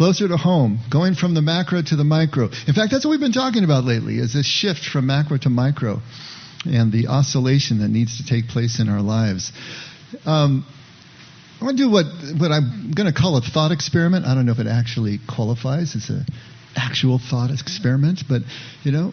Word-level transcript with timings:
closer 0.00 0.26
to 0.28 0.36
home, 0.38 0.78
going 0.90 1.14
from 1.14 1.34
the 1.34 1.42
macro 1.42 1.82
to 1.82 1.94
the 1.94 2.04
micro. 2.04 2.44
In 2.44 2.72
fact, 2.72 2.90
that's 2.90 3.04
what 3.04 3.10
we've 3.10 3.20
been 3.20 3.32
talking 3.32 3.64
about 3.64 3.84
lately, 3.84 4.16
is 4.16 4.32
this 4.32 4.46
shift 4.46 4.82
from 4.82 5.04
macro 5.04 5.36
to 5.36 5.50
micro 5.50 6.00
and 6.64 6.90
the 6.90 7.08
oscillation 7.08 7.80
that 7.80 7.88
needs 7.88 8.16
to 8.16 8.24
take 8.24 8.48
place 8.48 8.80
in 8.80 8.88
our 8.88 9.02
lives. 9.02 9.52
Um, 10.24 10.64
I 11.60 11.64
want 11.66 11.76
to 11.76 11.82
do 11.82 11.90
what, 11.90 12.06
what 12.38 12.50
I'm 12.50 12.92
going 12.96 13.12
to 13.12 13.12
call 13.12 13.36
a 13.36 13.42
thought 13.42 13.72
experiment. 13.72 14.24
I 14.24 14.34
don't 14.34 14.46
know 14.46 14.52
if 14.52 14.58
it 14.58 14.66
actually 14.66 15.18
qualifies 15.28 15.94
as 15.94 16.08
an 16.08 16.24
actual 16.74 17.18
thought 17.18 17.50
experiment, 17.50 18.22
but, 18.26 18.40
you 18.84 18.92
know, 18.92 19.12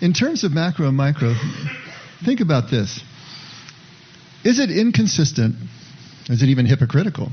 in 0.00 0.14
terms 0.14 0.42
of 0.42 0.50
macro 0.50 0.88
and 0.88 0.96
micro, 0.96 1.32
think 2.24 2.40
about 2.40 2.72
this. 2.72 3.00
Is 4.42 4.58
it 4.58 4.72
inconsistent? 4.72 5.54
Is 6.28 6.42
it 6.42 6.48
even 6.48 6.66
hypocritical? 6.66 7.30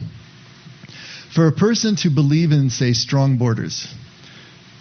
For 1.33 1.47
a 1.47 1.51
person 1.51 1.95
to 1.97 2.09
believe 2.09 2.51
in, 2.51 2.69
say, 2.69 2.93
strong 2.93 3.37
borders, 3.37 3.87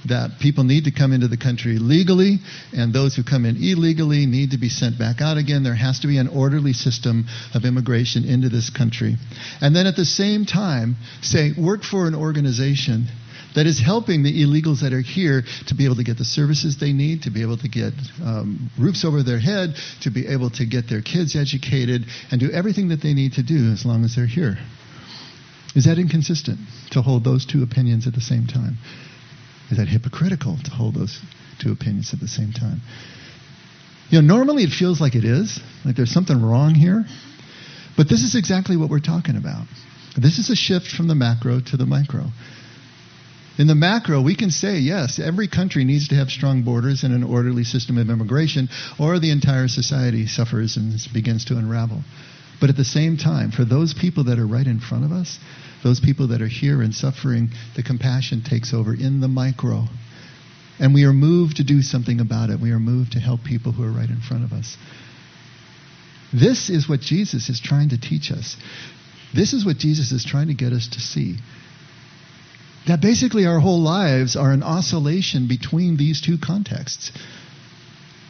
that 0.09 0.39
people 0.41 0.65
need 0.65 0.85
to 0.85 0.91
come 0.91 1.13
into 1.13 1.29
the 1.29 1.37
country 1.37 1.79
legally, 1.79 2.39
and 2.73 2.93
those 2.93 3.15
who 3.15 3.23
come 3.23 3.45
in 3.45 3.57
illegally 3.57 4.27
need 4.27 4.53
to 4.53 4.59
be 4.59 4.69
sent 4.69 4.99
back 4.99 5.21
out 5.21 5.37
again. 5.37 5.63
There 5.63 5.75
has 5.75 6.01
to 6.01 6.07
be 6.07 6.19
an 6.19 6.29
orderly 6.29 6.73
system 6.73 7.27
of 7.55 7.65
immigration 7.65 8.25
into 8.25 8.49
this 8.49 8.71
country. 8.71 9.17
And 9.61 9.75
then 9.75 9.87
at 9.87 9.97
the 9.97 10.05
same 10.05 10.47
time, 10.47 10.97
say, 11.21 11.53
work 11.59 11.83
for 11.83 12.07
an 12.07 12.15
organization 12.15 13.09
that 13.55 13.67
is 13.67 13.81
helping 13.81 14.23
the 14.23 14.43
illegals 14.43 14.83
that 14.83 14.93
are 14.93 15.01
here 15.01 15.43
to 15.67 15.75
be 15.75 15.85
able 15.85 15.97
to 15.97 16.05
get 16.05 16.19
the 16.19 16.25
services 16.25 16.79
they 16.79 16.93
need, 16.93 17.23
to 17.23 17.31
be 17.31 17.43
able 17.43 17.57
to 17.59 17.69
get 17.69 17.93
um, 18.23 18.71
roofs 18.79 19.05
over 19.05 19.23
their 19.23 19.41
head, 19.41 19.75
to 20.03 20.11
be 20.11 20.27
able 20.29 20.51
to 20.51 20.65
get 20.65 20.89
their 20.89 21.03
kids 21.03 21.35
educated, 21.35 22.05
and 22.31 22.41
do 22.41 22.51
everything 22.51 22.89
that 22.89 23.03
they 23.03 23.15
need 23.15 23.33
to 23.33 23.43
do 23.43 23.73
as 23.73 23.85
long 23.85 24.05
as 24.05 24.15
they're 24.17 24.27
here. 24.27 24.59
Is 25.79 25.85
that 25.85 25.97
inconsistent 25.97 26.59
to 26.91 27.03
hold 27.03 27.23
those 27.23 27.47
two 27.47 27.63
opinions 27.63 28.09
at 28.09 28.13
the 28.13 28.21
same 28.21 28.49
time? 28.49 28.79
Is 29.71 29.77
that 29.77 29.87
hypocritical 29.87 30.59
to 30.65 30.71
hold 30.73 30.97
those 30.97 31.21
two 31.61 31.71
opinions 31.71 32.13
at 32.13 32.19
the 32.19 32.27
same 32.27 32.53
time? 32.53 32.81
You 34.11 34.21
know, 34.21 34.35
normally 34.35 34.65
it 34.65 34.73
feels 34.73 35.01
like 35.01 35.15
it 35.15 35.25
is, 35.25 35.61
like 35.85 35.95
there's 35.95 36.11
something 36.11 36.43
wrong 36.43 36.75
here. 36.75 37.05
But 37.97 38.09
this 38.09 38.25
is 38.25 38.35
exactly 38.35 38.77
what 38.77 38.91
we're 38.91 38.99
talking 38.99 39.37
about. 39.37 39.69
This 40.17 40.41
is 40.41 40.51
a 40.51 40.57
shift 40.57 40.89
from 40.89 41.07
the 41.07 41.15
macro 41.15 41.61
to 41.61 41.77
the 41.77 41.87
micro. 41.87 42.25
In 43.57 43.69
the 43.69 43.77
macro, 43.77 44.21
we 44.21 44.35
can 44.35 44.51
say, 44.51 44.79
yes, 44.79 45.21
every 45.21 45.47
country 45.47 45.85
needs 45.85 46.09
to 46.09 46.17
have 46.17 46.31
strong 46.31 46.65
borders 46.65 47.05
and 47.05 47.15
an 47.15 47.23
orderly 47.23 47.63
system 47.63 47.99
of 47.99 48.11
immigration, 48.11 48.69
or 48.99 49.21
the 49.21 49.31
entire 49.31 49.69
society 49.69 50.27
suffers 50.27 50.77
and 50.77 50.99
begins 51.15 51.45
to 51.45 51.57
unravel. 51.57 52.03
But 52.61 52.69
at 52.71 52.77
the 52.77 52.85
same 52.85 53.17
time, 53.17 53.53
for 53.53 53.65
those 53.65 53.95
people 53.95 54.25
that 54.25 54.41
are 54.41 54.47
right 54.47 54.67
in 54.67 54.81
front 54.81 55.05
of 55.05 55.13
us, 55.13 55.39
those 55.83 56.01
people 56.01 56.29
that 56.29 56.43
are 56.43 56.49
here 56.49 56.83
and 56.83 56.95
suffering, 56.95 57.51
the 57.77 57.83
compassion 57.83 58.43
takes 58.43 58.75
over 58.75 58.93
in 58.93 59.21
the 59.21 59.29
micro. 59.29 59.85
And 60.81 60.95
we 60.95 61.05
are 61.05 61.13
moved 61.13 61.57
to 61.57 61.65
do 61.65 61.83
something 61.83 62.21
about 62.21 62.51
it. 62.51 62.61
We 62.61 62.71
are 62.71 62.79
moved 62.79 63.13
to 63.13 63.21
help 63.21 63.45
people 63.45 63.73
who 63.73 63.85
are 63.85 63.93
right 63.93 64.09
in 64.09 64.21
front 64.21 64.45
of 64.45 64.53
us. 64.53 64.77
This 66.33 66.69
is 66.69 66.89
what 66.89 67.01
Jesus 67.01 67.49
is 67.49 67.61
trying 67.61 67.91
to 67.91 68.01
teach 68.01 68.31
us. 68.31 68.57
This 69.35 69.53
is 69.53 69.65
what 69.65 69.79
Jesus 69.79 70.13
is 70.13 70.25
trying 70.25 70.49
to 70.49 70.55
get 70.55 70.73
us 70.73 70.89
to 70.89 71.01
see. 71.01 71.37
That 72.87 73.01
basically 73.01 73.47
our 73.47 73.61
whole 73.61 73.81
lives 73.81 74.37
are 74.37 74.53
an 74.53 74.63
oscillation 74.63 75.49
between 75.49 75.97
these 75.97 76.21
two 76.21 76.39
contexts. 76.39 77.13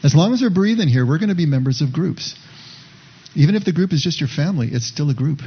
As 0.03 0.15
long 0.15 0.33
as 0.33 0.43
we're 0.43 0.51
breathing 0.51 0.89
here, 0.89 1.07
we're 1.07 1.19
going 1.19 1.29
to 1.29 1.35
be 1.35 1.47
members 1.47 1.81
of 1.81 1.93
groups. 1.93 2.35
Even 3.35 3.55
if 3.55 3.65
the 3.65 3.73
group 3.73 3.93
is 3.93 4.03
just 4.03 4.21
your 4.21 4.29
family, 4.29 4.69
it's 4.71 4.87
still 4.87 5.11
a 5.11 5.15
group. 5.15 5.41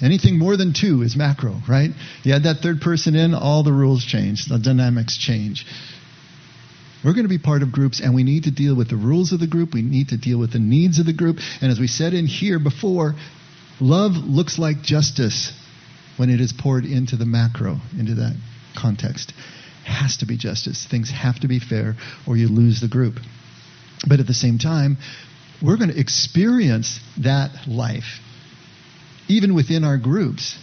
Anything 0.00 0.38
more 0.38 0.56
than 0.56 0.72
two 0.72 1.02
is 1.02 1.16
macro, 1.16 1.56
right? 1.68 1.90
You 2.24 2.34
add 2.34 2.44
that 2.44 2.58
third 2.58 2.80
person 2.80 3.14
in, 3.14 3.34
all 3.34 3.62
the 3.62 3.72
rules 3.72 4.04
change, 4.04 4.46
the 4.46 4.58
dynamics 4.58 5.16
change. 5.16 5.66
We're 7.04 7.14
going 7.14 7.24
to 7.24 7.28
be 7.28 7.38
part 7.38 7.62
of 7.62 7.72
groups, 7.72 8.00
and 8.00 8.14
we 8.14 8.22
need 8.22 8.44
to 8.44 8.50
deal 8.50 8.76
with 8.76 8.88
the 8.88 8.96
rules 8.96 9.32
of 9.32 9.40
the 9.40 9.46
group. 9.46 9.74
We 9.74 9.82
need 9.82 10.08
to 10.08 10.16
deal 10.16 10.38
with 10.38 10.52
the 10.52 10.60
needs 10.60 10.98
of 10.98 11.06
the 11.06 11.12
group. 11.12 11.38
And 11.60 11.70
as 11.70 11.80
we 11.80 11.88
said 11.88 12.14
in 12.14 12.26
here 12.26 12.58
before, 12.58 13.14
love 13.80 14.12
looks 14.12 14.58
like 14.58 14.82
justice 14.82 15.52
when 16.16 16.30
it 16.30 16.40
is 16.40 16.52
poured 16.52 16.84
into 16.84 17.16
the 17.16 17.26
macro, 17.26 17.78
into 17.98 18.14
that 18.16 18.36
context. 18.76 19.32
It 19.84 19.90
has 19.90 20.18
to 20.18 20.26
be 20.26 20.36
justice. 20.36 20.86
Things 20.88 21.10
have 21.10 21.40
to 21.40 21.48
be 21.48 21.58
fair, 21.58 21.96
or 22.26 22.36
you 22.36 22.48
lose 22.48 22.80
the 22.80 22.88
group. 22.88 23.16
But 24.08 24.20
at 24.20 24.26
the 24.26 24.34
same 24.34 24.58
time, 24.58 24.98
we're 25.60 25.76
going 25.76 25.90
to 25.90 25.98
experience 25.98 27.00
that 27.18 27.66
life, 27.66 28.20
even 29.32 29.54
within 29.54 29.82
our 29.82 29.96
groups, 29.96 30.58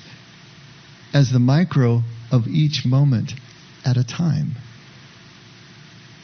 as 1.14 1.32
the 1.32 1.40
micro 1.40 2.04
of 2.32 2.48
each 2.48 2.86
moment 2.86 3.34
at 3.84 3.98
a 3.98 4.04
time. 4.04 4.52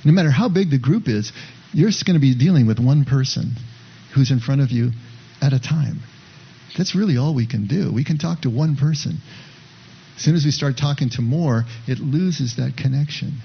No 0.04 0.12
matter 0.12 0.30
how 0.30 0.48
big 0.48 0.70
the 0.70 0.78
group 0.78 1.08
is, 1.08 1.32
you're 1.74 1.90
just 1.90 2.06
going 2.06 2.16
to 2.16 2.22
be 2.22 2.36
dealing 2.36 2.68
with 2.68 2.80
one 2.80 3.04
person 3.06 3.56
who's 4.14 4.30
in 4.30 4.40
front 4.40 4.62
of 4.62 4.70
you 4.70 4.92
at 5.42 5.54
a 5.54 5.60
time. 5.60 6.00
That's 6.78 6.94
really 6.94 7.18
all 7.18 7.34
we 7.34 7.48
can 7.48 7.68
do. 7.68 7.92
We 7.92 8.04
can 8.04 8.20
talk 8.20 8.42
to 8.42 8.50
one 8.50 8.76
person. 8.76 9.18
As 10.16 10.22
soon 10.22 10.36
as 10.36 10.46
we 10.46 10.52
start 10.52 10.78
talking 10.78 11.10
to 11.12 11.22
more, 11.22 11.66
it 11.88 12.00
loses 12.00 12.58
that 12.58 12.78
connection. 12.78 13.42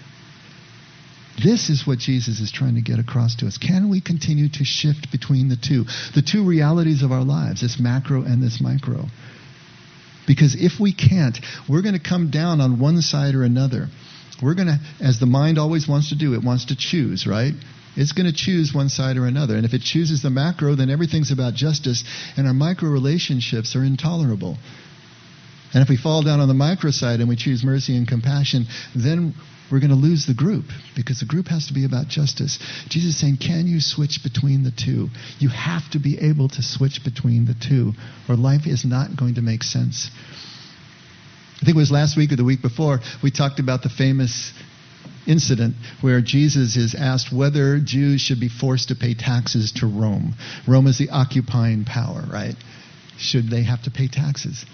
This 1.42 1.70
is 1.70 1.86
what 1.86 1.98
Jesus 1.98 2.40
is 2.40 2.50
trying 2.50 2.74
to 2.74 2.80
get 2.80 2.98
across 2.98 3.36
to 3.36 3.46
us. 3.46 3.58
Can 3.58 3.88
we 3.88 4.00
continue 4.00 4.48
to 4.48 4.64
shift 4.64 5.10
between 5.12 5.48
the 5.48 5.56
two? 5.56 5.84
The 6.14 6.22
two 6.22 6.44
realities 6.44 7.02
of 7.02 7.12
our 7.12 7.24
lives, 7.24 7.60
this 7.60 7.78
macro 7.80 8.22
and 8.22 8.42
this 8.42 8.60
micro. 8.60 9.04
Because 10.26 10.54
if 10.58 10.78
we 10.80 10.92
can't, 10.92 11.38
we're 11.68 11.82
going 11.82 11.98
to 11.98 12.02
come 12.02 12.30
down 12.30 12.60
on 12.60 12.78
one 12.78 13.00
side 13.02 13.34
or 13.34 13.42
another. 13.44 13.88
We're 14.42 14.54
going 14.54 14.68
to, 14.68 14.78
as 15.00 15.18
the 15.18 15.26
mind 15.26 15.58
always 15.58 15.88
wants 15.88 16.10
to 16.10 16.14
do, 16.16 16.34
it 16.34 16.42
wants 16.42 16.66
to 16.66 16.76
choose, 16.76 17.26
right? 17.26 17.52
It's 17.96 18.12
going 18.12 18.26
to 18.26 18.36
choose 18.36 18.72
one 18.72 18.88
side 18.88 19.16
or 19.16 19.26
another. 19.26 19.56
And 19.56 19.64
if 19.64 19.74
it 19.74 19.82
chooses 19.82 20.22
the 20.22 20.30
macro, 20.30 20.74
then 20.76 20.90
everything's 20.90 21.32
about 21.32 21.54
justice, 21.54 22.04
and 22.36 22.46
our 22.46 22.54
micro 22.54 22.88
relationships 22.88 23.74
are 23.74 23.84
intolerable. 23.84 24.56
And 25.74 25.82
if 25.82 25.88
we 25.88 25.96
fall 25.96 26.22
down 26.22 26.40
on 26.40 26.48
the 26.48 26.54
micro 26.54 26.90
side 26.90 27.20
and 27.20 27.28
we 27.28 27.36
choose 27.36 27.64
mercy 27.64 27.96
and 27.96 28.06
compassion, 28.06 28.66
then 28.94 29.34
we're 29.70 29.80
going 29.80 29.90
to 29.90 29.96
lose 29.96 30.26
the 30.26 30.34
group 30.34 30.64
because 30.96 31.20
the 31.20 31.26
group 31.26 31.46
has 31.48 31.68
to 31.68 31.74
be 31.74 31.84
about 31.84 32.08
justice. 32.08 32.58
Jesus 32.88 33.14
is 33.14 33.20
saying, 33.20 33.38
Can 33.38 33.66
you 33.66 33.80
switch 33.80 34.20
between 34.22 34.64
the 34.64 34.72
two? 34.72 35.08
You 35.38 35.48
have 35.48 35.88
to 35.92 35.98
be 35.98 36.18
able 36.18 36.48
to 36.48 36.62
switch 36.62 37.04
between 37.04 37.46
the 37.46 37.54
two, 37.54 37.92
or 38.28 38.36
life 38.36 38.66
is 38.66 38.84
not 38.84 39.16
going 39.16 39.36
to 39.36 39.42
make 39.42 39.62
sense. 39.62 40.10
I 41.60 41.64
think 41.64 41.76
it 41.76 41.78
was 41.78 41.90
last 41.90 42.16
week 42.16 42.32
or 42.32 42.36
the 42.36 42.44
week 42.44 42.62
before, 42.62 43.00
we 43.22 43.30
talked 43.30 43.60
about 43.60 43.82
the 43.82 43.90
famous 43.90 44.52
incident 45.26 45.74
where 46.00 46.20
Jesus 46.20 46.76
is 46.76 46.94
asked 46.94 47.32
whether 47.32 47.78
Jews 47.78 48.20
should 48.20 48.40
be 48.40 48.48
forced 48.48 48.88
to 48.88 48.94
pay 48.94 49.14
taxes 49.14 49.72
to 49.72 49.86
Rome. 49.86 50.34
Rome 50.66 50.86
is 50.86 50.98
the 50.98 51.10
occupying 51.10 51.84
power, 51.84 52.24
right? 52.32 52.54
Should 53.18 53.50
they 53.50 53.62
have 53.64 53.82
to 53.82 53.90
pay 53.90 54.08
taxes? 54.08 54.64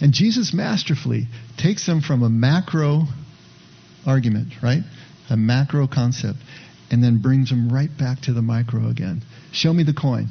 And 0.00 0.12
Jesus 0.12 0.52
masterfully 0.52 1.28
takes 1.56 1.86
them 1.86 2.00
from 2.00 2.24
a 2.24 2.28
macro 2.28 3.04
argument, 4.06 4.54
right? 4.62 4.82
A 5.30 5.36
macro 5.36 5.86
concept, 5.86 6.38
and 6.90 7.02
then 7.02 7.22
brings 7.22 7.50
them 7.50 7.72
right 7.72 7.90
back 7.96 8.20
to 8.22 8.32
the 8.32 8.42
micro 8.42 8.88
again. 8.88 9.22
Show 9.52 9.72
me 9.72 9.82
the 9.82 9.94
coin. 9.94 10.28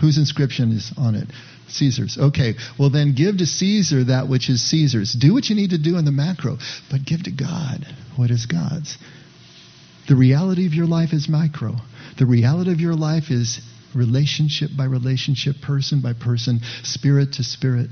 Whose 0.00 0.18
inscription 0.18 0.72
is 0.72 0.92
on 0.96 1.14
it? 1.14 1.28
Caesar's. 1.68 2.18
Okay, 2.18 2.54
well 2.78 2.90
then 2.90 3.14
give 3.14 3.38
to 3.38 3.46
Caesar 3.46 4.04
that 4.04 4.28
which 4.28 4.48
is 4.48 4.62
Caesar's. 4.70 5.12
Do 5.12 5.34
what 5.34 5.48
you 5.48 5.56
need 5.56 5.70
to 5.70 5.78
do 5.78 5.98
in 5.98 6.04
the 6.04 6.12
macro, 6.12 6.58
but 6.90 7.04
give 7.04 7.24
to 7.24 7.30
God 7.30 7.86
what 8.16 8.30
is 8.30 8.46
God's. 8.46 8.98
The 10.08 10.16
reality 10.16 10.66
of 10.66 10.74
your 10.74 10.86
life 10.86 11.12
is 11.12 11.28
micro. 11.28 11.76
The 12.18 12.26
reality 12.26 12.72
of 12.72 12.80
your 12.80 12.96
life 12.96 13.30
is 13.30 13.60
relationship 13.94 14.70
by 14.76 14.84
relationship, 14.84 15.60
person 15.62 16.00
by 16.00 16.14
person, 16.14 16.60
spirit 16.82 17.34
to 17.34 17.44
spirit. 17.44 17.90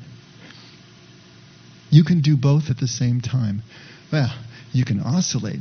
You 1.90 2.04
can 2.04 2.20
do 2.20 2.36
both 2.36 2.70
at 2.70 2.78
the 2.78 2.88
same 2.88 3.20
time. 3.20 3.62
Well, 4.12 4.34
you 4.72 4.84
can 4.84 5.00
oscillate 5.00 5.60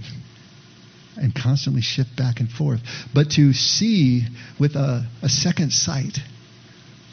and 1.15 1.33
constantly 1.33 1.81
shift 1.81 2.15
back 2.15 2.39
and 2.39 2.49
forth. 2.49 2.81
But 3.13 3.31
to 3.31 3.53
see 3.53 4.23
with 4.59 4.75
a, 4.75 5.07
a 5.21 5.29
second 5.29 5.71
sight 5.71 6.17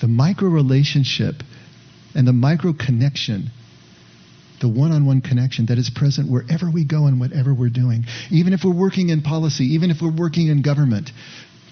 the 0.00 0.08
micro 0.08 0.48
relationship 0.48 1.36
and 2.14 2.26
the 2.26 2.32
micro 2.32 2.72
connection, 2.72 3.50
the 4.60 4.68
one 4.68 4.92
on 4.92 5.06
one 5.06 5.20
connection 5.20 5.66
that 5.66 5.78
is 5.78 5.90
present 5.90 6.30
wherever 6.30 6.70
we 6.70 6.84
go 6.84 7.06
and 7.06 7.18
whatever 7.18 7.54
we're 7.54 7.70
doing, 7.70 8.04
even 8.30 8.52
if 8.52 8.60
we're 8.64 8.78
working 8.78 9.08
in 9.08 9.22
policy, 9.22 9.64
even 9.74 9.90
if 9.90 9.98
we're 10.02 10.14
working 10.14 10.48
in 10.48 10.62
government, 10.62 11.10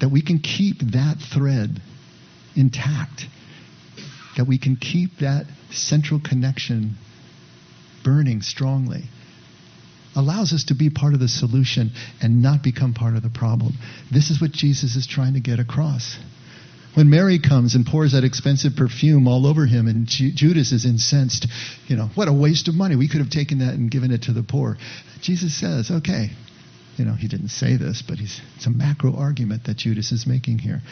that 0.00 0.08
we 0.08 0.22
can 0.22 0.38
keep 0.38 0.78
that 0.92 1.16
thread 1.32 1.80
intact, 2.56 3.26
that 4.36 4.46
we 4.46 4.58
can 4.58 4.76
keep 4.76 5.18
that 5.20 5.46
central 5.70 6.20
connection 6.20 6.96
burning 8.04 8.42
strongly 8.42 9.04
allows 10.14 10.52
us 10.52 10.64
to 10.64 10.74
be 10.74 10.90
part 10.90 11.14
of 11.14 11.20
the 11.20 11.28
solution 11.28 11.90
and 12.20 12.42
not 12.42 12.62
become 12.62 12.94
part 12.94 13.16
of 13.16 13.22
the 13.22 13.30
problem. 13.30 13.74
This 14.12 14.30
is 14.30 14.40
what 14.40 14.52
Jesus 14.52 14.96
is 14.96 15.06
trying 15.06 15.34
to 15.34 15.40
get 15.40 15.58
across. 15.58 16.18
When 16.94 17.08
Mary 17.08 17.38
comes 17.38 17.74
and 17.74 17.86
pours 17.86 18.12
that 18.12 18.22
expensive 18.22 18.72
perfume 18.76 19.26
all 19.26 19.46
over 19.46 19.64
him, 19.64 19.86
and 19.86 20.06
Judas 20.06 20.72
is 20.72 20.84
incensed, 20.84 21.46
you 21.86 21.96
know, 21.96 22.10
what 22.14 22.28
a 22.28 22.32
waste 22.32 22.68
of 22.68 22.74
money. 22.74 22.96
We 22.96 23.08
could 23.08 23.20
have 23.20 23.30
taken 23.30 23.60
that 23.60 23.72
and 23.72 23.90
given 23.90 24.10
it 24.10 24.24
to 24.24 24.32
the 24.32 24.42
poor. 24.42 24.76
Jesus 25.22 25.58
says, 25.58 25.90
okay. 25.90 26.30
You 26.98 27.06
know, 27.06 27.14
he 27.14 27.28
didn't 27.28 27.48
say 27.48 27.78
this, 27.78 28.02
but 28.06 28.18
it's 28.20 28.66
a 28.66 28.70
macro 28.70 29.16
argument 29.16 29.64
that 29.64 29.78
Judas 29.78 30.12
is 30.12 30.26
making 30.26 30.58
here. 30.58 30.82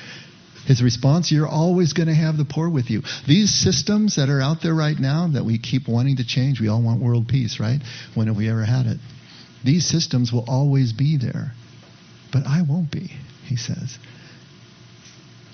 His 0.67 0.83
response, 0.83 1.33
you're 1.33 1.49
always 1.49 1.93
going 1.93 2.09
to 2.09 2.15
have 2.15 2.37
the 2.37 2.45
poor 2.45 2.69
with 2.69 2.91
you. 2.91 3.03
These 3.27 3.53
systems 3.53 4.17
that 4.17 4.29
are 4.29 4.41
out 4.41 4.63
there 4.63 4.75
right 4.75 4.99
now 4.99 5.29
that 5.33 5.45
we 5.45 5.59
keep 5.59 5.89
wanting 5.89 6.17
to 6.17 6.27
change, 6.27 6.61
we 6.61 6.69
all 6.69 6.83
want 6.83 7.03
world 7.03 7.29
peace, 7.29 7.59
right? 7.59 7.81
When 8.15 8.27
have 8.27 8.37
we 8.37 8.49
ever 8.49 8.65
had 8.65 8.87
it? 8.87 8.99
These 9.65 9.87
systems 9.87 10.33
will 10.33 10.45
always 10.49 10.93
be 10.93 11.17
there. 11.17 11.53
But 12.33 12.47
I 12.47 12.63
won't 12.63 12.91
be, 12.91 13.11
he 13.47 13.57
says. 13.57 13.99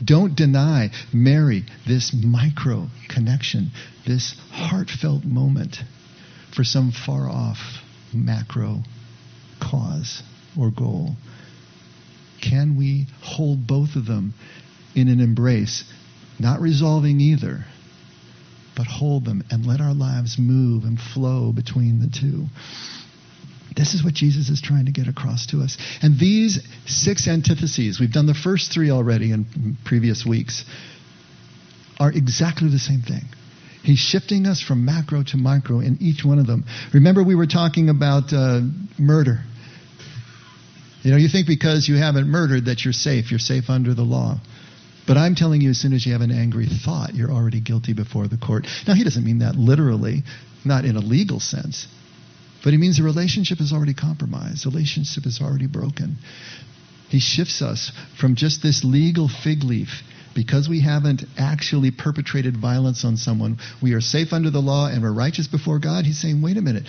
Don't 0.04 0.36
deny 0.36 0.90
Mary 1.12 1.64
this 1.86 2.12
micro 2.12 2.88
connection, 3.08 3.70
this 4.06 4.34
heartfelt 4.52 5.24
moment 5.24 5.78
for 6.54 6.64
some 6.64 6.92
far 6.92 7.28
off 7.28 7.58
macro 8.12 8.82
cause 9.60 10.22
or 10.58 10.70
goal. 10.70 11.16
Can 12.42 12.76
we 12.76 13.06
hold 13.22 13.66
both 13.66 13.96
of 13.96 14.06
them 14.06 14.34
in 14.96 15.08
an 15.08 15.20
embrace, 15.20 15.84
not 16.40 16.60
resolving 16.60 17.20
either, 17.20 17.64
but 18.76 18.86
hold 18.86 19.24
them 19.24 19.44
and 19.50 19.64
let 19.64 19.80
our 19.80 19.94
lives 19.94 20.36
move 20.38 20.84
and 20.84 20.98
flow 20.98 21.52
between 21.52 22.00
the 22.00 22.08
two? 22.08 22.46
This 23.76 23.92
is 23.92 24.02
what 24.02 24.14
Jesus 24.14 24.48
is 24.48 24.62
trying 24.62 24.86
to 24.86 24.92
get 24.92 25.06
across 25.06 25.46
to 25.48 25.60
us. 25.60 25.76
And 26.02 26.18
these 26.18 26.66
six 26.86 27.28
antitheses, 27.28 28.00
we've 28.00 28.12
done 28.12 28.26
the 28.26 28.34
first 28.34 28.72
three 28.72 28.90
already 28.90 29.32
in 29.32 29.76
previous 29.84 30.24
weeks, 30.24 30.64
are 32.00 32.10
exactly 32.10 32.70
the 32.70 32.78
same 32.78 33.02
thing. 33.02 33.22
He's 33.82 33.98
shifting 33.98 34.46
us 34.46 34.60
from 34.62 34.84
macro 34.84 35.22
to 35.22 35.36
micro 35.36 35.80
in 35.80 35.98
each 36.00 36.24
one 36.24 36.38
of 36.38 36.46
them. 36.46 36.64
Remember, 36.92 37.22
we 37.22 37.34
were 37.34 37.46
talking 37.46 37.88
about 37.88 38.32
uh, 38.32 38.62
murder. 38.98 39.40
You 41.02 41.12
know, 41.12 41.18
you 41.18 41.28
think 41.28 41.46
because 41.46 41.86
you 41.86 41.96
haven't 41.96 42.26
murdered 42.26 42.64
that 42.64 42.84
you're 42.84 42.92
safe, 42.92 43.30
you're 43.30 43.38
safe 43.38 43.70
under 43.70 43.94
the 43.94 44.02
law. 44.02 44.40
But 45.06 45.16
I'm 45.16 45.34
telling 45.34 45.60
you, 45.60 45.70
as 45.70 45.78
soon 45.78 45.92
as 45.92 46.04
you 46.04 46.12
have 46.12 46.20
an 46.20 46.32
angry 46.32 46.66
thought, 46.66 47.14
you're 47.14 47.30
already 47.30 47.60
guilty 47.60 47.92
before 47.92 48.26
the 48.26 48.36
court. 48.36 48.66
Now, 48.86 48.94
he 48.94 49.04
doesn't 49.04 49.24
mean 49.24 49.38
that 49.38 49.54
literally, 49.54 50.24
not 50.64 50.84
in 50.84 50.96
a 50.96 51.00
legal 51.00 51.38
sense. 51.38 51.86
But 52.64 52.72
he 52.72 52.78
means 52.78 52.96
the 52.96 53.04
relationship 53.04 53.60
is 53.60 53.72
already 53.72 53.94
compromised, 53.94 54.64
the 54.64 54.70
relationship 54.70 55.26
is 55.26 55.40
already 55.40 55.68
broken. 55.68 56.16
He 57.08 57.20
shifts 57.20 57.62
us 57.62 57.92
from 58.18 58.34
just 58.34 58.62
this 58.62 58.82
legal 58.82 59.28
fig 59.28 59.62
leaf. 59.62 60.02
Because 60.34 60.68
we 60.68 60.80
haven't 60.80 61.24
actually 61.38 61.90
perpetrated 61.90 62.58
violence 62.58 63.06
on 63.06 63.16
someone, 63.16 63.56
we 63.80 63.94
are 63.94 64.02
safe 64.02 64.34
under 64.34 64.50
the 64.50 64.60
law 64.60 64.86
and 64.86 65.02
we're 65.02 65.12
righteous 65.12 65.46
before 65.46 65.78
God. 65.78 66.04
He's 66.04 66.20
saying, 66.20 66.42
wait 66.42 66.58
a 66.58 66.60
minute. 66.60 66.84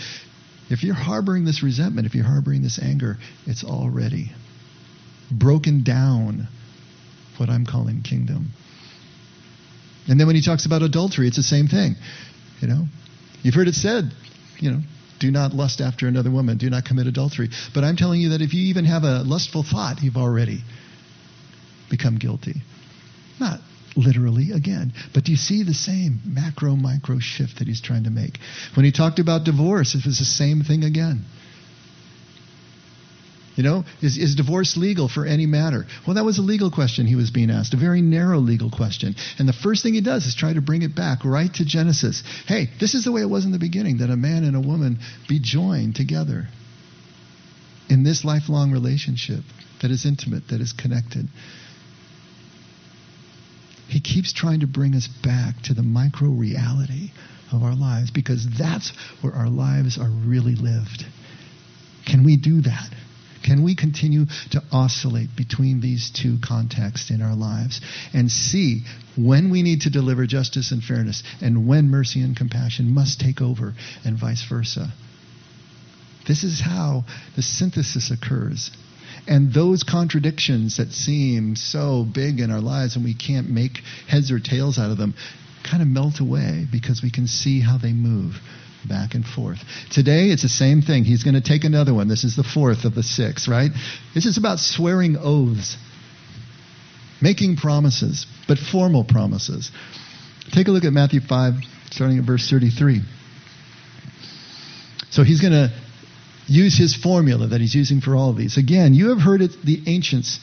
If 0.69 0.83
you're 0.83 0.95
harboring 0.95 1.45
this 1.45 1.63
resentment, 1.63 2.07
if 2.07 2.13
you're 2.13 2.25
harboring 2.25 2.61
this 2.61 2.77
anger, 2.77 3.15
it's 3.45 3.63
already 3.63 4.31
broken 5.31 5.83
down 5.83 6.49
what 7.39 7.49
I'm 7.49 7.65
calling 7.65 8.01
kingdom. 8.01 8.49
And 10.07 10.19
then 10.19 10.27
when 10.27 10.35
he 10.35 10.41
talks 10.41 10.65
about 10.65 10.81
adultery, 10.81 11.27
it's 11.27 11.37
the 11.37 11.43
same 11.43 11.67
thing. 11.67 11.95
You 12.61 12.67
know, 12.67 12.85
you've 13.43 13.55
heard 13.55 13.67
it 13.67 13.75
said, 13.75 14.11
you 14.59 14.71
know, 14.71 14.81
do 15.19 15.31
not 15.31 15.53
lust 15.53 15.81
after 15.81 16.07
another 16.07 16.31
woman. 16.31 16.57
Do 16.57 16.69
not 16.69 16.85
commit 16.85 17.07
adultery. 17.07 17.49
But 17.73 17.83
I'm 17.83 17.95
telling 17.95 18.21
you 18.21 18.29
that 18.29 18.41
if 18.41 18.53
you 18.53 18.67
even 18.67 18.85
have 18.85 19.03
a 19.03 19.23
lustful 19.23 19.63
thought, 19.63 20.01
you've 20.01 20.17
already 20.17 20.63
become 21.89 22.17
guilty. 22.17 22.61
Not 23.39 23.59
literally 23.95 24.51
again. 24.51 24.93
But 25.13 25.25
do 25.25 25.31
you 25.31 25.37
see 25.37 25.63
the 25.63 25.73
same 25.73 26.21
macro 26.25 26.75
micro 26.75 27.19
shift 27.19 27.59
that 27.59 27.67
he's 27.67 27.81
trying 27.81 28.03
to 28.03 28.11
make? 28.11 28.37
When 28.75 28.85
he 28.85 28.91
talked 28.91 29.19
about 29.19 29.43
divorce, 29.43 29.95
it 29.95 30.05
was 30.05 30.19
the 30.19 30.25
same 30.25 30.61
thing 30.61 30.83
again. 30.83 31.25
You 33.57 33.63
know, 33.63 33.85
is, 34.03 34.19
is 34.19 34.35
divorce 34.35 34.77
legal 34.77 35.09
for 35.09 35.25
any 35.25 35.47
matter? 35.47 35.87
Well, 36.05 36.13
that 36.13 36.23
was 36.23 36.37
a 36.37 36.43
legal 36.43 36.69
question 36.69 37.07
he 37.07 37.15
was 37.15 37.31
being 37.31 37.49
asked, 37.49 37.73
a 37.73 37.77
very 37.77 38.03
narrow 38.03 38.37
legal 38.37 38.69
question. 38.69 39.15
And 39.39 39.49
the 39.49 39.53
first 39.53 39.81
thing 39.81 39.95
he 39.95 40.01
does 40.01 40.27
is 40.27 40.35
try 40.35 40.53
to 40.53 40.61
bring 40.61 40.83
it 40.83 40.95
back 40.95 41.25
right 41.25 41.51
to 41.55 41.65
Genesis. 41.65 42.21
Hey, 42.45 42.69
this 42.79 42.93
is 42.93 43.03
the 43.03 43.11
way 43.11 43.21
it 43.21 43.29
was 43.29 43.45
in 43.45 43.51
the 43.51 43.57
beginning 43.57 43.97
that 43.97 44.11
a 44.11 44.15
man 44.15 44.43
and 44.43 44.55
a 44.55 44.61
woman 44.61 44.99
be 45.27 45.39
joined 45.39 45.95
together 45.95 46.47
in 47.89 48.03
this 48.03 48.23
lifelong 48.23 48.71
relationship 48.71 49.43
that 49.81 49.89
is 49.89 50.05
intimate, 50.05 50.49
that 50.49 50.61
is 50.61 50.71
connected. 50.71 51.27
He 53.87 53.99
keeps 54.01 54.33
trying 54.33 54.59
to 54.59 54.67
bring 54.67 54.93
us 54.93 55.07
back 55.07 55.63
to 55.63 55.73
the 55.73 55.81
micro 55.81 56.29
reality 56.29 57.09
of 57.51 57.63
our 57.63 57.75
lives 57.75 58.11
because 58.11 58.45
that's 58.59 58.91
where 59.21 59.33
our 59.33 59.49
lives 59.49 59.97
are 59.97 60.11
really 60.11 60.53
lived. 60.53 61.05
Can 62.05 62.23
we 62.23 62.37
do 62.37 62.61
that? 62.61 62.89
Can 63.47 63.63
we 63.63 63.75
continue 63.75 64.25
to 64.51 64.61
oscillate 64.73 65.33
between 65.37 65.79
these 65.79 66.11
two 66.11 66.37
contexts 66.45 67.09
in 67.09 67.21
our 67.21 67.33
lives 67.33 67.79
and 68.13 68.29
see 68.29 68.81
when 69.15 69.49
we 69.49 69.63
need 69.63 69.83
to 69.83 69.89
deliver 69.89 70.27
justice 70.27 70.73
and 70.73 70.83
fairness 70.83 71.23
and 71.41 71.65
when 71.65 71.89
mercy 71.89 72.19
and 72.19 72.35
compassion 72.35 72.93
must 72.93 73.21
take 73.21 73.39
over 73.39 73.73
and 74.03 74.19
vice 74.19 74.43
versa? 74.49 74.91
This 76.27 76.43
is 76.43 76.59
how 76.59 77.05
the 77.37 77.41
synthesis 77.41 78.11
occurs. 78.11 78.69
And 79.29 79.53
those 79.53 79.83
contradictions 79.83 80.75
that 80.75 80.91
seem 80.91 81.55
so 81.55 82.03
big 82.03 82.41
in 82.41 82.51
our 82.51 82.59
lives 82.59 82.97
and 82.97 83.05
we 83.05 83.13
can't 83.13 83.49
make 83.49 83.77
heads 84.09 84.29
or 84.29 84.41
tails 84.41 84.77
out 84.77 84.91
of 84.91 84.97
them 84.97 85.13
kind 85.63 85.81
of 85.81 85.87
melt 85.87 86.19
away 86.19 86.65
because 86.69 87.01
we 87.01 87.11
can 87.11 87.27
see 87.27 87.61
how 87.61 87.77
they 87.77 87.93
move 87.93 88.41
back 88.87 89.15
and 89.15 89.25
forth. 89.25 89.59
Today, 89.91 90.27
it's 90.27 90.43
the 90.43 90.49
same 90.49 90.81
thing. 90.81 91.03
He's 91.03 91.23
going 91.23 91.35
to 91.35 91.41
take 91.41 91.63
another 91.63 91.93
one. 91.93 92.07
This 92.07 92.23
is 92.23 92.35
the 92.35 92.43
fourth 92.43 92.85
of 92.85 92.95
the 92.95 93.03
six, 93.03 93.47
right? 93.47 93.71
This 94.13 94.25
is 94.25 94.37
about 94.37 94.59
swearing 94.59 95.17
oaths, 95.19 95.77
making 97.21 97.57
promises, 97.57 98.25
but 98.47 98.57
formal 98.57 99.03
promises. 99.03 99.71
Take 100.51 100.67
a 100.67 100.71
look 100.71 100.85
at 100.85 100.93
Matthew 100.93 101.19
5, 101.19 101.53
starting 101.91 102.19
at 102.19 102.23
verse 102.23 102.49
33. 102.49 103.01
So 105.09 105.23
he's 105.23 105.41
going 105.41 105.53
to 105.53 105.71
use 106.47 106.77
his 106.77 106.95
formula 106.95 107.47
that 107.47 107.61
he's 107.61 107.75
using 107.75 108.01
for 108.01 108.15
all 108.15 108.29
of 108.29 108.37
these. 108.37 108.57
Again, 108.57 108.93
you 108.93 109.09
have 109.09 109.19
heard 109.19 109.41
it, 109.41 109.51
the 109.63 109.83
ancients 109.87 110.39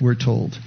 were 0.00 0.14
told. 0.14 0.58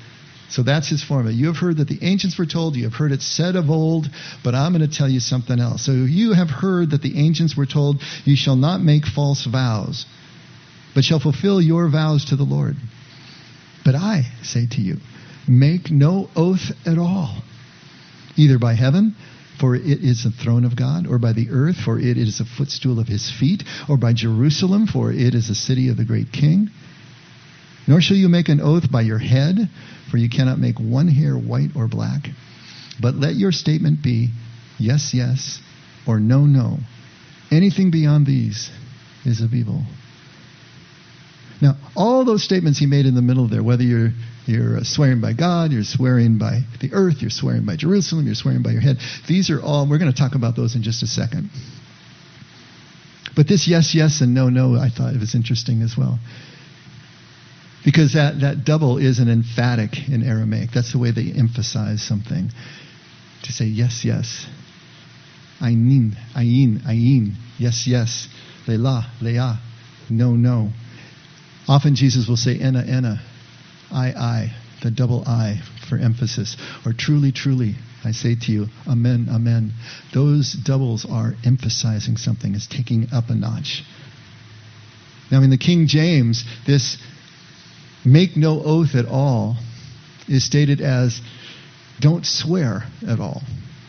So 0.50 0.64
that's 0.64 0.90
his 0.90 1.04
formula. 1.04 1.36
You 1.36 1.48
have 1.48 1.58
heard 1.58 1.78
that 1.78 1.88
the 1.88 2.00
ancients 2.02 2.38
were 2.38 2.46
told, 2.46 2.76
you 2.76 2.84
have 2.84 2.94
heard 2.94 3.12
it 3.12 3.22
said 3.22 3.56
of 3.56 3.70
old, 3.70 4.08
but 4.44 4.54
I'm 4.54 4.78
going 4.78 4.88
to 4.88 4.96
tell 4.96 5.10
you 5.10 5.20
something 5.20 5.60
else. 5.60 5.86
So 5.86 5.92
you 5.92 6.34
have 6.34 6.50
heard 6.50 6.92
that 6.92 7.02
the 7.02 7.18
ancients 7.18 7.58
were 7.58 7.66
told, 7.66 8.02
you 8.26 8.36
shall 8.36 8.56
not 8.56 8.82
make 8.82 9.06
false 9.06 9.46
vows, 9.46 10.06
but 10.94 11.04
shall 11.04 11.20
fulfill 11.20 11.62
your 11.62 11.90
vows 11.90 12.26
to 12.26 12.36
the 12.36 12.44
Lord. 12.44 12.76
But 13.84 13.96
I 13.96 14.24
say 14.44 14.68
to 14.72 14.82
you, 14.82 14.98
make 15.48 15.92
no 15.92 16.30
oath 16.36 16.72
at 16.86 16.98
all, 16.98 17.42
either 18.36 18.60
by 18.60 18.74
heaven, 18.74 19.16
for 19.60 19.76
it 19.76 20.04
is 20.04 20.24
the 20.24 20.32
throne 20.32 20.66
of 20.66 20.76
God, 20.76 21.08
or 21.08 21.18
by 21.18 21.34
the 21.34 21.50
earth, 21.50 21.78
for 21.78 22.00
it 22.00 22.18
is 22.18 22.38
the 22.38 22.46
footstool 22.46 23.00
of 23.00 23.08
his 23.08 23.32
feet, 23.40 23.64
or 23.90 23.98
by 23.98 24.14
Jerusalem, 24.14 24.86
for 24.86 25.12
it 25.12 25.34
is 25.34 25.48
the 25.48 25.56
city 25.56 25.90
of 25.90 25.98
the 25.98 26.06
great 26.06 26.32
king. 26.32 26.70
Nor 27.88 28.02
shall 28.02 28.18
you 28.18 28.30
make 28.30 28.50
an 28.50 28.62
oath 28.62 28.92
by 28.92 29.02
your 29.02 29.20
head, 29.20 29.58
for 30.10 30.18
you 30.18 30.30
cannot 30.30 30.60
make 30.60 30.80
one 30.80 31.08
hair 31.08 31.36
white 31.36 31.72
or 31.76 31.88
black. 31.88 32.28
But 33.00 33.16
let 33.16 33.36
your 33.36 33.52
statement 33.52 34.02
be 34.02 34.30
yes, 34.80 35.12
yes, 35.14 35.60
or 36.08 36.20
no, 36.20 36.46
no. 36.46 36.78
Anything 37.52 37.92
beyond 37.92 38.26
these 38.26 38.72
is 39.26 39.42
of 39.42 39.54
evil. 39.54 39.84
Now, 41.62 41.76
all 41.96 42.26
those 42.26 42.44
statements 42.44 42.80
he 42.80 42.86
made 42.86 43.06
in 43.06 43.16
the 43.16 43.22
middle 43.22 43.48
there, 43.48 43.64
whether 43.64 43.84
you're 43.84 44.12
you're 44.46 44.78
uh, 44.78 44.84
swearing 44.84 45.22
by 45.22 45.34
God, 45.34 45.72
you're 45.72 45.84
swearing 45.84 46.38
by 46.38 46.62
the 46.80 46.94
earth, 46.94 47.16
you're 47.22 47.32
swearing 47.32 47.66
by 47.66 47.76
Jerusalem, 47.76 48.26
you're 48.26 48.36
swearing 48.36 48.62
by 48.62 48.72
your 48.72 48.82
head. 48.82 48.98
These 49.28 49.50
are 49.50 49.60
all, 49.62 49.90
we're 49.90 49.98
going 49.98 50.12
to 50.12 50.18
talk 50.18 50.36
about 50.36 50.56
those 50.56 50.76
in 50.76 50.84
just 50.84 51.02
a 51.02 51.08
second. 51.08 51.50
But 53.36 53.48
this 53.48 53.68
yes, 53.68 53.96
yes, 53.96 54.22
and 54.22 54.34
no, 54.34 54.50
no, 54.50 54.76
I 54.76 54.90
thought 54.90 55.16
it 55.16 55.20
was 55.20 55.34
interesting 55.34 55.82
as 55.82 55.96
well. 55.98 56.20
Because 57.86 58.14
that, 58.14 58.42
that 58.42 58.66
double 58.66 58.98
is 58.98 59.20
an 59.20 59.30
emphatic 59.30 60.10
in 60.10 60.24
Aramaic. 60.24 60.72
That's 60.74 60.92
the 60.92 60.98
way 60.98 61.12
they 61.12 61.32
emphasize 61.32 62.02
something. 62.02 62.50
To 63.44 63.52
say 63.52 63.66
yes, 63.66 64.04
yes. 64.04 64.48
Ainin, 65.62 66.16
ayin, 66.36 66.82
ayin. 66.82 67.36
Yes, 67.60 67.86
yes. 67.86 68.28
Leila, 68.68 69.08
leah. 69.22 69.60
No, 70.10 70.32
no. 70.32 70.72
Often 71.68 71.96
Jesus 71.96 72.28
will 72.28 72.38
say 72.38 72.60
ena, 72.60 72.84
ena. 72.84 73.22
I, 73.92 74.08
I. 74.08 74.56
The 74.82 74.90
double 74.92 75.24
I 75.26 75.62
for 75.88 75.98
emphasis. 75.98 76.58
Or 76.86 76.94
truly, 76.94 77.32
truly. 77.32 77.76
I 78.04 78.12
say 78.12 78.36
to 78.36 78.52
you, 78.52 78.68
Amen, 78.88 79.28
Amen. 79.32 79.74
Those 80.14 80.54
doubles 80.54 81.06
are 81.10 81.34
emphasizing 81.44 82.18
something, 82.18 82.54
is 82.54 82.68
taking 82.68 83.08
up 83.12 83.30
a 83.30 83.36
notch. 83.36 83.84
Now, 85.32 85.42
in 85.42 85.50
the 85.50 85.58
King 85.58 85.88
James, 85.88 86.44
this 86.68 86.98
make 88.06 88.38
no 88.38 88.62
oath 88.64 88.96
at 88.96 89.06
all 89.06 89.58
is 90.28 90.46
stated 90.46 90.82
as 90.82 91.22
Don't 92.00 92.26
swear 92.26 92.84
at 93.08 93.20
all. 93.20 93.42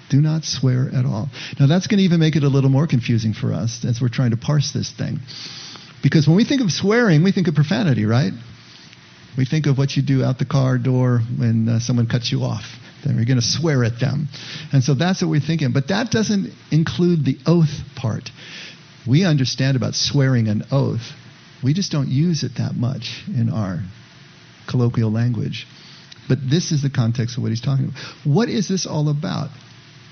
Do 0.09 0.21
not 0.21 0.45
swear 0.45 0.89
at 0.95 1.05
all. 1.05 1.29
Now, 1.59 1.67
that's 1.67 1.89
going 1.89 1.99
to 1.99 2.05
even 2.05 2.21
make 2.21 2.37
it 2.37 2.45
a 2.45 2.49
little 2.49 2.71
more 2.71 2.87
confusing 2.87 3.35
for 3.35 3.53
us 3.53 3.85
as 3.85 4.01
we're 4.01 4.09
trying 4.09 4.31
to 4.31 4.37
parse 4.37 4.73
this 4.73 4.93
thing. 4.93 5.19
Because 6.03 6.29
when 6.29 6.37
we 6.37 6.45
think 6.45 6.61
of 6.61 6.71
swearing, 6.71 7.25
we 7.25 7.33
think 7.33 7.49
of 7.49 7.55
profanity, 7.55 8.05
right? 8.05 8.33
We 9.37 9.45
think 9.45 9.67
of 9.67 9.77
what 9.77 9.97
you 9.97 10.03
do 10.03 10.23
out 10.23 10.39
the 10.39 10.47
car 10.47 10.79
door 10.79 11.21
when 11.37 11.69
uh, 11.69 11.81
someone 11.81 12.07
cuts 12.07 12.31
you 12.31 12.43
off. 12.43 12.65
Then 13.05 13.17
you're 13.17 13.25
going 13.25 13.41
to 13.41 13.43
swear 13.43 13.85
at 13.85 13.99
them. 14.01 14.29
And 14.73 14.83
so 14.83 14.95
that's 14.95 15.23
what 15.23 15.31
we're 15.31 15.41
thinking. 15.41 15.73
But 15.73 15.89
that 15.89 16.11
doesn't 16.11 16.53
include 16.71 17.25
the 17.25 17.39
oath 17.47 17.83
part. 17.97 18.31
We 19.07 19.25
understand 19.25 19.77
about 19.77 19.95
swearing 19.95 20.49
an 20.49 20.65
oath. 20.71 21.13
We 21.63 21.75
just 21.75 21.91
don't 21.91 22.09
use 22.09 22.45
it 22.45 22.53
that 22.59 22.75
much 22.75 23.25
in 23.27 23.51
our 23.51 23.81
colloquial 24.69 25.11
language. 25.11 25.67
But 26.29 26.39
this 26.49 26.73
is 26.73 26.83
the 26.83 26.91
context 26.91 27.37
of 27.37 27.43
what 27.43 27.51
he's 27.51 27.61
talking 27.61 27.87
about. 27.87 27.99
What 28.25 28.49
is 28.49 28.69
this 28.69 28.87
all 28.87 29.09
about? 29.09 29.51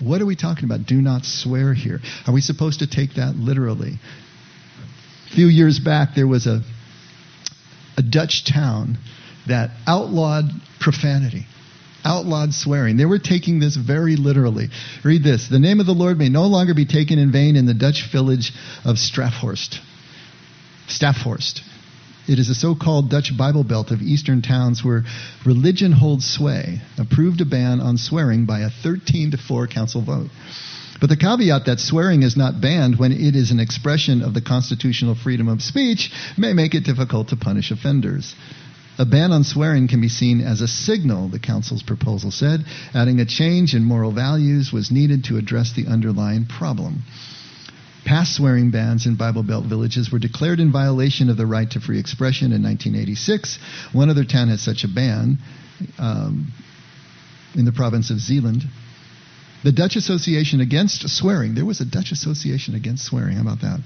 What 0.00 0.20
are 0.20 0.26
we 0.26 0.36
talking 0.36 0.64
about? 0.64 0.86
Do 0.86 1.00
not 1.00 1.24
swear 1.24 1.74
here. 1.74 2.00
Are 2.26 2.34
we 2.34 2.40
supposed 2.40 2.80
to 2.80 2.86
take 2.86 3.14
that 3.14 3.36
literally? 3.36 3.98
A 5.30 5.34
few 5.34 5.46
years 5.46 5.78
back, 5.78 6.10
there 6.14 6.26
was 6.26 6.46
a, 6.46 6.62
a 7.96 8.02
Dutch 8.02 8.44
town 8.44 8.98
that 9.46 9.70
outlawed 9.86 10.44
profanity, 10.80 11.46
outlawed 12.04 12.52
swearing. 12.52 12.96
They 12.96 13.04
were 13.04 13.18
taking 13.18 13.60
this 13.60 13.76
very 13.76 14.16
literally. 14.16 14.68
Read 15.04 15.22
this 15.22 15.48
The 15.48 15.58
name 15.58 15.80
of 15.80 15.86
the 15.86 15.92
Lord 15.92 16.18
may 16.18 16.28
no 16.28 16.46
longer 16.46 16.74
be 16.74 16.86
taken 16.86 17.18
in 17.18 17.32
vain 17.32 17.56
in 17.56 17.66
the 17.66 17.74
Dutch 17.74 18.10
village 18.12 18.52
of 18.84 18.96
Strafhorst. 18.96 19.78
Staphorst. 20.88 21.62
It 22.26 22.38
is 22.38 22.48
a 22.48 22.54
so 22.54 22.74
called 22.74 23.10
Dutch 23.10 23.36
Bible 23.36 23.64
Belt 23.64 23.90
of 23.90 24.00
eastern 24.00 24.40
towns 24.40 24.82
where 24.82 25.04
religion 25.44 25.92
holds 25.92 26.24
sway, 26.24 26.80
approved 26.96 27.42
a 27.42 27.44
ban 27.44 27.80
on 27.80 27.98
swearing 27.98 28.46
by 28.46 28.60
a 28.60 28.70
13 28.70 29.32
to 29.32 29.36
4 29.36 29.66
council 29.66 30.00
vote. 30.00 30.30
But 31.00 31.10
the 31.10 31.18
caveat 31.18 31.66
that 31.66 31.80
swearing 31.80 32.22
is 32.22 32.34
not 32.34 32.62
banned 32.62 32.98
when 32.98 33.12
it 33.12 33.36
is 33.36 33.50
an 33.50 33.60
expression 33.60 34.22
of 34.22 34.32
the 34.32 34.40
constitutional 34.40 35.14
freedom 35.14 35.48
of 35.48 35.60
speech 35.60 36.10
may 36.38 36.54
make 36.54 36.74
it 36.74 36.84
difficult 36.84 37.28
to 37.28 37.36
punish 37.36 37.70
offenders. 37.70 38.34
A 38.96 39.04
ban 39.04 39.30
on 39.30 39.44
swearing 39.44 39.86
can 39.86 40.00
be 40.00 40.08
seen 40.08 40.40
as 40.40 40.62
a 40.62 40.68
signal, 40.68 41.28
the 41.28 41.38
council's 41.38 41.82
proposal 41.82 42.30
said, 42.30 42.64
adding 42.94 43.20
a 43.20 43.26
change 43.26 43.74
in 43.74 43.84
moral 43.84 44.12
values 44.12 44.72
was 44.72 44.90
needed 44.90 45.24
to 45.24 45.36
address 45.36 45.72
the 45.72 45.88
underlying 45.88 46.46
problem. 46.46 47.02
Past 48.04 48.36
swearing 48.36 48.70
bans 48.70 49.06
in 49.06 49.16
Bible 49.16 49.42
Belt 49.42 49.64
villages 49.64 50.12
were 50.12 50.18
declared 50.18 50.60
in 50.60 50.70
violation 50.70 51.30
of 51.30 51.36
the 51.36 51.46
right 51.46 51.70
to 51.70 51.80
free 51.80 51.98
expression 51.98 52.52
in 52.52 52.62
1986. 52.62 53.58
One 53.92 54.10
other 54.10 54.24
town 54.24 54.48
had 54.48 54.58
such 54.58 54.84
a 54.84 54.88
ban 54.88 55.38
um, 55.98 56.52
in 57.54 57.64
the 57.64 57.72
province 57.72 58.10
of 58.10 58.18
Zeeland. 58.18 58.64
The 59.62 59.72
Dutch 59.72 59.96
Association 59.96 60.60
Against 60.60 61.08
Swearing, 61.08 61.54
there 61.54 61.64
was 61.64 61.80
a 61.80 61.86
Dutch 61.86 62.12
Association 62.12 62.74
Against 62.74 63.06
Swearing, 63.06 63.36
how 63.36 63.42
about 63.42 63.62
that? 63.62 63.80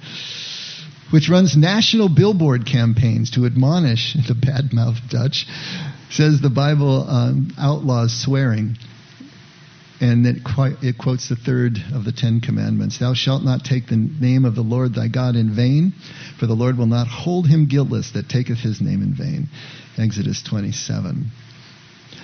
Which 1.13 1.29
runs 1.29 1.57
national 1.57 2.09
billboard 2.09 2.67
campaigns 2.67 3.31
to 3.33 3.47
admonish 3.47 4.15
the 4.29 4.35
bad 4.35 4.73
mouthed 4.73 5.09
Dutch, 5.09 5.47
says 6.11 6.41
the 6.41 6.51
Bible 6.51 7.09
um, 7.09 7.53
outlaws 7.57 8.13
swearing 8.13 8.77
and 10.01 10.27
it, 10.27 10.37
it, 10.83 10.99
quotes 10.99 11.29
the 11.29 11.37
third 11.37 11.79
of 11.93 12.05
the 12.05 12.13
Ten 12.13 12.41
Commandments 12.41 12.99
Thou 12.99 13.15
shalt 13.15 13.43
not 13.43 13.65
take 13.65 13.89
the 13.89 13.97
name 13.97 14.45
of 14.45 14.55
the 14.55 14.63
Lord 14.63 14.95
thy 14.95 15.09
God 15.09 15.35
in 15.35 15.55
vain, 15.55 15.93
for 16.39 16.47
the 16.47 16.55
Lord 16.55 16.79
will 16.79 16.87
not 16.87 17.09
hold 17.09 17.47
him 17.47 17.67
guiltless 17.67 18.13
that 18.13 18.29
taketh 18.29 18.59
his 18.59 18.81
name 18.81 19.03
in 19.03 19.15
vain. 19.15 19.49
Exodus 19.97 20.43
27. 20.49 21.31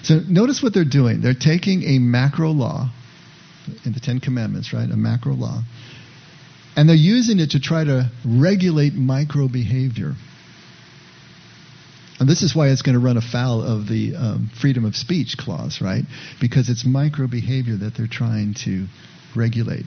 So 0.02 0.20
notice 0.28 0.62
what 0.62 0.74
they're 0.74 0.84
doing. 0.84 1.20
They're 1.20 1.34
taking 1.34 1.82
a 1.82 1.98
macro 1.98 2.50
law 2.50 2.90
in 3.84 3.92
the 3.92 4.00
Ten 4.00 4.20
Commandments, 4.20 4.72
right? 4.72 4.88
A 4.88 4.96
macro 4.96 5.32
law. 5.32 5.62
And 6.76 6.88
they're 6.88 6.96
using 6.96 7.40
it 7.40 7.50
to 7.50 7.60
try 7.60 7.84
to 7.84 8.10
regulate 8.24 8.94
micro 8.94 9.48
behavior. 9.48 10.14
And 12.20 12.28
this 12.28 12.42
is 12.42 12.54
why 12.54 12.68
it's 12.68 12.82
going 12.82 12.94
to 12.94 13.04
run 13.04 13.16
afoul 13.16 13.62
of 13.62 13.88
the 13.88 14.14
um, 14.14 14.50
freedom 14.60 14.84
of 14.84 14.94
speech 14.94 15.36
clause, 15.36 15.80
right? 15.80 16.04
Because 16.40 16.68
it's 16.68 16.84
micro 16.86 17.26
behavior 17.26 17.76
that 17.76 17.94
they're 17.96 18.06
trying 18.06 18.54
to 18.64 18.86
regulate. 19.34 19.84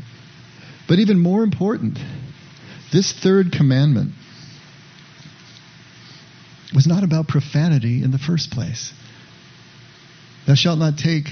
But 0.88 1.00
even 1.00 1.20
more 1.20 1.44
important, 1.44 2.00
this 2.92 3.14
third 3.14 3.52
commandment 3.52 4.12
was 6.74 6.86
not 6.86 7.04
about 7.04 7.28
profanity 7.28 8.04
in 8.04 8.12
the 8.12 8.18
first 8.18 8.52
place. 8.52 8.94
Thou 10.46 10.56
shalt 10.56 10.80
not 10.80 10.98
take 10.98 11.28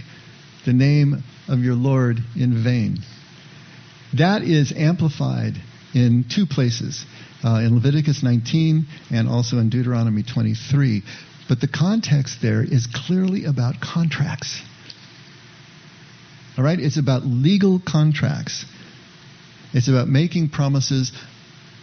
the 0.65 0.73
name 0.73 1.23
of 1.47 1.59
your 1.59 1.75
Lord 1.75 2.19
in 2.35 2.63
vain. 2.63 2.99
That 4.17 4.43
is 4.43 4.73
amplified 4.75 5.53
in 5.93 6.25
two 6.29 6.45
places 6.45 7.05
uh, 7.43 7.59
in 7.59 7.75
Leviticus 7.75 8.23
19 8.23 8.85
and 9.11 9.27
also 9.27 9.57
in 9.57 9.69
Deuteronomy 9.69 10.23
23. 10.23 11.03
But 11.47 11.61
the 11.61 11.67
context 11.67 12.41
there 12.41 12.63
is 12.63 12.87
clearly 12.87 13.45
about 13.45 13.75
contracts. 13.81 14.61
All 16.57 16.63
right? 16.63 16.79
It's 16.79 16.97
about 16.97 17.23
legal 17.23 17.79
contracts. 17.85 18.65
It's 19.73 19.87
about 19.87 20.07
making 20.07 20.49
promises 20.49 21.11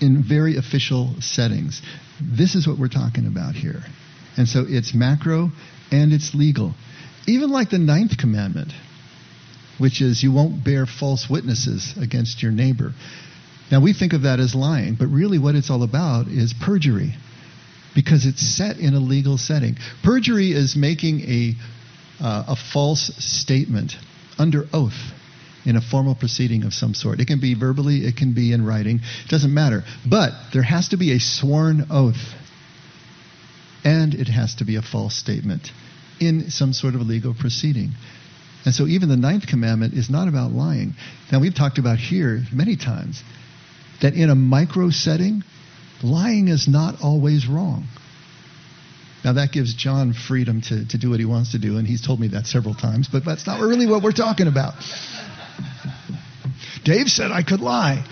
in 0.01 0.25
very 0.27 0.57
official 0.57 1.15
settings. 1.21 1.81
This 2.21 2.55
is 2.55 2.67
what 2.67 2.79
we're 2.79 2.89
talking 2.89 3.27
about 3.27 3.55
here. 3.55 3.83
And 4.37 4.49
so 4.49 4.65
it's 4.67 4.95
macro 4.95 5.51
and 5.91 6.13
it's 6.13 6.35
legal. 6.35 6.75
Even 7.27 7.51
like 7.51 7.71
the 7.71 7.79
ninth 7.79 8.19
commandment, 8.19 8.73
which 9.79 10.01
is 10.01 10.23
you 10.23 10.33
won't 10.33 10.65
bear 10.65 10.87
false 10.87 11.29
witnesses 11.31 11.95
against 12.01 12.43
your 12.43 12.51
neighbor. 12.51 12.93
Now, 13.73 13.81
we 13.81 13.95
think 13.95 14.13
of 14.13 14.23
that 14.23 14.39
as 14.39 14.55
lying, 14.55 14.97
but 14.97 15.07
really 15.07 15.39
what 15.39 15.55
it's 15.55 15.71
all 15.71 15.83
about 15.83 16.29
is 16.29 16.53
perjury 16.53 17.15
because 17.95 18.27
it's 18.27 18.43
set 18.43 18.77
in 18.77 18.93
a 18.93 19.01
legal 19.01 19.39
setting. 19.39 19.79
Perjury 20.05 20.53
is 20.53 20.77
making 20.77 21.21
a, 21.23 21.55
uh, 22.23 22.45
a 22.49 22.57
false 22.57 23.11
statement 23.17 23.97
under 24.39 24.67
oath 24.75 25.13
in 25.65 25.77
a 25.77 25.81
formal 25.81 26.15
proceeding 26.15 26.65
of 26.65 26.75
some 26.75 26.93
sort. 26.93 27.19
It 27.19 27.27
can 27.27 27.41
be 27.41 27.55
verbally, 27.55 28.05
it 28.05 28.15
can 28.15 28.35
be 28.35 28.53
in 28.53 28.67
writing, 28.67 29.01
it 29.25 29.31
doesn't 29.31 29.55
matter. 29.55 29.85
But 30.07 30.33
there 30.53 30.63
has 30.63 30.91
to 30.91 30.99
be 30.99 31.13
a 31.13 31.19
sworn 31.19 31.87
oath, 31.91 32.35
and 33.85 34.13
it 34.13 34.29
has 34.29 34.55
to 34.57 34.67
be 34.67 34.77
a 34.77 34.83
false 34.83 35.17
statement 35.17 35.71
in 36.21 36.51
some 36.51 36.75
sort 36.75 36.95
of 36.95 37.01
legal 37.01 37.33
proceeding. 37.33 37.93
And 38.67 38.75
so 38.75 38.87
even 38.87 39.09
the 39.09 39.17
ninth 39.17 39.47
commandment 39.47 39.95
is 39.95 40.11
not 40.11 40.29
about 40.29 40.53
lying. 40.53 40.93
Now, 41.33 41.41
we've 41.41 41.55
talked 41.55 41.79
about 41.79 41.99
here 41.99 42.43
many 42.53 42.77
times 42.77 43.23
that 44.03 44.15
in 44.15 44.31
a 44.31 44.35
micro 44.35 44.91
setting, 44.91 45.43
lying 46.03 46.49
is 46.49 46.69
not 46.69 47.03
always 47.03 47.47
wrong. 47.47 47.87
Now, 49.25 49.35
that 49.35 49.53
gives 49.53 49.75
John 49.75 50.13
freedom 50.13 50.61
to, 50.63 50.87
to 50.89 50.99
do 50.99 51.11
what 51.11 51.21
he 51.21 51.27
wants 51.27 51.53
to 51.53 51.59
do, 51.59 51.79
and 51.79 51.87
he's 51.87 52.05
told 52.05 52.19
me 52.19 52.29
that 52.29 52.47
several 52.47 52.75
times, 52.75 53.09
but 53.11 53.25
that's 53.25 53.47
not 53.47 53.61
really 53.61 53.87
what 53.87 54.03
we're 54.03 54.11
talking 54.11 54.49
about. 54.49 54.75
Dave 56.85 57.07
said 57.07 57.31
I 57.31 57.43
could 57.43 57.61
lie. 57.61 58.05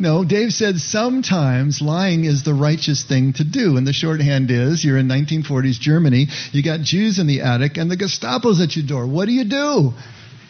No, 0.00 0.24
Dave 0.24 0.52
said 0.52 0.78
sometimes 0.78 1.80
lying 1.80 2.24
is 2.24 2.42
the 2.42 2.54
righteous 2.54 3.04
thing 3.04 3.34
to 3.34 3.44
do. 3.44 3.76
And 3.76 3.86
the 3.86 3.92
shorthand 3.92 4.50
is 4.50 4.84
you're 4.84 4.98
in 4.98 5.06
1940s 5.06 5.78
Germany, 5.78 6.26
you 6.50 6.64
got 6.64 6.80
Jews 6.80 7.20
in 7.20 7.28
the 7.28 7.42
attic, 7.42 7.76
and 7.76 7.88
the 7.88 7.96
Gestapo's 7.96 8.60
at 8.60 8.74
your 8.74 8.84
door. 8.84 9.06
What 9.06 9.26
do 9.26 9.32
you 9.32 9.44
do? 9.44 9.92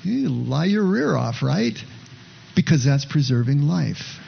You 0.05 0.31
lie 0.31 0.65
your 0.65 0.85
rear 0.85 1.15
off, 1.15 1.43
right? 1.43 1.77
Because 2.55 2.85
that's 2.85 3.05
preserving 3.05 3.63
life. 3.63 4.19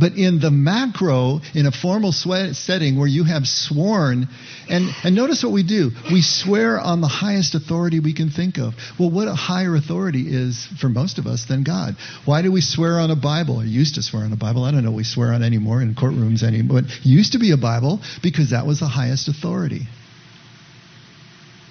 But 0.00 0.14
in 0.14 0.40
the 0.40 0.50
macro, 0.50 1.40
in 1.54 1.66
a 1.66 1.70
formal 1.70 2.12
setting 2.12 2.98
where 2.98 3.06
you 3.06 3.24
have 3.24 3.46
sworn, 3.46 4.28
and, 4.68 4.88
and 5.04 5.14
notice 5.14 5.44
what 5.44 5.52
we 5.52 5.62
do. 5.62 5.90
We 6.10 6.22
swear 6.22 6.80
on 6.80 7.02
the 7.02 7.08
highest 7.08 7.54
authority 7.54 8.00
we 8.00 8.14
can 8.14 8.30
think 8.30 8.56
of. 8.56 8.72
Well, 8.98 9.10
what 9.10 9.28
a 9.28 9.34
higher 9.34 9.76
authority 9.76 10.24
is 10.26 10.66
for 10.80 10.88
most 10.88 11.18
of 11.18 11.26
us 11.26 11.44
than 11.44 11.64
God. 11.64 11.96
Why 12.24 12.40
do 12.40 12.50
we 12.50 12.62
swear 12.62 12.98
on 12.98 13.10
a 13.10 13.16
Bible? 13.16 13.58
I 13.58 13.64
used 13.64 13.96
to 13.96 14.02
swear 14.02 14.24
on 14.24 14.32
a 14.32 14.36
Bible. 14.36 14.64
I 14.64 14.70
don't 14.70 14.84
know 14.84 14.90
we 14.90 15.04
swear 15.04 15.34
on 15.34 15.42
anymore 15.42 15.82
in 15.82 15.94
courtrooms 15.94 16.42
anymore. 16.42 16.80
But 16.80 17.04
used 17.04 17.32
to 17.32 17.38
be 17.38 17.50
a 17.50 17.58
Bible 17.58 18.00
because 18.22 18.50
that 18.50 18.66
was 18.66 18.80
the 18.80 18.88
highest 18.88 19.28
authority. 19.28 19.86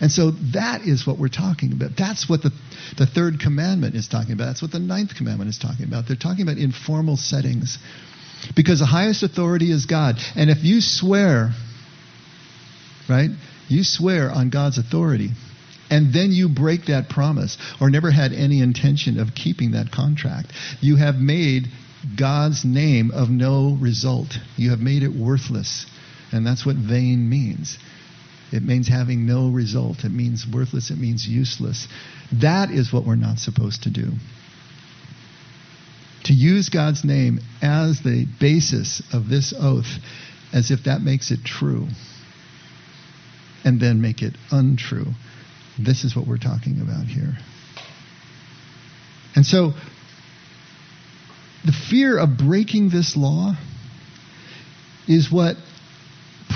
And 0.02 0.12
so 0.12 0.32
that 0.54 0.82
is 0.82 1.06
what 1.06 1.18
we're 1.18 1.28
talking 1.28 1.74
about. 1.74 1.92
That's 1.98 2.30
what 2.30 2.42
the, 2.42 2.52
the 2.98 3.06
third 3.06 3.40
commandment 3.40 3.96
is 3.96 4.08
talking 4.08 4.32
about. 4.32 4.46
That's 4.46 4.62
what 4.62 4.72
the 4.72 4.80
ninth 4.80 5.16
commandment 5.16 5.50
is 5.50 5.58
talking 5.58 5.86
about. 5.86 6.08
They're 6.08 6.16
talking 6.16 6.44
about 6.44 6.58
informal 6.58 7.18
settings. 7.18 7.78
Because 8.56 8.80
the 8.80 8.86
highest 8.86 9.24
authority 9.24 9.72
is 9.72 9.86
God. 9.86 10.16
And 10.36 10.50
if 10.50 10.64
you 10.64 10.80
swear, 10.80 11.52
right, 13.10 13.30
you 13.68 13.84
swear 13.84 14.32
on 14.32 14.50
God's 14.50 14.78
authority, 14.78 15.32
and 15.90 16.14
then 16.14 16.32
you 16.32 16.48
break 16.48 16.86
that 16.86 17.10
promise 17.10 17.58
or 17.82 17.90
never 17.90 18.12
had 18.12 18.32
any 18.32 18.62
intention 18.62 19.20
of 19.20 19.36
keeping 19.36 19.72
that 19.72 19.92
contract, 19.92 20.54
you 20.82 20.96
have 20.96 21.16
made 21.16 21.68
God's 22.18 22.64
name 22.64 23.12
of 23.12 23.30
no 23.30 23.78
result. 23.82 24.38
You 24.56 24.70
have 24.70 24.80
made 24.80 25.04
it 25.04 25.12
worthless. 25.12 25.86
And 26.32 26.46
that's 26.46 26.66
what 26.66 26.76
vain 26.76 27.30
means. 27.30 27.78
It 28.52 28.64
means 28.64 28.88
having 28.88 29.26
no 29.26 29.50
result. 29.50 30.04
It 30.04 30.12
means 30.12 30.46
worthless. 30.52 30.90
It 30.90 30.98
means 30.98 31.28
useless. 31.28 31.88
That 32.42 32.72
is 32.72 32.92
what 32.92 33.06
we're 33.06 33.16
not 33.16 33.40
supposed 33.40 33.84
to 33.84 33.92
do. 33.92 34.12
To 36.26 36.34
use 36.34 36.70
God's 36.70 37.04
name 37.04 37.40
as 37.62 38.02
the 38.02 38.26
basis 38.40 39.02
of 39.14 39.30
this 39.30 39.54
oath, 39.58 40.00
as 40.52 40.72
if 40.72 40.84
that 40.86 41.02
makes 41.02 41.32
it 41.32 41.40
true, 41.46 41.88
and 43.64 43.80
then 43.80 44.02
make 44.02 44.22
it 44.22 44.36
untrue. 44.52 45.14
This 45.78 46.04
is 46.04 46.16
what 46.16 46.28
we're 46.28 46.38
talking 46.38 46.82
about 46.82 47.06
here. 47.06 47.38
And 49.36 49.46
so, 49.46 49.74
the 51.66 51.72
fear 51.72 52.18
of 52.18 52.38
breaking 52.38 52.90
this 52.90 53.16
law 53.16 53.54
is 55.08 55.32
what 55.32 55.56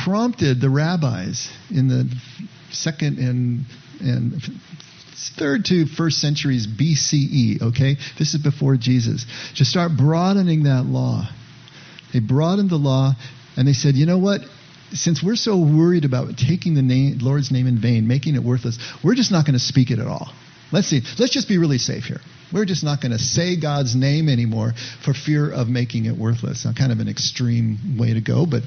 prompted 0.03 0.59
the 0.61 0.69
rabbis 0.69 1.49
in 1.69 1.87
the 1.87 2.13
second 2.71 3.17
and, 3.19 3.65
and 3.99 4.41
third 5.37 5.65
to 5.65 5.85
first 5.85 6.19
centuries 6.19 6.67
BCE, 6.67 7.61
okay? 7.61 7.97
This 8.17 8.33
is 8.33 8.41
before 8.41 8.75
Jesus, 8.77 9.25
to 9.57 9.65
start 9.65 9.95
broadening 9.97 10.63
that 10.63 10.83
law. 10.85 11.27
They 12.11 12.19
broadened 12.19 12.69
the 12.69 12.77
law 12.77 13.13
and 13.55 13.67
they 13.67 13.73
said, 13.73 13.95
you 13.95 14.05
know 14.05 14.19
what? 14.19 14.41
Since 14.91 15.23
we're 15.23 15.35
so 15.35 15.57
worried 15.57 16.05
about 16.05 16.37
taking 16.37 16.75
the 16.75 16.81
name, 16.81 17.17
Lord's 17.19 17.51
name 17.51 17.65
in 17.65 17.79
vain, 17.79 18.07
making 18.07 18.35
it 18.35 18.43
worthless, 18.43 18.77
we're 19.03 19.15
just 19.15 19.31
not 19.31 19.45
going 19.45 19.53
to 19.53 19.59
speak 19.59 19.89
it 19.89 19.99
at 19.99 20.07
all. 20.07 20.31
Let's 20.71 20.87
see. 20.87 21.01
Let's 21.19 21.33
just 21.33 21.47
be 21.47 21.57
really 21.57 21.77
safe 21.77 22.05
here. 22.05 22.19
We're 22.51 22.65
just 22.65 22.83
not 22.83 23.01
going 23.01 23.11
to 23.11 23.19
say 23.19 23.59
God's 23.59 23.95
name 23.95 24.29
anymore 24.29 24.73
for 25.03 25.13
fear 25.13 25.51
of 25.51 25.67
making 25.67 26.05
it 26.05 26.15
worthless. 26.15 26.65
Now, 26.65 26.73
kind 26.73 26.91
of 26.91 26.99
an 26.99 27.07
extreme 27.07 27.97
way 27.97 28.13
to 28.13 28.21
go, 28.21 28.45
but 28.45 28.61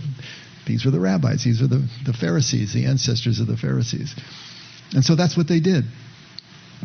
these 0.67 0.85
were 0.85 0.91
the 0.91 1.01
rabbis. 1.01 1.45
These 1.45 1.61
were 1.61 1.69
the, 1.69 1.89
the 2.05 2.13
Pharisees, 2.13 2.75
the 2.75 2.87
ancestors 2.87 3.41
of 3.41 3.47
the 3.47 3.57
Pharisees. 3.57 4.15
And 4.93 5.05
so 5.05 5.15
that's 5.15 5.37
what 5.37 5.49
they 5.49 5.61
did. 5.61 5.85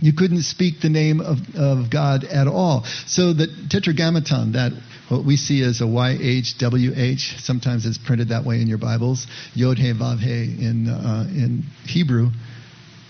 You 0.01 0.13
couldn't 0.13 0.43
speak 0.43 0.79
the 0.81 0.89
name 0.89 1.19
of, 1.19 1.38
of 1.55 1.91
God 1.91 2.23
at 2.23 2.47
all. 2.47 2.85
So 3.05 3.33
the 3.33 3.47
Tetragrammaton, 3.69 4.53
that 4.53 4.71
what 5.09 5.25
we 5.25 5.35
see 5.35 5.61
as 5.63 5.81
a 5.81 5.83
YHWH, 5.83 7.41
sometimes 7.41 7.85
it's 7.85 7.97
printed 7.97 8.29
that 8.29 8.45
way 8.45 8.61
in 8.61 8.67
your 8.67 8.77
Bibles, 8.77 9.27
Yod 9.53 9.77
He 9.77 9.91
Vav 9.91 10.19
He 10.19 10.65
in, 10.65 10.88
uh, 10.88 11.25
in 11.27 11.65
Hebrew, 11.85 12.29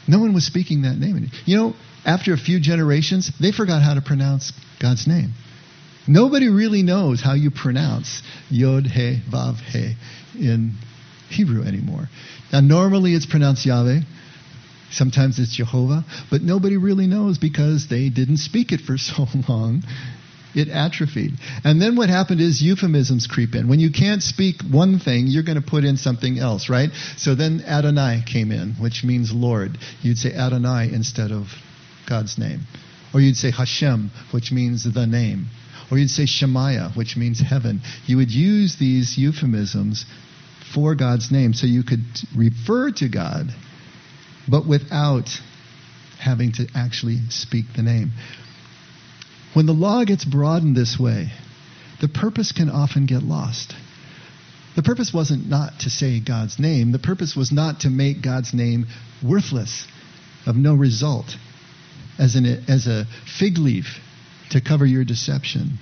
no 0.08 0.20
one 0.20 0.34
was 0.34 0.46
speaking 0.46 0.82
that 0.82 0.98
name. 0.98 1.30
You 1.46 1.58
know, 1.58 1.74
after 2.06 2.34
a 2.34 2.38
few 2.38 2.60
generations, 2.60 3.32
they 3.40 3.52
forgot 3.52 3.84
how 3.84 3.94
to 3.94 4.02
pronounce 4.02 4.52
God's 4.82 5.08
name. 5.08 5.34
Nobody 6.12 6.50
really 6.50 6.84
knows 6.84 7.22
how 7.22 7.36
you 7.36 7.52
pronounce 7.52 8.22
Yod 8.50 8.86
He 8.86 9.22
Vav 9.32 9.56
He 9.62 9.96
in 10.38 10.74
Hebrew 11.30 11.64
anymore. 11.64 12.10
Now, 12.52 12.60
normally 12.60 13.14
it's 13.14 13.26
pronounced 13.26 13.66
Yahweh. 13.66 14.02
Sometimes 14.92 15.40
it's 15.40 15.56
Jehovah, 15.56 16.04
but 16.30 16.42
nobody 16.42 16.76
really 16.76 17.08
knows 17.08 17.38
because 17.38 17.88
they 17.88 18.10
didn't 18.10 18.38
speak 18.38 18.74
it 18.74 18.82
for 18.82 18.98
so 18.98 19.26
long. 19.48 19.84
It 20.54 20.68
atrophied. 20.68 21.32
And 21.64 21.82
then 21.82 21.96
what 21.96 22.10
happened 22.10 22.42
is 22.42 22.62
euphemisms 22.62 23.26
creep 23.26 23.56
in. 23.56 23.70
When 23.70 23.80
you 23.80 23.90
can't 23.90 24.22
speak 24.22 24.58
one 24.70 25.00
thing, 25.00 25.28
you're 25.28 25.44
going 25.44 25.62
to 25.62 25.66
put 25.66 25.86
in 25.86 25.96
something 25.96 26.38
else, 26.38 26.68
right? 26.68 26.90
So 27.16 27.36
then 27.36 27.64
Adonai 27.66 28.26
came 28.30 28.52
in, 28.52 28.74
which 28.74 29.06
means 29.06 29.32
Lord. 29.32 29.78
You'd 30.02 30.18
say 30.18 30.34
Adonai 30.34 30.92
instead 30.94 31.32
of 31.32 31.48
God's 32.06 32.38
name. 32.38 32.68
Or 33.14 33.22
you'd 33.22 33.38
say 33.38 33.52
Hashem, 33.52 34.12
which 34.32 34.52
means 34.52 34.84
the 34.84 35.08
name. 35.08 35.48
Or 35.92 35.98
you'd 35.98 36.10
say 36.10 36.24
Shamayim, 36.24 36.96
which 36.96 37.18
means 37.18 37.40
heaven. 37.40 37.82
You 38.06 38.18
would 38.18 38.32
use 38.32 38.78
these 38.78 39.18
euphemisms 39.18 40.06
for 40.74 40.96
God's 40.96 41.32
name 41.32 41.54
so 41.54 41.68
you 41.68 41.84
could 41.84 42.06
refer 42.36 42.92
to 42.92 43.10
God, 43.10 43.54
but 44.48 44.66
without 44.66 45.30
having 46.18 46.54
to 46.54 46.68
actually 46.74 47.20
speak 47.30 47.66
the 47.76 47.84
name. 47.84 48.12
When 49.54 49.66
the 49.66 49.74
law 49.74 50.06
gets 50.06 50.24
broadened 50.24 50.78
this 50.78 50.98
way, 50.98 51.32
the 52.00 52.08
purpose 52.08 52.52
can 52.52 52.70
often 52.70 53.06
get 53.06 53.22
lost. 53.22 53.74
The 54.76 54.84
purpose 54.84 55.14
wasn't 55.14 55.50
not 55.50 55.82
to 55.82 55.90
say 55.90 56.22
God's 56.22 56.58
name. 56.58 56.94
The 56.94 57.00
purpose 57.00 57.36
was 57.36 57.52
not 57.52 57.82
to 57.82 57.90
make 57.90 58.22
God's 58.22 58.54
name 58.54 58.86
worthless, 59.22 59.86
of 60.46 60.56
no 60.56 60.74
result 60.74 61.36
as, 62.18 62.36
as 62.68 62.88
a 62.88 63.06
fig 63.40 63.58
leaf 63.58 64.00
to 64.52 64.62
cover 64.62 64.86
your 64.86 65.04
deception. 65.04 65.80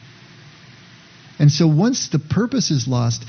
And 1.40 1.52
so 1.52 1.68
once 1.68 2.10
the 2.10 2.20
purpose 2.20 2.70
is 2.70 2.88
lost, 2.88 3.24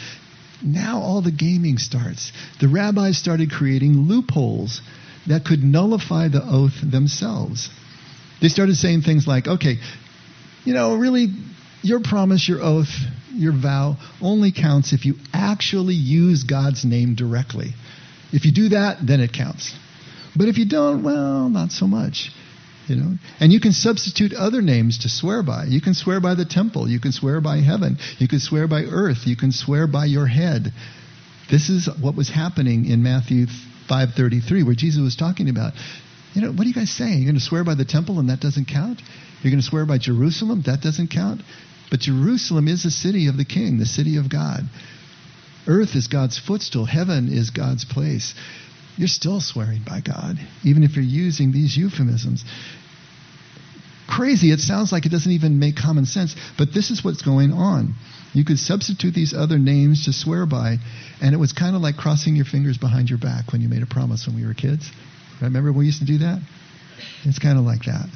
now 0.62 0.98
all 0.98 1.22
the 1.22 1.30
gaming 1.30 1.78
starts. 1.78 2.32
The 2.60 2.68
rabbis 2.68 3.16
started 3.16 3.50
creating 3.50 4.08
loopholes 4.08 4.82
that 5.26 5.44
could 5.44 5.62
nullify 5.62 6.28
the 6.28 6.42
oath 6.44 6.74
themselves. 6.82 7.70
They 8.40 8.48
started 8.48 8.76
saying 8.76 9.02
things 9.02 9.26
like, 9.26 9.46
okay, 9.46 9.78
you 10.64 10.74
know, 10.74 10.96
really, 10.96 11.28
your 11.82 12.00
promise, 12.00 12.48
your 12.48 12.62
oath, 12.62 12.88
your 13.32 13.52
vow 13.52 13.96
only 14.20 14.52
counts 14.52 14.92
if 14.92 15.06
you 15.06 15.14
actually 15.32 15.94
use 15.94 16.44
God's 16.44 16.84
name 16.84 17.14
directly. 17.14 17.74
If 18.32 18.44
you 18.44 18.52
do 18.52 18.70
that, 18.70 18.98
then 19.06 19.20
it 19.20 19.32
counts. 19.32 19.74
But 20.36 20.48
if 20.48 20.58
you 20.58 20.66
don't, 20.66 21.02
well, 21.02 21.48
not 21.48 21.72
so 21.72 21.86
much. 21.86 22.30
You 22.90 22.96
know? 22.96 23.14
And 23.38 23.52
you 23.52 23.60
can 23.60 23.70
substitute 23.70 24.34
other 24.34 24.60
names 24.60 24.98
to 24.98 25.08
swear 25.08 25.44
by. 25.44 25.66
You 25.66 25.80
can 25.80 25.94
swear 25.94 26.20
by 26.20 26.34
the 26.34 26.44
temple. 26.44 26.88
You 26.88 26.98
can 26.98 27.12
swear 27.12 27.40
by 27.40 27.58
heaven. 27.58 27.98
You 28.18 28.26
can 28.26 28.40
swear 28.40 28.66
by 28.66 28.82
earth. 28.82 29.26
You 29.26 29.36
can 29.36 29.52
swear 29.52 29.86
by 29.86 30.06
your 30.06 30.26
head. 30.26 30.72
This 31.48 31.68
is 31.70 31.88
what 32.00 32.16
was 32.16 32.28
happening 32.28 32.86
in 32.86 33.04
Matthew 33.04 33.46
5:33, 33.88 34.64
where 34.64 34.74
Jesus 34.74 35.00
was 35.00 35.14
talking 35.14 35.48
about. 35.48 35.72
You 36.34 36.42
know, 36.42 36.50
what 36.50 36.64
are 36.64 36.68
you 36.68 36.74
guys 36.74 36.90
saying? 36.90 37.18
You're 37.18 37.30
going 37.30 37.38
to 37.38 37.40
swear 37.40 37.62
by 37.62 37.76
the 37.76 37.84
temple 37.84 38.18
and 38.18 38.28
that 38.28 38.40
doesn't 38.40 38.66
count? 38.66 39.00
You're 39.42 39.52
going 39.52 39.62
to 39.62 39.66
swear 39.66 39.86
by 39.86 39.98
Jerusalem? 39.98 40.62
That 40.66 40.80
doesn't 40.80 41.10
count? 41.10 41.42
But 41.90 42.00
Jerusalem 42.00 42.66
is 42.66 42.82
the 42.82 42.90
city 42.90 43.28
of 43.28 43.36
the 43.36 43.44
king, 43.44 43.78
the 43.78 43.86
city 43.86 44.16
of 44.16 44.28
God. 44.28 44.68
Earth 45.68 45.94
is 45.94 46.08
God's 46.08 46.38
footstool. 46.38 46.86
Heaven 46.86 47.28
is 47.32 47.50
God's 47.50 47.84
place. 47.84 48.34
You're 48.96 49.08
still 49.08 49.40
swearing 49.40 49.82
by 49.86 50.00
God, 50.00 50.38
even 50.64 50.82
if 50.82 50.94
you're 50.96 51.04
using 51.04 51.52
these 51.52 51.76
euphemisms 51.76 52.44
crazy. 54.10 54.50
It 54.50 54.60
sounds 54.60 54.92
like 54.92 55.06
it 55.06 55.10
doesn't 55.10 55.30
even 55.30 55.58
make 55.58 55.76
common 55.76 56.04
sense, 56.04 56.34
but 56.58 56.74
this 56.74 56.90
is 56.90 57.04
what's 57.04 57.22
going 57.22 57.52
on. 57.52 57.94
You 58.32 58.44
could 58.44 58.58
substitute 58.58 59.14
these 59.14 59.34
other 59.34 59.58
names 59.58 60.04
to 60.04 60.12
swear 60.12 60.46
by, 60.46 60.76
and 61.22 61.34
it 61.34 61.38
was 61.38 61.52
kind 61.52 61.74
of 61.74 61.82
like 61.82 61.96
crossing 61.96 62.36
your 62.36 62.44
fingers 62.44 62.78
behind 62.78 63.08
your 63.08 63.18
back 63.18 63.52
when 63.52 63.60
you 63.60 63.68
made 63.68 63.82
a 63.82 63.86
promise 63.86 64.26
when 64.26 64.36
we 64.36 64.46
were 64.46 64.54
kids. 64.54 64.90
Remember 65.40 65.72
we 65.72 65.86
used 65.86 66.00
to 66.00 66.06
do 66.06 66.18
that? 66.18 66.40
It's 67.24 67.38
kind 67.38 67.58
of 67.58 67.64
like 67.64 67.84
that. 67.84 68.06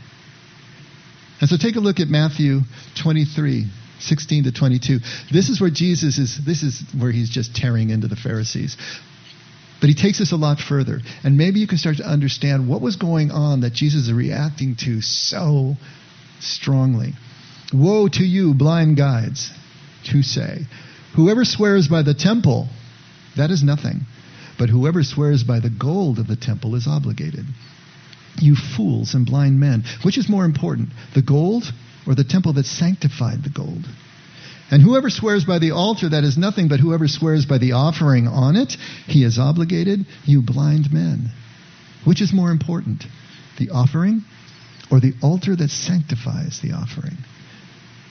And 1.41 1.51
so 1.51 1.57
take 1.57 1.77
a 1.77 1.81
look 1.81 2.01
at 2.01 2.09
Matthew 2.09 2.61
23, 3.03 3.67
16 3.99 4.45
to 4.45 4.53
22. 4.53 4.99
This 5.33 5.49
is 5.49 5.61
where 5.61 5.71
Jesus 5.71 6.19
is, 6.19 6.39
this 6.45 6.63
is 6.63 6.83
where 6.99 7.11
he's 7.11 7.31
just 7.31 7.55
tearing 7.57 7.91
into 7.91 8.09
the 8.09 8.17
Pharisees. 8.17 8.77
But 9.81 9.89
he 9.89 9.95
takes 9.95 10.21
us 10.21 10.33
a 10.33 10.37
lot 10.37 10.59
further. 10.61 11.01
And 11.23 11.37
maybe 11.37 11.61
you 11.61 11.67
can 11.67 11.79
start 11.79 11.99
to 11.99 12.09
understand 12.09 12.69
what 12.69 12.81
was 12.81 12.97
going 12.97 13.31
on 13.31 13.61
that 13.61 13.73
Jesus 13.73 14.07
is 14.07 14.13
reacting 14.13 14.77
to 14.77 15.01
so 15.01 15.75
strongly. 16.41 17.13
Woe 17.73 18.09
to 18.09 18.25
you, 18.25 18.55
blind 18.55 18.97
guides, 18.97 19.51
to 20.05 20.23
say, 20.23 20.67
Whoever 21.17 21.45
swears 21.45 21.89
by 21.89 22.03
the 22.03 22.15
temple, 22.15 22.69
that 23.37 23.51
is 23.51 23.63
nothing. 23.63 24.01
But 24.59 24.69
whoever 24.69 25.03
swears 25.03 25.43
by 25.43 25.61
the 25.61 25.71
gold 25.71 26.19
of 26.19 26.27
the 26.29 26.37
temple 26.37 26.75
is 26.75 26.87
obligated. 26.87 27.45
You 28.41 28.57
fools 28.57 29.15
and 29.15 29.27
blind 29.27 29.59
men, 29.61 29.85
which 30.03 30.19
is 30.19 30.29
more 30.29 30.45
important, 30.45 30.91
the 31.15 31.23
gold 31.23 31.65
or 32.07 32.15
the 32.15 32.25
temple 32.25 32.53
that 32.55 32.67
sanctified 32.67 33.43
the 33.43 33.51
gold? 33.51 33.85
And 34.70 34.83
whoever 34.83 35.11
swears 35.11 35.44
by 35.44 35.59
the 35.59 35.72
altar, 35.72 36.09
that 36.09 36.24
is 36.24 36.38
nothing, 36.38 36.68
but 36.68 36.81
whoever 36.81 37.07
swears 37.07 37.44
by 37.44 37.59
the 37.59 37.72
offering 37.72 38.27
on 38.27 38.57
it, 38.57 38.77
he 39.07 39.22
is 39.22 39.38
obligated, 39.38 40.07
you 40.24 40.42
blind 40.42 40.92
men. 40.92 41.31
Which 42.05 42.20
is 42.20 42.33
more 42.33 42.50
important, 42.50 43.05
the 43.59 43.70
offering 43.70 44.24
or 44.90 45.00
the 45.00 45.14
altar 45.22 45.55
that 45.55 45.70
sanctifies 45.70 46.61
the 46.62 46.72
offering? 46.72 47.16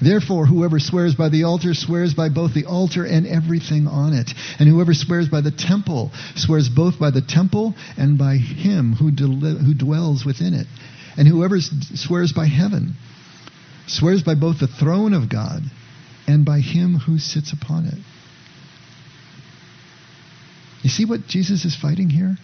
Therefore, 0.02 0.46
whoever 0.46 0.80
swears 0.80 1.16
by 1.16 1.30
the 1.30 1.44
altar 1.44 1.74
swears 1.74 2.14
by 2.14 2.30
both 2.30 2.54
the 2.54 2.66
altar 2.66 3.06
and 3.06 3.26
everything 3.26 3.88
on 3.88 4.14
it. 4.14 4.32
And 4.60 4.68
whoever 4.68 4.94
swears 4.94 5.30
by 5.30 5.42
the 5.42 5.52
temple 5.52 6.12
swears 6.36 6.68
both 6.68 7.00
by 7.00 7.12
the 7.12 7.22
temple 7.22 7.74
and 7.98 8.18
by 8.18 8.36
him 8.38 8.94
who, 8.94 9.10
who 9.10 9.74
dwells 9.74 10.26
within 10.26 10.54
it. 10.54 10.68
And 11.16 11.28
whoever 11.28 11.60
swears 11.62 12.34
by 12.34 12.48
heaven 12.48 12.96
swears 13.88 14.24
by 14.24 14.36
both 14.36 14.60
the 14.60 14.68
throne 14.68 15.14
of 15.14 15.30
God 15.30 15.62
and 16.28 16.46
by 16.46 16.60
him 16.60 16.96
who 16.96 17.18
sits 17.18 17.52
upon 17.54 17.86
it. 17.86 18.00
You 20.82 20.90
see 20.90 21.06
what 21.06 21.28
Jesus 21.28 21.66
is 21.66 21.76
fighting 21.76 22.10
here? 22.10 22.38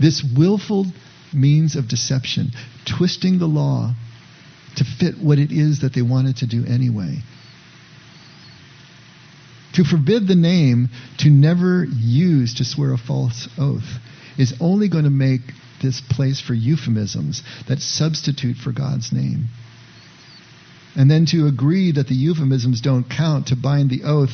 This 0.00 0.22
willful 0.22 0.86
means 1.32 1.76
of 1.76 1.88
deception, 1.88 2.52
twisting 2.84 3.38
the 3.38 3.46
law 3.46 3.94
to 4.76 4.84
fit 4.84 5.18
what 5.18 5.38
it 5.38 5.50
is 5.50 5.80
that 5.80 5.92
they 5.92 6.02
wanted 6.02 6.36
to 6.38 6.46
do 6.46 6.64
anyway. 6.64 7.18
To 9.74 9.84
forbid 9.84 10.26
the 10.26 10.36
name 10.36 10.88
to 11.18 11.30
never 11.30 11.84
use 11.84 12.54
to 12.54 12.64
swear 12.64 12.92
a 12.92 12.98
false 12.98 13.48
oath 13.58 13.98
is 14.38 14.54
only 14.60 14.88
going 14.88 15.04
to 15.04 15.10
make 15.10 15.40
this 15.82 16.00
place 16.00 16.40
for 16.40 16.54
euphemisms 16.54 17.42
that 17.68 17.80
substitute 17.80 18.56
for 18.56 18.72
God's 18.72 19.12
name. 19.12 19.48
And 20.98 21.08
then 21.08 21.26
to 21.26 21.46
agree 21.46 21.92
that 21.92 22.08
the 22.08 22.14
euphemisms 22.16 22.80
don't 22.80 23.08
count 23.08 23.46
to 23.46 23.56
bind 23.56 23.88
the 23.88 24.02
oath 24.02 24.32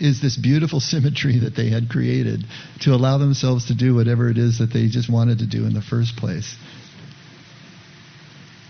is 0.00 0.22
this 0.22 0.38
beautiful 0.38 0.80
symmetry 0.92 1.40
that 1.40 1.54
they 1.54 1.68
had 1.68 1.90
created 1.90 2.46
to 2.80 2.94
allow 2.94 3.18
themselves 3.18 3.66
to 3.66 3.74
do 3.74 3.94
whatever 3.94 4.30
it 4.30 4.38
is 4.38 4.58
that 4.58 4.72
they 4.72 4.88
just 4.88 5.10
wanted 5.10 5.40
to 5.40 5.46
do 5.46 5.66
in 5.66 5.74
the 5.74 5.82
first 5.82 6.16
place. 6.16 6.56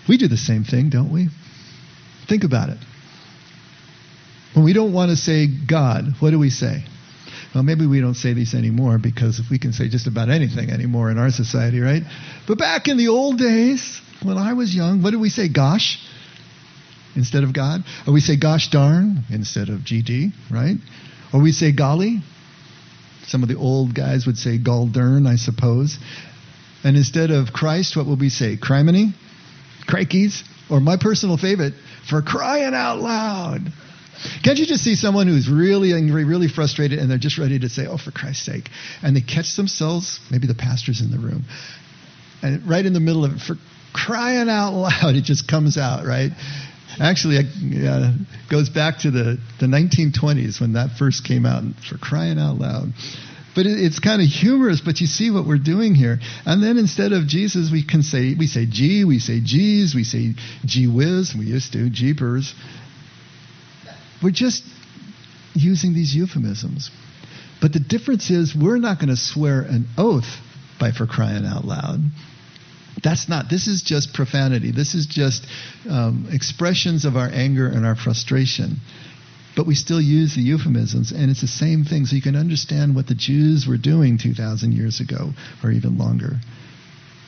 We 0.08 0.16
do 0.18 0.26
the 0.26 0.36
same 0.36 0.64
thing, 0.64 0.90
don't 0.90 1.12
we? 1.12 1.28
Think 2.28 2.42
about 2.42 2.70
it. 2.70 2.78
When 4.54 4.64
we 4.64 4.72
don't 4.72 4.92
want 4.92 5.10
to 5.10 5.16
say 5.16 5.46
God, 5.46 6.14
what 6.18 6.30
do 6.30 6.40
we 6.40 6.50
say? 6.50 6.84
Well, 7.54 7.62
maybe 7.62 7.86
we 7.86 8.00
don't 8.00 8.14
say 8.14 8.32
these 8.32 8.54
anymore 8.54 8.98
because 8.98 9.38
if 9.38 9.50
we 9.50 9.60
can 9.60 9.72
say 9.72 9.88
just 9.88 10.08
about 10.08 10.30
anything 10.30 10.70
anymore 10.70 11.12
in 11.12 11.18
our 11.18 11.30
society, 11.30 11.78
right? 11.78 12.02
But 12.48 12.58
back 12.58 12.88
in 12.88 12.96
the 12.96 13.06
old 13.08 13.38
days, 13.38 14.00
when 14.22 14.36
I 14.36 14.54
was 14.54 14.74
young, 14.74 15.00
what 15.00 15.12
did 15.12 15.20
we 15.20 15.28
say? 15.28 15.48
Gosh 15.48 16.00
instead 17.16 17.44
of 17.44 17.52
God? 17.52 17.82
Or 18.06 18.12
we 18.12 18.20
say 18.20 18.36
gosh 18.36 18.70
darn 18.70 19.24
instead 19.30 19.68
of 19.68 19.80
GD, 19.80 20.32
right? 20.50 20.76
Or 21.32 21.42
we 21.42 21.52
say 21.52 21.72
golly. 21.72 22.20
Some 23.26 23.42
of 23.42 23.48
the 23.48 23.56
old 23.56 23.94
guys 23.94 24.26
would 24.26 24.38
say 24.38 24.58
galdern, 24.58 25.26
I 25.26 25.36
suppose. 25.36 25.98
And 26.84 26.96
instead 26.96 27.30
of 27.30 27.52
Christ, 27.52 27.96
what 27.96 28.06
will 28.06 28.16
we 28.16 28.28
say? 28.28 28.56
Criminy? 28.56 29.12
Crikeys? 29.88 30.42
Or 30.70 30.80
my 30.80 30.96
personal 30.96 31.36
favorite, 31.36 31.74
for 32.08 32.22
crying 32.22 32.74
out 32.74 32.98
loud. 32.98 33.72
Can't 34.42 34.58
you 34.58 34.66
just 34.66 34.82
see 34.82 34.94
someone 34.94 35.26
who's 35.26 35.48
really 35.48 35.92
angry, 35.92 36.24
really 36.24 36.48
frustrated, 36.48 36.98
and 36.98 37.10
they're 37.10 37.18
just 37.18 37.38
ready 37.38 37.58
to 37.58 37.68
say, 37.68 37.86
oh, 37.86 37.98
for 37.98 38.10
Christ's 38.10 38.46
sake? 38.46 38.68
And 39.02 39.16
they 39.16 39.20
catch 39.20 39.56
themselves, 39.56 40.20
maybe 40.30 40.46
the 40.46 40.54
pastor's 40.54 41.00
in 41.00 41.10
the 41.10 41.18
room, 41.18 41.44
and 42.42 42.68
right 42.68 42.84
in 42.84 42.92
the 42.92 43.00
middle 43.00 43.24
of 43.24 43.32
it, 43.32 43.40
for 43.40 43.56
crying 43.92 44.48
out 44.48 44.72
loud, 44.72 45.14
it 45.16 45.24
just 45.24 45.48
comes 45.48 45.76
out, 45.76 46.06
right? 46.06 46.30
Actually, 47.00 47.36
it 47.38 47.86
uh, 47.86 48.12
goes 48.50 48.70
back 48.70 48.98
to 49.00 49.10
the, 49.10 49.38
the 49.60 49.66
1920s 49.66 50.60
when 50.60 50.74
that 50.74 50.96
first 50.98 51.24
came 51.24 51.44
out, 51.44 51.62
for 51.88 51.98
crying 51.98 52.38
out 52.38 52.56
loud. 52.58 52.92
But 53.54 53.66
it, 53.66 53.78
it's 53.80 53.98
kind 53.98 54.22
of 54.22 54.28
humorous, 54.28 54.80
but 54.80 55.00
you 55.00 55.06
see 55.06 55.30
what 55.30 55.46
we're 55.46 55.58
doing 55.58 55.94
here. 55.94 56.18
And 56.44 56.62
then 56.62 56.78
instead 56.78 57.12
of 57.12 57.26
Jesus, 57.26 57.70
we 57.70 57.84
can 57.84 58.02
say, 58.02 58.34
we 58.38 58.46
say 58.46 58.66
gee, 58.68 59.04
we 59.04 59.18
say 59.18 59.40
geez, 59.42 59.94
we 59.94 60.04
say 60.04 60.34
gee 60.64 60.86
whiz, 60.86 61.34
we 61.36 61.46
used 61.46 61.72
to, 61.72 61.90
jeepers. 61.90 62.54
We're 64.22 64.30
just 64.30 64.62
using 65.54 65.94
these 65.94 66.14
euphemisms. 66.14 66.90
But 67.60 67.72
the 67.72 67.80
difference 67.80 68.30
is 68.30 68.54
we're 68.54 68.78
not 68.78 68.98
going 68.98 69.08
to 69.08 69.16
swear 69.16 69.62
an 69.62 69.86
oath 69.96 70.38
by 70.78 70.92
for 70.92 71.06
crying 71.06 71.46
out 71.46 71.64
loud. 71.64 72.00
That's 73.02 73.28
not, 73.28 73.50
this 73.50 73.66
is 73.66 73.82
just 73.82 74.14
profanity. 74.14 74.70
This 74.70 74.94
is 74.94 75.06
just 75.06 75.46
um, 75.88 76.28
expressions 76.32 77.04
of 77.04 77.16
our 77.16 77.28
anger 77.28 77.66
and 77.66 77.84
our 77.84 77.94
frustration. 77.94 78.76
But 79.54 79.66
we 79.66 79.74
still 79.74 80.00
use 80.00 80.34
the 80.34 80.42
euphemisms, 80.42 81.12
and 81.12 81.30
it's 81.30 81.40
the 81.40 81.46
same 81.46 81.84
thing, 81.84 82.04
so 82.06 82.14
you 82.14 82.22
can 82.22 82.36
understand 82.36 82.94
what 82.94 83.06
the 83.06 83.14
Jews 83.14 83.66
were 83.66 83.78
doing 83.78 84.18
2,000 84.18 84.72
years 84.72 85.00
ago, 85.00 85.32
or 85.64 85.70
even 85.70 85.96
longer. 85.96 86.40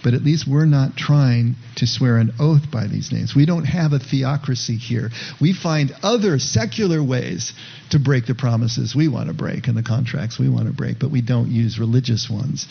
But 0.04 0.14
at 0.14 0.22
least 0.22 0.46
we're 0.46 0.66
not 0.66 0.96
trying 0.96 1.57
to 1.76 1.87
swear 1.87 2.18
an 2.18 2.33
oath 2.38 2.70
by 2.70 2.87
these 2.87 3.11
names. 3.11 3.35
We 3.35 3.46
don't 3.46 3.64
have 3.64 3.92
a 3.92 3.98
theocracy 3.98 4.76
here. 4.76 5.11
We 5.40 5.52
find 5.52 5.94
other 6.02 6.38
secular 6.38 7.02
ways 7.02 7.52
to 7.90 7.98
break 7.98 8.26
the 8.26 8.35
promises 8.35 8.94
we 8.94 9.09
want 9.09 9.28
to 9.28 9.35
break 9.35 9.66
and 9.66 9.76
the 9.76 9.83
contracts 9.83 10.38
we 10.38 10.48
want 10.48 10.66
to 10.66 10.72
break, 10.72 10.98
but 10.98 11.11
we 11.11 11.20
don't 11.20 11.50
use 11.50 11.78
religious 11.78 12.31
ones. 12.31 12.68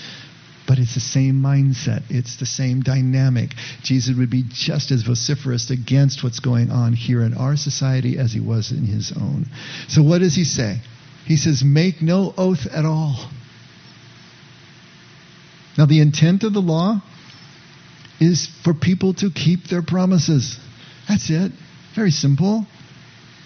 But 0.68 0.80
it's 0.80 0.96
the 0.96 1.00
same 1.00 1.36
mindset. 1.36 2.04
It's 2.10 2.36
the 2.36 2.46
same 2.46 2.82
dynamic. 2.82 3.52
Jesus 3.84 4.18
would 4.18 4.30
be 4.30 4.44
just 4.48 4.92
as 4.92 5.02
vociferous 5.02 5.70
against 5.72 6.24
what's 6.24 6.42
going 6.42 6.72
on 6.72 6.92
here 6.92 7.22
in 7.22 7.34
our 7.34 7.56
society 7.56 8.18
as 8.18 8.34
he 8.34 8.42
was 8.42 8.72
in 8.72 8.86
his 8.86 9.14
own. 9.16 9.46
So 9.88 10.04
what 10.04 10.20
does 10.20 10.36
he 10.36 10.44
say? 10.44 10.82
He 11.26 11.38
says, 11.38 11.64
make 11.64 12.02
no 12.02 12.34
oath 12.38 12.68
at 12.72 12.84
all. 12.84 13.30
Now, 15.78 15.86
the 15.86 16.02
intent 16.02 16.44
of 16.44 16.54
the 16.54 16.60
law 16.60 17.02
is 18.20 18.50
for 18.64 18.74
people 18.74 19.14
to 19.16 19.30
keep 19.30 19.68
their 19.68 19.84
promises. 19.84 20.60
That's 21.08 21.30
it. 21.30 21.52
Very 21.96 22.12
simple. 22.12 22.66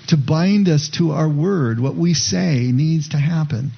To 0.07 0.17
bind 0.17 0.69
us 0.69 0.89
to 0.97 1.11
our 1.11 1.29
word. 1.29 1.79
What 1.79 1.95
we 1.95 2.13
say 2.13 2.71
needs 2.71 3.09
to 3.09 3.17
happen 3.17 3.71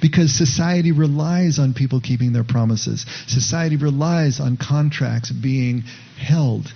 because 0.00 0.36
society 0.36 0.92
relies 0.92 1.58
on 1.58 1.74
people 1.74 2.00
keeping 2.00 2.32
their 2.32 2.44
promises. 2.44 3.06
Society 3.26 3.76
relies 3.76 4.40
on 4.40 4.56
contracts 4.56 5.30
being 5.30 5.82
held. 6.18 6.72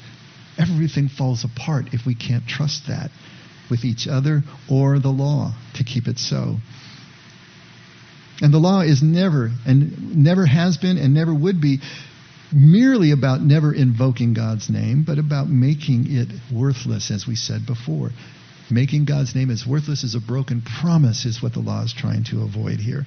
Everything 0.59 1.09
falls 1.09 1.45
apart 1.45 1.87
if 1.93 2.07
we 2.07 2.15
can't 2.15 2.47
trust 2.47 2.89
that 2.89 3.11
with 3.71 3.85
each 3.85 4.07
other 4.09 4.43
or 4.71 4.99
the 4.99 5.09
law 5.09 5.55
to 5.75 5.85
keep 5.85 6.09
it 6.09 6.19
so. 6.19 6.57
And 8.43 8.53
the 8.55 8.59
law 8.59 8.81
is 8.81 9.03
never 9.03 9.51
and 9.67 10.17
never 10.17 10.47
has 10.47 10.79
been 10.79 10.97
and 10.97 11.13
never 11.15 11.35
would 11.35 11.61
be 11.61 11.81
merely 12.53 13.13
about 13.13 13.43
never 13.43 13.73
invoking 13.73 14.35
God's 14.35 14.69
name, 14.71 15.05
but 15.07 15.19
about 15.19 15.49
making 15.49 16.07
it 16.09 16.29
worthless, 16.53 17.11
as 17.11 17.27
we 17.27 17.37
said 17.37 17.67
before. 17.67 18.11
Making 18.71 19.05
God's 19.05 19.35
name 19.35 19.51
as 19.51 19.67
worthless 19.67 20.05
as 20.05 20.15
a 20.15 20.21
broken 20.21 20.63
promise 20.63 21.27
is 21.27 21.43
what 21.43 21.53
the 21.53 21.61
law 21.61 21.83
is 21.83 21.93
trying 21.93 22.25
to 22.25 22.43
avoid 22.43 22.79
here. 22.79 23.05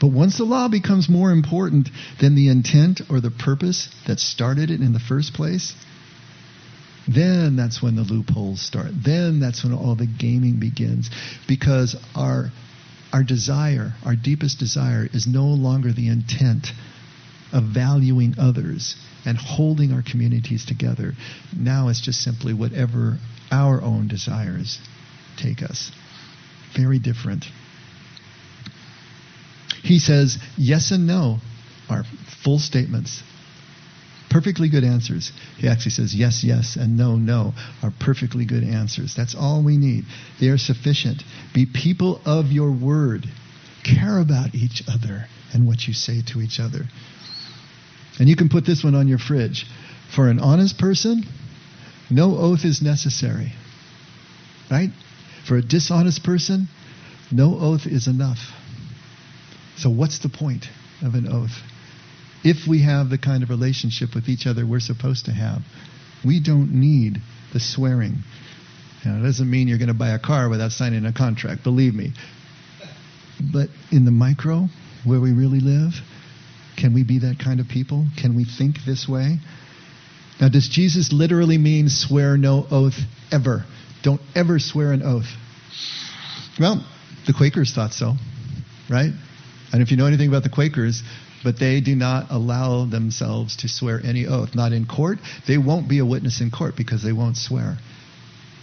But 0.00 0.08
once 0.08 0.36
the 0.36 0.44
law 0.44 0.68
becomes 0.68 1.08
more 1.08 1.30
important 1.30 1.88
than 2.20 2.34
the 2.34 2.48
intent 2.48 3.00
or 3.08 3.20
the 3.20 3.30
purpose 3.30 3.88
that 4.06 4.20
started 4.20 4.70
it 4.70 4.80
in 4.80 4.92
the 4.92 5.00
first 5.00 5.32
place, 5.32 5.74
then 7.08 7.56
that's 7.56 7.82
when 7.82 7.96
the 7.96 8.02
loopholes 8.02 8.60
start. 8.60 8.92
Then 9.04 9.40
that's 9.40 9.64
when 9.64 9.72
all 9.72 9.94
the 9.94 10.06
gaming 10.06 10.60
begins. 10.60 11.10
Because 11.48 11.96
our, 12.14 12.50
our 13.12 13.24
desire, 13.24 13.94
our 14.04 14.16
deepest 14.16 14.58
desire, 14.58 15.08
is 15.12 15.26
no 15.26 15.46
longer 15.46 15.92
the 15.92 16.08
intent 16.08 16.68
of 17.52 17.64
valuing 17.64 18.34
others 18.38 18.96
and 19.24 19.36
holding 19.36 19.92
our 19.92 20.02
communities 20.02 20.64
together. 20.64 21.12
Now 21.56 21.88
it's 21.88 22.00
just 22.00 22.22
simply 22.22 22.54
whatever 22.54 23.18
our 23.50 23.82
own 23.82 24.08
desires 24.08 24.78
take 25.36 25.62
us. 25.62 25.90
Very 26.76 26.98
different. 26.98 27.44
He 29.82 29.98
says 29.98 30.38
yes 30.56 30.90
and 30.90 31.06
no 31.06 31.38
are 31.88 32.04
full 32.44 32.58
statements. 32.58 33.22
Perfectly 34.30 34.68
good 34.68 34.84
answers. 34.84 35.32
He 35.58 35.66
actually 35.66 35.90
says 35.90 36.14
yes, 36.14 36.44
yes, 36.44 36.76
and 36.76 36.96
no, 36.96 37.16
no 37.16 37.52
are 37.82 37.92
perfectly 37.98 38.44
good 38.44 38.62
answers. 38.62 39.14
That's 39.16 39.34
all 39.34 39.64
we 39.64 39.76
need. 39.76 40.04
They 40.38 40.48
are 40.48 40.58
sufficient. 40.58 41.24
Be 41.52 41.66
people 41.66 42.20
of 42.24 42.52
your 42.52 42.70
word. 42.70 43.26
Care 43.82 44.20
about 44.20 44.54
each 44.54 44.84
other 44.86 45.26
and 45.52 45.66
what 45.66 45.88
you 45.88 45.94
say 45.94 46.22
to 46.28 46.40
each 46.40 46.60
other. 46.60 46.84
And 48.20 48.28
you 48.28 48.36
can 48.36 48.50
put 48.50 48.66
this 48.66 48.84
one 48.84 48.94
on 48.94 49.08
your 49.08 49.18
fridge. 49.18 49.66
For 50.14 50.28
an 50.28 50.40
honest 50.40 50.78
person, 50.78 51.24
no 52.10 52.36
oath 52.36 52.66
is 52.66 52.82
necessary. 52.82 53.54
Right? 54.70 54.90
For 55.48 55.56
a 55.56 55.62
dishonest 55.62 56.22
person, 56.22 56.68
no 57.32 57.58
oath 57.58 57.86
is 57.86 58.06
enough. 58.06 58.38
So, 59.78 59.88
what's 59.88 60.18
the 60.18 60.28
point 60.28 60.66
of 61.02 61.14
an 61.14 61.26
oath? 61.26 61.62
If 62.44 62.68
we 62.68 62.82
have 62.82 63.08
the 63.08 63.16
kind 63.16 63.42
of 63.42 63.48
relationship 63.48 64.14
with 64.14 64.28
each 64.28 64.46
other 64.46 64.66
we're 64.66 64.80
supposed 64.80 65.24
to 65.24 65.32
have, 65.32 65.62
we 66.22 66.40
don't 66.40 66.74
need 66.74 67.22
the 67.54 67.60
swearing. 67.60 68.18
Now, 69.02 69.18
it 69.18 69.22
doesn't 69.22 69.50
mean 69.50 69.66
you're 69.66 69.78
going 69.78 69.88
to 69.88 69.94
buy 69.94 70.10
a 70.10 70.18
car 70.18 70.50
without 70.50 70.72
signing 70.72 71.06
a 71.06 71.12
contract, 71.14 71.64
believe 71.64 71.94
me. 71.94 72.12
But 73.40 73.70
in 73.90 74.04
the 74.04 74.10
micro, 74.10 74.68
where 75.04 75.20
we 75.20 75.32
really 75.32 75.60
live, 75.60 75.94
can 76.80 76.94
we 76.94 77.04
be 77.04 77.20
that 77.20 77.38
kind 77.38 77.60
of 77.60 77.68
people? 77.68 78.06
Can 78.20 78.34
we 78.34 78.44
think 78.44 78.76
this 78.86 79.08
way? 79.08 79.38
Now, 80.40 80.48
does 80.48 80.68
Jesus 80.68 81.12
literally 81.12 81.58
mean 81.58 81.88
swear 81.88 82.36
no 82.36 82.66
oath 82.70 82.98
ever? 83.30 83.64
Don't 84.02 84.20
ever 84.34 84.58
swear 84.58 84.92
an 84.92 85.02
oath. 85.02 85.28
Well, 86.58 86.84
the 87.26 87.34
Quakers 87.34 87.72
thought 87.74 87.92
so, 87.92 88.14
right? 88.88 89.12
And 89.72 89.82
if 89.82 89.90
you 89.90 89.98
know 89.98 90.06
anything 90.06 90.28
about 90.28 90.42
the 90.42 90.48
Quakers, 90.48 91.02
but 91.44 91.58
they 91.58 91.80
do 91.80 91.94
not 91.94 92.26
allow 92.30 92.86
themselves 92.86 93.56
to 93.58 93.68
swear 93.68 94.00
any 94.02 94.26
oath. 94.26 94.54
Not 94.54 94.72
in 94.72 94.86
court. 94.86 95.18
They 95.46 95.58
won't 95.58 95.88
be 95.88 95.98
a 95.98 96.06
witness 96.06 96.40
in 96.40 96.50
court 96.50 96.74
because 96.76 97.02
they 97.02 97.12
won't 97.12 97.36
swear. 97.36 97.76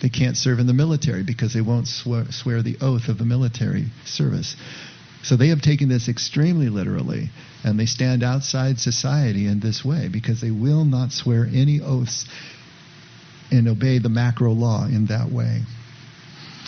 They 0.01 0.10
can't 0.10 0.38
serve 0.38 0.60
in 0.60 0.67
the 0.67 0.73
military 0.73 1.23
because 1.23 1.53
they 1.53 1.62
won't 1.62 1.88
swear, 1.88 2.25
swear 2.32 2.62
the 2.62 2.77
oath 2.82 3.08
of 3.08 3.17
the 3.17 3.25
military 3.25 3.86
service. 4.06 4.56
So 5.23 5.36
they 5.36 5.49
have 5.49 5.62
taken 5.62 5.89
this 5.89 6.08
extremely 6.08 6.69
literally, 6.69 7.30
and 7.63 7.80
they 7.80 7.86
stand 7.86 8.23
outside 8.23 8.80
society 8.80 9.47
in 9.47 9.60
this 9.60 9.84
way 9.84 10.10
because 10.12 10.41
they 10.41 10.51
will 10.51 10.86
not 10.86 11.12
swear 11.12 11.45
any 11.45 11.82
oaths 11.82 12.25
and 13.51 13.67
obey 13.67 13.99
the 13.99 14.10
macro 14.10 14.51
law 14.51 14.86
in 14.86 15.08
that 15.08 15.32
way. 15.32 15.62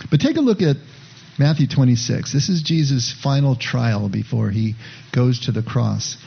But 0.10 0.20
take 0.20 0.38
a 0.38 0.42
look 0.42 0.62
at 0.62 0.78
Matthew 1.38 1.68
26. 1.68 2.34
This 2.34 2.50
is 2.50 2.62
Jesus' 2.62 3.14
final 3.24 3.56
trial 3.56 4.10
before 4.10 4.50
he 4.50 4.76
goes 5.14 5.42
to 5.42 5.52
the 5.52 5.64
cross. 5.64 6.18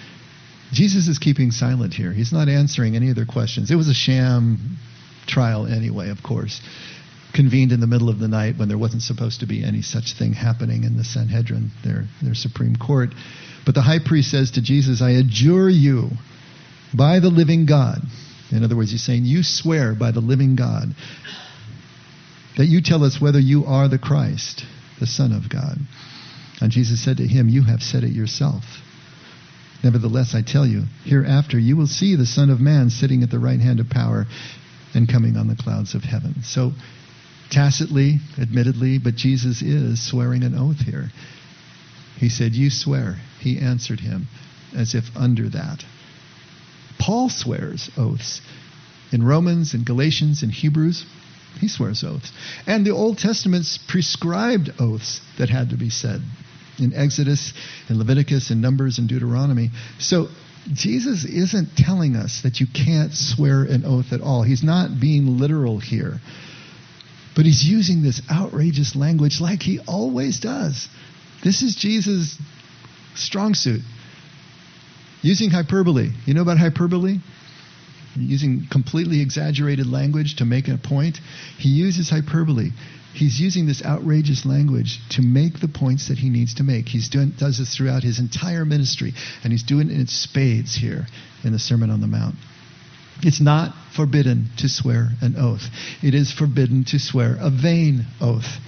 Jesus 0.73 1.07
is 1.07 1.19
keeping 1.19 1.51
silent 1.51 1.93
here. 1.93 2.13
He's 2.13 2.33
not 2.33 2.49
answering 2.49 2.97
any 2.97 3.11
of 3.11 3.17
their 3.17 3.27
questions. 3.27 3.71
It 3.71 3.77
was 3.77 3.89
a 3.89 3.95
sham 3.95 4.79
trial 5.27 5.67
anyway, 5.67 6.09
of 6.09 6.23
course. 6.23 6.61
Convened 7.35 7.73
in 7.73 7.81
the 7.81 7.87
middle 7.87 8.09
of 8.09 8.19
the 8.19 8.29
night 8.29 8.59
when 8.59 8.69
there 8.69 8.79
wasn't 8.79 9.03
supposed 9.03 9.41
to 9.41 9.47
be 9.47 9.65
any 9.65 9.83
such 9.83 10.15
thing 10.19 10.35
happening 10.35 10.85
in 10.85 10.97
the 10.97 11.05
Sanhedrin, 11.05 11.71
their, 11.83 12.05
their 12.23 12.35
Supreme 12.35 12.77
Court. 12.77 13.11
But 13.65 13.75
the 13.75 13.83
high 13.83 14.01
priest 14.05 14.31
says 14.31 14.53
to 14.53 14.63
Jesus, 14.63 15.01
I 15.01 15.11
adjure 15.11 15.71
you 15.71 16.11
by 16.95 17.21
the 17.21 17.31
living 17.31 17.67
God. 17.67 18.03
In 18.51 18.65
other 18.65 18.77
words, 18.77 18.91
he's 18.91 19.03
saying, 19.03 19.25
You 19.25 19.43
swear 19.43 19.95
by 19.95 20.11
the 20.11 20.21
living 20.21 20.57
God 20.57 20.95
that 22.59 22.67
you 22.67 22.83
tell 22.83 23.05
us 23.05 23.21
whether 23.21 23.41
you 23.41 23.65
are 23.65 23.89
the 23.89 23.99
Christ, 23.99 24.65
the 25.01 25.07
Son 25.07 25.33
of 25.33 25.49
God. 25.49 25.79
And 26.61 26.71
Jesus 26.71 27.03
said 27.03 27.17
to 27.17 27.27
him, 27.27 27.49
You 27.49 27.65
have 27.65 27.83
said 27.83 28.05
it 28.05 28.13
yourself. 28.13 28.63
Nevertheless, 29.83 30.35
I 30.35 30.43
tell 30.43 30.67
you, 30.67 30.85
hereafter 31.05 31.59
you 31.59 31.77
will 31.77 31.89
see 31.89 32.15
the 32.15 32.27
Son 32.27 32.51
of 32.51 32.61
Man 32.61 32.91
sitting 32.91 33.23
at 33.23 33.31
the 33.31 33.39
right 33.39 33.59
hand 33.59 33.81
of 33.81 33.89
power 33.89 34.27
and 34.95 35.11
coming 35.11 35.37
on 35.37 35.49
the 35.49 35.57
clouds 35.57 35.95
of 35.95 36.03
heaven. 36.03 36.43
So, 36.45 36.73
tacitly, 37.53 38.19
admittedly, 38.41 38.99
but 38.99 39.15
Jesus 39.15 39.63
is 39.63 40.05
swearing 40.05 40.43
an 40.43 40.57
oath 40.57 40.81
here. 40.81 41.11
He 42.17 42.29
said, 42.29 42.55
You 42.55 42.71
swear. 42.71 43.17
He 43.41 43.59
answered 43.59 44.01
him 44.01 44.29
as 44.77 44.95
if 44.95 45.05
under 45.17 45.49
that. 45.51 45.85
Paul 46.99 47.29
swears 47.29 47.91
oaths. 47.97 48.41
In 49.13 49.23
Romans 49.23 49.75
and 49.75 49.85
Galatians 49.85 50.43
and 50.43 50.51
Hebrews, 50.51 51.05
he 51.61 51.69
swears 51.69 52.03
oaths. 52.03 52.33
And 52.67 52.87
the 52.87 52.93
Old 52.93 53.19
Testament's 53.19 53.79
prescribed 53.89 54.71
oaths 54.79 55.21
that 55.39 55.51
had 55.51 55.71
to 55.71 55.77
be 55.77 55.91
said 55.91 56.23
in 56.79 56.95
Exodus 56.95 57.53
and 57.89 57.99
Leviticus 57.99 58.51
and 58.51 58.63
Numbers 58.63 58.99
and 58.99 59.09
Deuteronomy. 59.09 59.71
So 59.99 60.29
Jesus 60.73 61.25
isn't 61.25 61.77
telling 61.77 62.17
us 62.17 62.41
that 62.43 62.61
you 62.61 62.67
can't 62.67 63.13
swear 63.13 63.65
an 63.65 63.85
oath 63.85 64.13
at 64.13 64.21
all. 64.21 64.43
He's 64.43 64.63
not 64.63 65.01
being 65.01 65.39
literal 65.39 65.79
here. 65.79 66.21
But 67.35 67.47
he's 67.47 67.65
using 67.65 68.03
this 68.03 68.21
outrageous 68.31 68.95
language 68.95 69.41
like 69.41 69.63
he 69.63 69.81
always 69.81 70.41
does. 70.41 70.89
This 71.43 71.63
is 71.63 71.75
Jesus' 71.75 72.39
strong 73.15 73.55
suit. 73.55 73.81
Using 75.23 75.51
hyperbole. 75.51 76.11
You 76.27 76.35
know 76.35 76.43
about 76.43 76.59
hyperbole? 76.59 77.19
Using 78.17 78.67
completely 78.71 79.23
exaggerated 79.23 79.87
language 79.87 80.37
to 80.37 80.45
make 80.45 80.69
a 80.69 80.77
point. 80.77 81.19
He 81.59 81.71
uses 81.71 82.11
hyperbole. 82.11 82.71
He's 83.15 83.41
using 83.41 83.67
this 83.67 83.85
outrageous 83.85 84.45
language 84.45 84.99
to 85.11 85.23
make 85.23 85.61
the 85.61 85.69
points 85.69 86.09
that 86.09 86.19
he 86.19 86.31
needs 86.31 86.55
to 86.55 86.63
make. 86.63 86.89
He 86.89 87.01
does 87.01 87.59
this 87.59 87.77
throughout 87.77 88.03
his 88.03 88.19
entire 88.19 88.65
ministry, 88.65 89.15
and 89.45 89.53
he's 89.53 89.63
doing 89.63 89.91
it 89.91 89.99
in 89.99 90.07
spades 90.07 90.75
here 90.75 91.07
in 91.45 91.53
the 91.53 91.59
Sermon 91.59 91.91
on 91.91 92.01
the 92.01 92.07
Mount. 92.07 92.37
It's 93.23 93.41
not 93.41 93.75
forbidden 93.95 94.51
to 94.59 94.69
swear 94.69 95.11
an 95.21 95.37
oath. 95.39 95.63
It 96.03 96.15
is 96.15 96.33
forbidden 96.33 96.85
to 96.87 96.99
swear 96.99 97.37
a 97.41 97.51
vain 97.51 98.07
oath, 98.21 98.59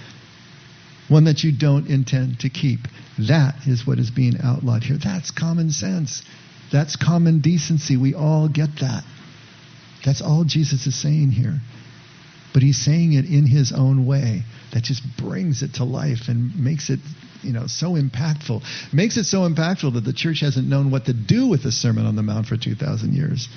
one 1.07 1.25
that 1.25 1.43
you 1.43 1.51
don't 1.51 1.87
intend 1.87 2.39
to 2.41 2.49
keep. 2.49 2.81
That 3.19 3.55
is 3.67 3.85
what 3.85 3.99
is 3.99 4.11
being 4.11 4.35
outlawed 4.41 4.83
here. 4.83 4.97
That's 4.97 5.31
common 5.31 5.71
sense. 5.71 6.23
That's 6.71 6.95
common 6.95 7.41
decency. 7.41 7.97
We 7.97 8.13
all 8.13 8.47
get 8.47 8.69
that. 8.81 9.03
That's 10.05 10.21
all 10.21 10.43
Jesus 10.43 10.87
is 10.87 10.99
saying 10.99 11.31
here 11.31 11.59
but 12.55 12.63
he's 12.63 12.77
saying 12.77 13.11
it 13.11 13.25
in 13.25 13.45
his 13.45 13.73
own 13.73 14.05
way 14.05 14.41
that 14.73 14.81
just 14.81 15.03
brings 15.17 15.61
it 15.61 15.73
to 15.73 15.83
life 15.83 16.29
and 16.29 16.57
makes 16.57 16.89
it 16.89 17.01
you 17.41 17.51
know 17.51 17.67
so 17.67 17.95
impactful 17.95 18.63
makes 18.93 19.17
it 19.17 19.25
so 19.25 19.39
impactful 19.39 19.93
that 19.93 20.05
the 20.05 20.13
church 20.13 20.39
hasn't 20.39 20.65
known 20.65 20.89
what 20.89 21.03
to 21.03 21.11
do 21.11 21.49
with 21.49 21.63
the 21.63 21.71
sermon 21.71 22.05
on 22.05 22.15
the 22.15 22.23
mount 22.23 22.47
for 22.47 22.55
2000 22.55 23.13
years 23.13 23.49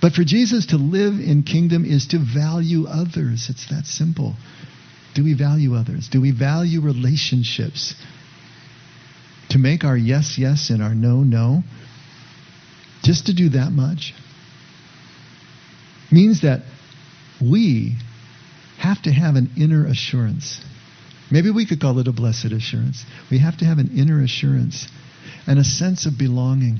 but 0.00 0.12
for 0.12 0.24
jesus 0.24 0.66
to 0.66 0.76
live 0.76 1.14
in 1.14 1.42
kingdom 1.42 1.84
is 1.84 2.06
to 2.06 2.18
value 2.18 2.86
others 2.86 3.48
it's 3.50 3.68
that 3.68 3.84
simple 3.86 4.34
do 5.14 5.24
we 5.24 5.34
value 5.34 5.74
others 5.74 6.08
do 6.08 6.20
we 6.20 6.30
value 6.30 6.80
relationships 6.80 7.94
to 9.50 9.58
make 9.58 9.84
our 9.84 9.96
yes 9.96 10.36
yes 10.38 10.70
and 10.70 10.82
our 10.82 10.94
no 10.94 11.22
no 11.22 11.62
just 13.02 13.26
to 13.26 13.34
do 13.34 13.50
that 13.50 13.70
much 13.70 14.12
means 16.10 16.42
that 16.42 16.62
we 17.40 17.96
have 18.78 19.02
to 19.02 19.12
have 19.12 19.34
an 19.36 19.50
inner 19.56 19.86
assurance. 19.86 20.60
Maybe 21.30 21.50
we 21.50 21.66
could 21.66 21.80
call 21.80 21.98
it 21.98 22.08
a 22.08 22.12
blessed 22.12 22.52
assurance. 22.52 23.04
We 23.30 23.38
have 23.38 23.58
to 23.58 23.64
have 23.64 23.78
an 23.78 23.90
inner 23.96 24.22
assurance 24.22 24.88
and 25.46 25.58
a 25.58 25.64
sense 25.64 26.06
of 26.06 26.16
belonging, 26.18 26.78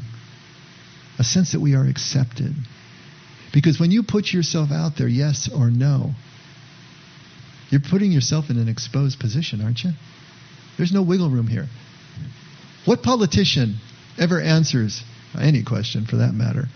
a 1.19 1.25
sense 1.25 1.53
that 1.53 1.61
we 1.61 1.75
are 1.75 1.85
accepted. 1.85 2.55
Because 3.53 3.81
when 3.81 3.91
you 3.91 4.03
put 4.03 4.33
yourself 4.33 4.71
out 4.71 4.97
there, 4.97 5.09
yes 5.09 5.49
or 5.55 5.71
no, 5.71 6.13
you're 7.71 7.81
putting 7.81 8.13
yourself 8.13 8.51
in 8.51 8.59
an 8.59 8.69
exposed 8.69 9.19
position, 9.19 9.61
aren't 9.61 9.83
you? 9.85 9.91
There's 10.77 10.93
no 10.93 11.03
wiggle 11.03 11.31
room 11.31 11.47
here. 11.47 11.67
What 12.85 13.03
politician 13.03 13.77
ever 14.19 14.41
answers 14.41 15.03
any 15.39 15.65
question 15.65 16.07
for 16.07 16.17
that 16.17 16.33
matter? 16.33 16.67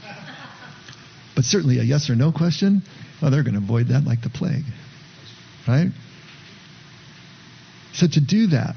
But 1.35 1.45
certainly 1.45 1.79
a 1.79 1.83
yes 1.83 2.11
or 2.11 2.15
no 2.15 2.33
question, 2.33 2.83
well, 3.21 3.31
they're 3.31 3.43
going 3.43 3.55
to 3.55 3.63
avoid 3.63 3.89
that 3.89 4.05
like 4.05 4.23
the 4.23 4.29
plague. 4.29 4.65
Right? 5.67 5.91
So 7.95 8.07
to 8.07 8.21
do 8.21 8.49
that, 8.49 8.75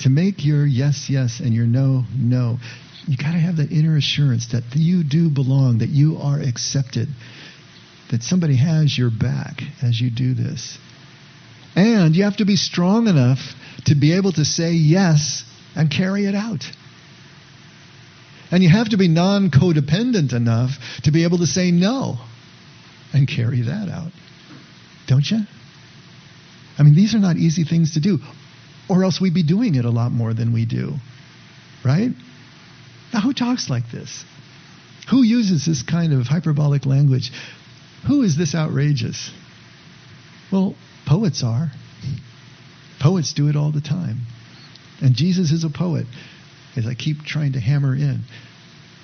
to 0.00 0.10
make 0.10 0.44
your 0.44 0.64
yes, 0.64 1.06
yes 1.08 1.40
and 1.40 1.52
your 1.52 1.66
no, 1.66 2.04
no, 2.16 2.58
you 3.06 3.16
got 3.16 3.32
to 3.32 3.38
have 3.38 3.56
that 3.56 3.70
inner 3.70 3.96
assurance 3.96 4.48
that 4.52 4.64
you 4.74 5.04
do 5.04 5.28
belong, 5.28 5.78
that 5.78 5.90
you 5.90 6.18
are 6.18 6.40
accepted, 6.40 7.08
that 8.10 8.22
somebody 8.22 8.56
has 8.56 8.96
your 8.96 9.10
back 9.10 9.62
as 9.82 10.00
you 10.00 10.10
do 10.10 10.34
this. 10.34 10.78
And 11.74 12.16
you 12.16 12.24
have 12.24 12.38
to 12.38 12.44
be 12.44 12.56
strong 12.56 13.06
enough 13.06 13.38
to 13.86 13.94
be 13.94 14.16
able 14.16 14.32
to 14.32 14.44
say 14.44 14.72
yes 14.72 15.44
and 15.74 15.90
carry 15.90 16.26
it 16.26 16.34
out. 16.34 16.64
And 18.50 18.62
you 18.62 18.70
have 18.70 18.90
to 18.90 18.96
be 18.96 19.08
non 19.08 19.50
codependent 19.50 20.32
enough 20.32 20.70
to 21.02 21.10
be 21.10 21.24
able 21.24 21.38
to 21.38 21.46
say 21.46 21.70
no 21.70 22.16
and 23.12 23.28
carry 23.28 23.62
that 23.62 23.88
out. 23.88 24.12
Don't 25.06 25.28
you? 25.28 25.40
I 26.78 26.82
mean, 26.82 26.94
these 26.94 27.14
are 27.14 27.18
not 27.18 27.36
easy 27.36 27.64
things 27.64 27.94
to 27.94 28.00
do, 28.00 28.18
or 28.88 29.04
else 29.04 29.20
we'd 29.20 29.34
be 29.34 29.42
doing 29.42 29.74
it 29.74 29.84
a 29.84 29.90
lot 29.90 30.12
more 30.12 30.34
than 30.34 30.52
we 30.52 30.64
do. 30.64 30.94
Right? 31.84 32.10
Now, 33.16 33.22
who 33.22 33.32
talks 33.32 33.70
like 33.70 33.90
this? 33.90 34.26
Who 35.08 35.22
uses 35.22 35.64
this 35.64 35.82
kind 35.82 36.12
of 36.12 36.26
hyperbolic 36.26 36.84
language? 36.84 37.32
Who 38.06 38.20
is 38.20 38.36
this 38.36 38.54
outrageous? 38.54 39.30
Well, 40.52 40.74
poets 41.06 41.42
are. 41.42 41.70
Poets 43.00 43.32
do 43.32 43.48
it 43.48 43.56
all 43.56 43.72
the 43.72 43.80
time. 43.80 44.26
And 45.00 45.14
Jesus 45.14 45.50
is 45.50 45.64
a 45.64 45.70
poet, 45.70 46.04
as 46.76 46.86
I 46.86 46.92
keep 46.92 47.22
trying 47.22 47.54
to 47.54 47.60
hammer 47.60 47.94
in. 47.94 48.20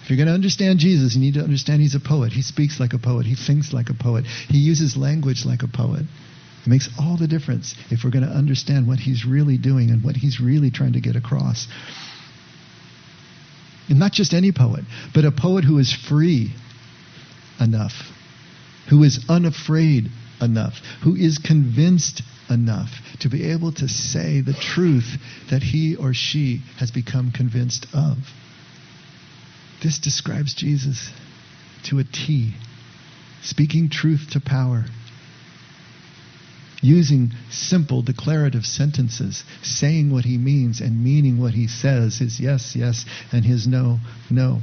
If 0.02 0.10
you're 0.10 0.18
going 0.18 0.28
to 0.28 0.34
understand 0.34 0.78
Jesus, 0.78 1.14
you 1.14 1.20
need 1.22 1.34
to 1.34 1.40
understand 1.40 1.80
he's 1.80 1.94
a 1.94 2.00
poet. 2.00 2.34
He 2.34 2.42
speaks 2.42 2.78
like 2.78 2.92
a 2.92 2.98
poet. 2.98 3.24
He 3.24 3.34
thinks 3.34 3.72
like 3.72 3.88
a 3.88 3.94
poet. 3.94 4.26
He 4.26 4.58
uses 4.58 4.94
language 4.94 5.46
like 5.46 5.62
a 5.62 5.68
poet. 5.68 6.02
It 6.02 6.68
makes 6.68 6.90
all 6.98 7.16
the 7.16 7.28
difference 7.28 7.74
if 7.90 8.04
we're 8.04 8.10
going 8.10 8.26
to 8.26 8.30
understand 8.30 8.86
what 8.86 8.98
he's 8.98 9.24
really 9.24 9.56
doing 9.56 9.88
and 9.88 10.04
what 10.04 10.16
he's 10.16 10.38
really 10.38 10.70
trying 10.70 10.92
to 10.92 11.00
get 11.00 11.16
across. 11.16 11.66
And 13.88 13.98
not 13.98 14.12
just 14.12 14.34
any 14.34 14.52
poet, 14.52 14.84
but 15.14 15.24
a 15.24 15.32
poet 15.32 15.64
who 15.64 15.78
is 15.78 15.92
free 15.92 16.52
enough, 17.60 18.12
who 18.88 19.02
is 19.02 19.24
unafraid 19.28 20.10
enough, 20.40 20.80
who 21.02 21.14
is 21.14 21.38
convinced 21.38 22.22
enough 22.50 22.90
to 23.20 23.28
be 23.28 23.44
able 23.44 23.72
to 23.72 23.88
say 23.88 24.40
the 24.40 24.52
truth 24.52 25.16
that 25.50 25.62
he 25.62 25.96
or 25.96 26.12
she 26.12 26.62
has 26.78 26.90
become 26.90 27.30
convinced 27.30 27.86
of. 27.94 28.18
This 29.82 29.98
describes 29.98 30.54
Jesus 30.54 31.10
to 31.84 31.98
a 31.98 32.04
T, 32.04 32.54
speaking 33.42 33.88
truth 33.88 34.30
to 34.30 34.40
power, 34.40 34.84
using 36.82 37.30
simple 37.50 38.02
declarative 38.02 38.66
sentences, 38.66 39.44
saying 39.62 40.12
what 40.12 40.24
he 40.24 40.36
means 40.36 40.80
and 40.80 41.02
meaning 41.02 41.40
what 41.40 41.54
he 41.54 41.68
says, 41.68 42.18
his 42.18 42.38
yes, 42.40 42.74
yes, 42.76 43.06
and 43.30 43.44
his 43.44 43.66
no, 43.66 43.98
no. 44.28 44.60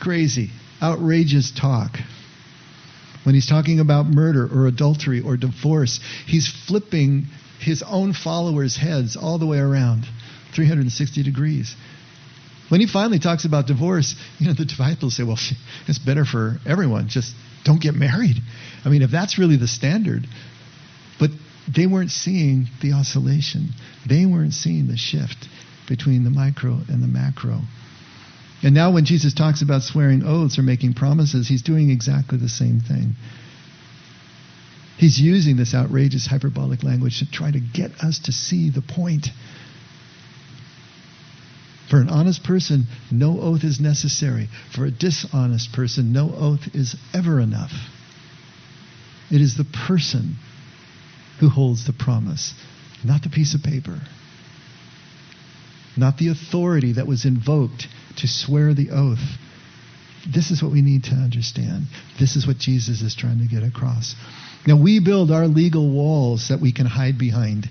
Crazy, 0.00 0.50
outrageous 0.82 1.52
talk. 1.52 1.96
When 3.22 3.34
he's 3.34 3.46
talking 3.46 3.78
about 3.78 4.06
murder 4.06 4.48
or 4.52 4.66
adultery 4.66 5.20
or 5.20 5.36
divorce, 5.36 6.00
he's 6.26 6.48
flipping 6.66 7.26
his 7.60 7.82
own 7.82 8.12
followers' 8.12 8.76
heads 8.76 9.16
all 9.16 9.38
the 9.38 9.46
way 9.46 9.58
around, 9.58 10.06
360 10.54 11.22
degrees. 11.22 11.76
When 12.68 12.80
he 12.80 12.86
finally 12.86 13.18
talks 13.18 13.44
about 13.44 13.66
divorce, 13.66 14.14
you 14.38 14.46
know, 14.46 14.54
the 14.54 14.64
disciples 14.64 15.16
say, 15.16 15.22
well, 15.22 15.38
it's 15.88 15.98
better 15.98 16.24
for 16.24 16.58
everyone. 16.66 17.08
Just 17.08 17.34
don't 17.64 17.80
get 17.80 17.94
married. 17.94 18.36
I 18.84 18.88
mean, 18.88 19.02
if 19.02 19.10
that's 19.10 19.38
really 19.38 19.56
the 19.56 19.68
standard. 19.68 20.26
But 21.18 21.30
they 21.74 21.86
weren't 21.86 22.10
seeing 22.10 22.68
the 22.80 22.92
oscillation. 22.92 23.70
They 24.06 24.26
weren't 24.26 24.54
seeing 24.54 24.88
the 24.88 24.96
shift 24.96 25.48
between 25.88 26.24
the 26.24 26.30
micro 26.30 26.80
and 26.88 27.02
the 27.02 27.08
macro. 27.08 27.62
And 28.62 28.74
now, 28.74 28.90
when 28.90 29.04
Jesus 29.04 29.34
talks 29.34 29.62
about 29.62 29.82
swearing 29.82 30.24
oaths 30.24 30.58
or 30.58 30.62
making 30.62 30.94
promises, 30.94 31.46
he's 31.46 31.62
doing 31.62 31.90
exactly 31.90 32.38
the 32.38 32.48
same 32.48 32.80
thing. 32.80 33.14
He's 34.96 35.20
using 35.20 35.56
this 35.56 35.74
outrageous 35.74 36.26
hyperbolic 36.26 36.82
language 36.82 37.20
to 37.20 37.30
try 37.30 37.50
to 37.50 37.60
get 37.60 37.92
us 38.02 38.18
to 38.20 38.32
see 38.32 38.70
the 38.70 38.82
point. 38.82 39.28
For 41.88 42.00
an 42.00 42.08
honest 42.08 42.42
person, 42.42 42.86
no 43.12 43.40
oath 43.40 43.62
is 43.62 43.80
necessary. 43.80 44.48
For 44.74 44.84
a 44.84 44.90
dishonest 44.90 45.72
person, 45.72 46.12
no 46.12 46.34
oath 46.34 46.74
is 46.74 46.96
ever 47.14 47.38
enough. 47.38 47.72
It 49.30 49.40
is 49.40 49.56
the 49.56 49.64
person 49.64 50.36
who 51.40 51.48
holds 51.48 51.86
the 51.86 51.92
promise, 51.92 52.54
not 53.04 53.22
the 53.22 53.28
piece 53.28 53.54
of 53.54 53.62
paper, 53.62 54.00
not 55.96 56.18
the 56.18 56.28
authority 56.28 56.92
that 56.92 57.06
was 57.06 57.24
invoked 57.24 57.86
to 58.16 58.28
swear 58.28 58.74
the 58.74 58.90
oath. 58.90 59.38
This 60.32 60.50
is 60.50 60.62
what 60.62 60.72
we 60.72 60.82
need 60.82 61.04
to 61.04 61.14
understand. 61.14 61.86
This 62.18 62.36
is 62.36 62.46
what 62.46 62.58
Jesus 62.58 63.02
is 63.02 63.14
trying 63.14 63.38
to 63.38 63.46
get 63.46 63.62
across. 63.62 64.14
Now, 64.66 64.80
we 64.80 65.00
build 65.00 65.30
our 65.30 65.46
legal 65.46 65.90
walls 65.90 66.48
that 66.48 66.60
we 66.60 66.72
can 66.72 66.86
hide 66.86 67.18
behind. 67.18 67.68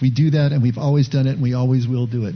We 0.00 0.10
do 0.10 0.30
that, 0.30 0.52
and 0.52 0.62
we've 0.62 0.78
always 0.78 1.08
done 1.08 1.26
it, 1.26 1.32
and 1.32 1.42
we 1.42 1.54
always 1.54 1.86
will 1.86 2.06
do 2.06 2.26
it. 2.26 2.34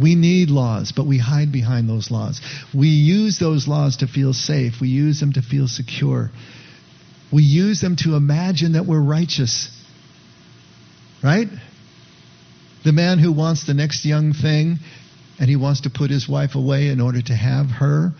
We 0.00 0.16
need 0.16 0.50
laws, 0.50 0.92
but 0.92 1.06
we 1.06 1.18
hide 1.18 1.52
behind 1.52 1.88
those 1.88 2.10
laws. 2.10 2.40
We 2.74 2.88
use 2.88 3.38
those 3.38 3.68
laws 3.68 3.98
to 3.98 4.08
feel 4.08 4.32
safe. 4.32 4.80
We 4.80 4.88
use 4.88 5.20
them 5.20 5.34
to 5.34 5.42
feel 5.42 5.68
secure. 5.68 6.30
We 7.32 7.42
use 7.42 7.80
them 7.80 7.96
to 7.96 8.16
imagine 8.16 8.72
that 8.72 8.86
we're 8.86 9.00
righteous. 9.00 9.68
Right? 11.24 11.48
The 12.84 12.92
man 12.92 13.18
who 13.18 13.32
wants 13.32 13.66
the 13.66 13.72
next 13.72 14.04
young 14.04 14.34
thing 14.34 14.76
and 15.40 15.48
he 15.48 15.56
wants 15.56 15.80
to 15.82 15.90
put 15.90 16.10
his 16.10 16.28
wife 16.28 16.54
away 16.54 16.88
in 16.88 17.00
order 17.00 17.22
to 17.22 17.34
have 17.34 17.66
her, 17.70 18.12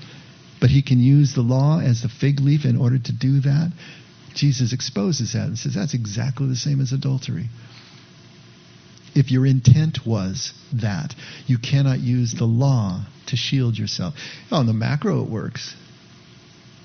but 0.58 0.70
he 0.70 0.80
can 0.80 0.98
use 0.98 1.34
the 1.34 1.42
law 1.42 1.80
as 1.80 2.02
a 2.02 2.08
fig 2.08 2.40
leaf 2.40 2.64
in 2.64 2.78
order 2.78 2.98
to 2.98 3.12
do 3.12 3.40
that. 3.40 3.72
Jesus 4.34 4.72
exposes 4.72 5.34
that 5.34 5.46
and 5.46 5.58
says 5.58 5.74
that's 5.74 5.92
exactly 5.92 6.48
the 6.48 6.56
same 6.56 6.80
as 6.80 6.92
adultery. 6.92 7.50
If 9.14 9.30
your 9.30 9.46
intent 9.46 9.98
was 10.06 10.54
that, 10.72 11.14
you 11.46 11.58
cannot 11.58 12.00
use 12.00 12.34
the 12.36 12.46
law 12.46 13.04
to 13.26 13.36
shield 13.36 13.78
yourself. 13.78 14.14
Oh, 14.50 14.56
on 14.56 14.66
the 14.66 14.72
macro, 14.72 15.22
it 15.22 15.30
works, 15.30 15.76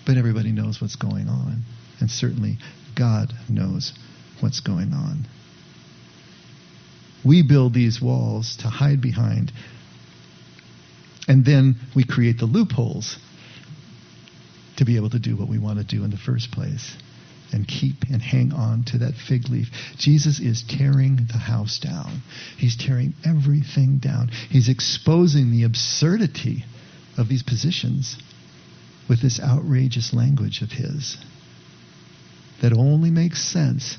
but 0.05 0.17
everybody 0.17 0.51
knows 0.51 0.79
what's 0.82 0.97
going 0.97 1.29
on. 1.29 1.63
And 2.01 2.12
certainly, 2.12 2.58
God 2.95 3.34
knows 3.49 3.93
what's 4.41 4.60
going 4.60 4.93
on. 4.93 5.25
We 7.25 7.43
build 7.43 7.73
these 7.73 8.01
walls 8.01 8.58
to 8.62 8.67
hide 8.67 9.01
behind, 9.01 9.51
and 11.27 11.45
then 11.45 11.75
we 11.95 12.03
create 12.03 12.38
the 12.39 12.45
loopholes 12.45 13.17
to 14.77 14.86
be 14.86 14.95
able 14.95 15.10
to 15.10 15.19
do 15.19 15.36
what 15.36 15.49
we 15.49 15.60
want 15.60 15.79
to 15.79 15.86
do 15.86 16.03
in 16.03 16.10
the 16.10 16.17
first 16.17 16.51
place 16.51 16.95
and 17.51 17.67
keep 17.67 18.03
and 18.12 18.21
hang 18.21 18.53
on 18.53 18.84
to 18.86 18.99
that 18.99 19.13
fig 19.15 19.49
leaf. 19.49 19.67
Jesus 19.97 20.39
is 20.39 20.63
tearing 20.67 21.27
the 21.32 21.38
house 21.38 21.79
down. 21.79 22.21
He's 22.58 22.77
tearing 22.77 23.13
everything 23.25 23.97
down. 23.97 24.29
He's 24.49 24.69
exposing 24.69 25.51
the 25.51 25.63
absurdity 25.63 26.63
of 27.17 27.27
these 27.27 27.43
positions 27.43 28.17
with 29.10 29.21
this 29.21 29.39
outrageous 29.39 30.13
language 30.13 30.62
of 30.62 30.71
his 30.71 31.17
that 32.62 32.73
only 32.73 33.10
makes 33.10 33.41
sense 33.41 33.97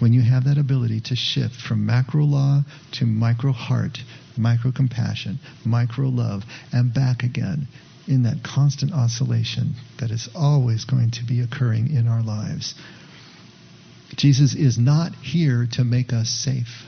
when 0.00 0.12
you 0.12 0.22
have 0.22 0.44
that 0.44 0.58
ability 0.58 1.00
to 1.00 1.14
shift 1.14 1.54
from 1.54 1.86
macro 1.86 2.24
law 2.24 2.62
to 2.92 3.04
micro 3.04 3.52
heart, 3.52 3.98
micro 4.36 4.72
compassion, 4.72 5.38
micro 5.64 6.08
love, 6.08 6.42
and 6.72 6.92
back 6.92 7.22
again 7.22 7.68
in 8.08 8.22
that 8.24 8.42
constant 8.42 8.92
oscillation 8.92 9.74
that 10.00 10.10
is 10.10 10.28
always 10.34 10.84
going 10.84 11.10
to 11.10 11.24
be 11.24 11.40
occurring 11.40 11.94
in 11.94 12.08
our 12.08 12.22
lives. 12.22 12.74
Jesus 14.16 14.54
is 14.54 14.78
not 14.78 15.14
here 15.14 15.68
to 15.72 15.84
make 15.84 16.12
us 16.12 16.28
safe. 16.28 16.84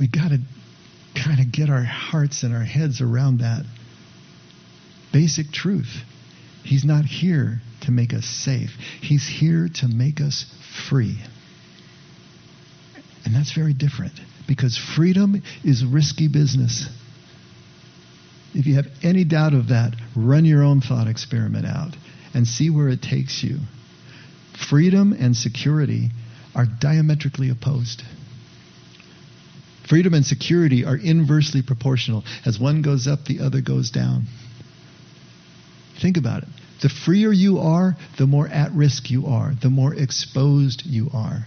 We 0.00 0.08
got 0.08 0.30
to 0.30 0.38
kind 1.14 1.38
of 1.38 1.52
get 1.52 1.68
our 1.68 1.84
hearts 1.84 2.42
and 2.42 2.54
our 2.54 2.64
heads 2.64 3.00
around 3.00 3.38
that 3.38 3.64
basic 5.12 5.52
truth. 5.52 6.02
He's 6.64 6.84
not 6.84 7.04
here 7.04 7.60
to 7.82 7.90
make 7.90 8.14
us 8.14 8.24
safe. 8.24 8.70
He's 9.00 9.28
here 9.28 9.68
to 9.80 9.88
make 9.88 10.20
us 10.20 10.46
free. 10.88 11.18
And 13.24 13.34
that's 13.34 13.52
very 13.52 13.72
different 13.72 14.14
because 14.48 14.76
freedom 14.76 15.42
is 15.64 15.84
risky 15.84 16.28
business. 16.28 16.88
If 18.54 18.66
you 18.66 18.74
have 18.74 18.86
any 19.02 19.24
doubt 19.24 19.54
of 19.54 19.68
that, 19.68 19.94
run 20.14 20.44
your 20.44 20.62
own 20.62 20.80
thought 20.80 21.08
experiment 21.08 21.66
out 21.66 21.96
and 22.34 22.46
see 22.46 22.70
where 22.70 22.88
it 22.88 23.00
takes 23.00 23.42
you. 23.42 23.58
Freedom 24.68 25.12
and 25.12 25.36
security 25.36 26.10
are 26.54 26.66
diametrically 26.66 27.48
opposed. 27.50 28.02
Freedom 29.88 30.14
and 30.14 30.24
security 30.24 30.84
are 30.84 30.96
inversely 30.96 31.62
proportional. 31.62 32.24
As 32.44 32.58
one 32.58 32.82
goes 32.82 33.06
up, 33.06 33.24
the 33.24 33.40
other 33.40 33.60
goes 33.60 33.90
down. 33.90 34.26
Think 36.00 36.16
about 36.16 36.42
it. 36.42 36.48
The 36.82 36.88
freer 36.88 37.32
you 37.32 37.58
are, 37.58 37.96
the 38.18 38.26
more 38.26 38.48
at 38.48 38.72
risk 38.72 39.10
you 39.10 39.26
are, 39.26 39.52
the 39.60 39.70
more 39.70 39.94
exposed 39.94 40.84
you 40.84 41.10
are. 41.12 41.46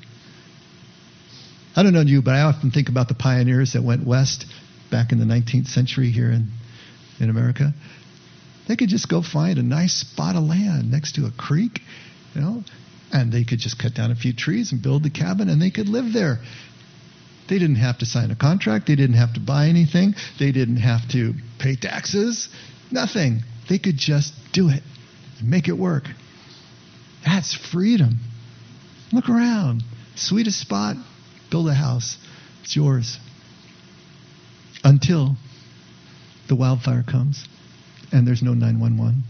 I 1.76 1.84
don't 1.84 1.94
know 1.94 2.02
you, 2.02 2.22
but 2.22 2.34
I 2.34 2.42
often 2.42 2.72
think 2.72 2.90
about 2.90 3.10
the 3.10 3.16
pioneers 3.16 3.74
that 3.74 3.84
went 3.84 4.08
west 4.08 4.46
back 4.90 5.12
in 5.12 5.20
the 5.20 5.26
19th 5.26 5.68
century 5.68 6.10
here 6.10 6.32
in, 6.32 6.50
in 7.20 7.30
America. 7.30 7.74
They 8.68 8.76
could 8.76 8.90
just 8.90 9.10
go 9.10 9.22
find 9.22 9.60
a 9.60 9.64
nice 9.64 9.94
spot 9.94 10.36
of 10.36 10.44
land 10.44 10.90
next 10.90 11.16
to 11.16 11.26
a 11.26 11.32
creek, 11.32 11.82
you 12.34 12.42
know, 12.42 12.64
and 13.12 13.32
they 13.32 13.44
could 13.44 13.60
just 13.60 13.78
cut 13.78 13.94
down 13.94 14.12
a 14.12 14.16
few 14.16 14.34
trees 14.34 14.72
and 14.72 14.82
build 14.82 15.04
the 15.04 15.10
cabin 15.10 15.50
and 15.50 15.62
they 15.62 15.70
could 15.70 15.90
live 15.90 16.14
there. 16.14 16.40
They 17.48 17.60
didn't 17.60 17.76
have 17.76 18.00
to 18.00 18.06
sign 18.06 18.32
a 18.32 18.36
contract. 18.36 18.88
They 18.88 18.96
didn't 18.96 19.18
have 19.18 19.34
to 19.34 19.40
buy 19.40 19.68
anything. 19.68 20.16
They 20.40 20.52
didn't 20.52 20.78
have 20.78 21.08
to 21.10 21.34
pay 21.60 21.76
taxes. 21.76 22.50
Nothing. 22.92 23.42
They 23.70 23.78
could 23.78 23.98
just 23.98 24.34
do 24.52 24.70
it 24.70 24.82
and 25.40 25.50
make 25.50 25.68
it 25.68 25.78
work. 25.78 26.06
That's 27.24 27.54
freedom. 27.54 28.20
Look 29.12 29.30
around. 29.30 29.84
Sweetest 30.16 30.60
spot, 30.60 30.96
build 31.50 31.68
a 31.68 31.74
house. 31.74 32.18
It's 32.64 32.76
yours. 32.76 33.18
Until 34.84 35.36
the 36.48 36.56
wildfire 36.56 37.04
comes 37.04 37.48
and 38.12 38.28
there's 38.28 38.42
no 38.42 38.54
911. 38.54 39.24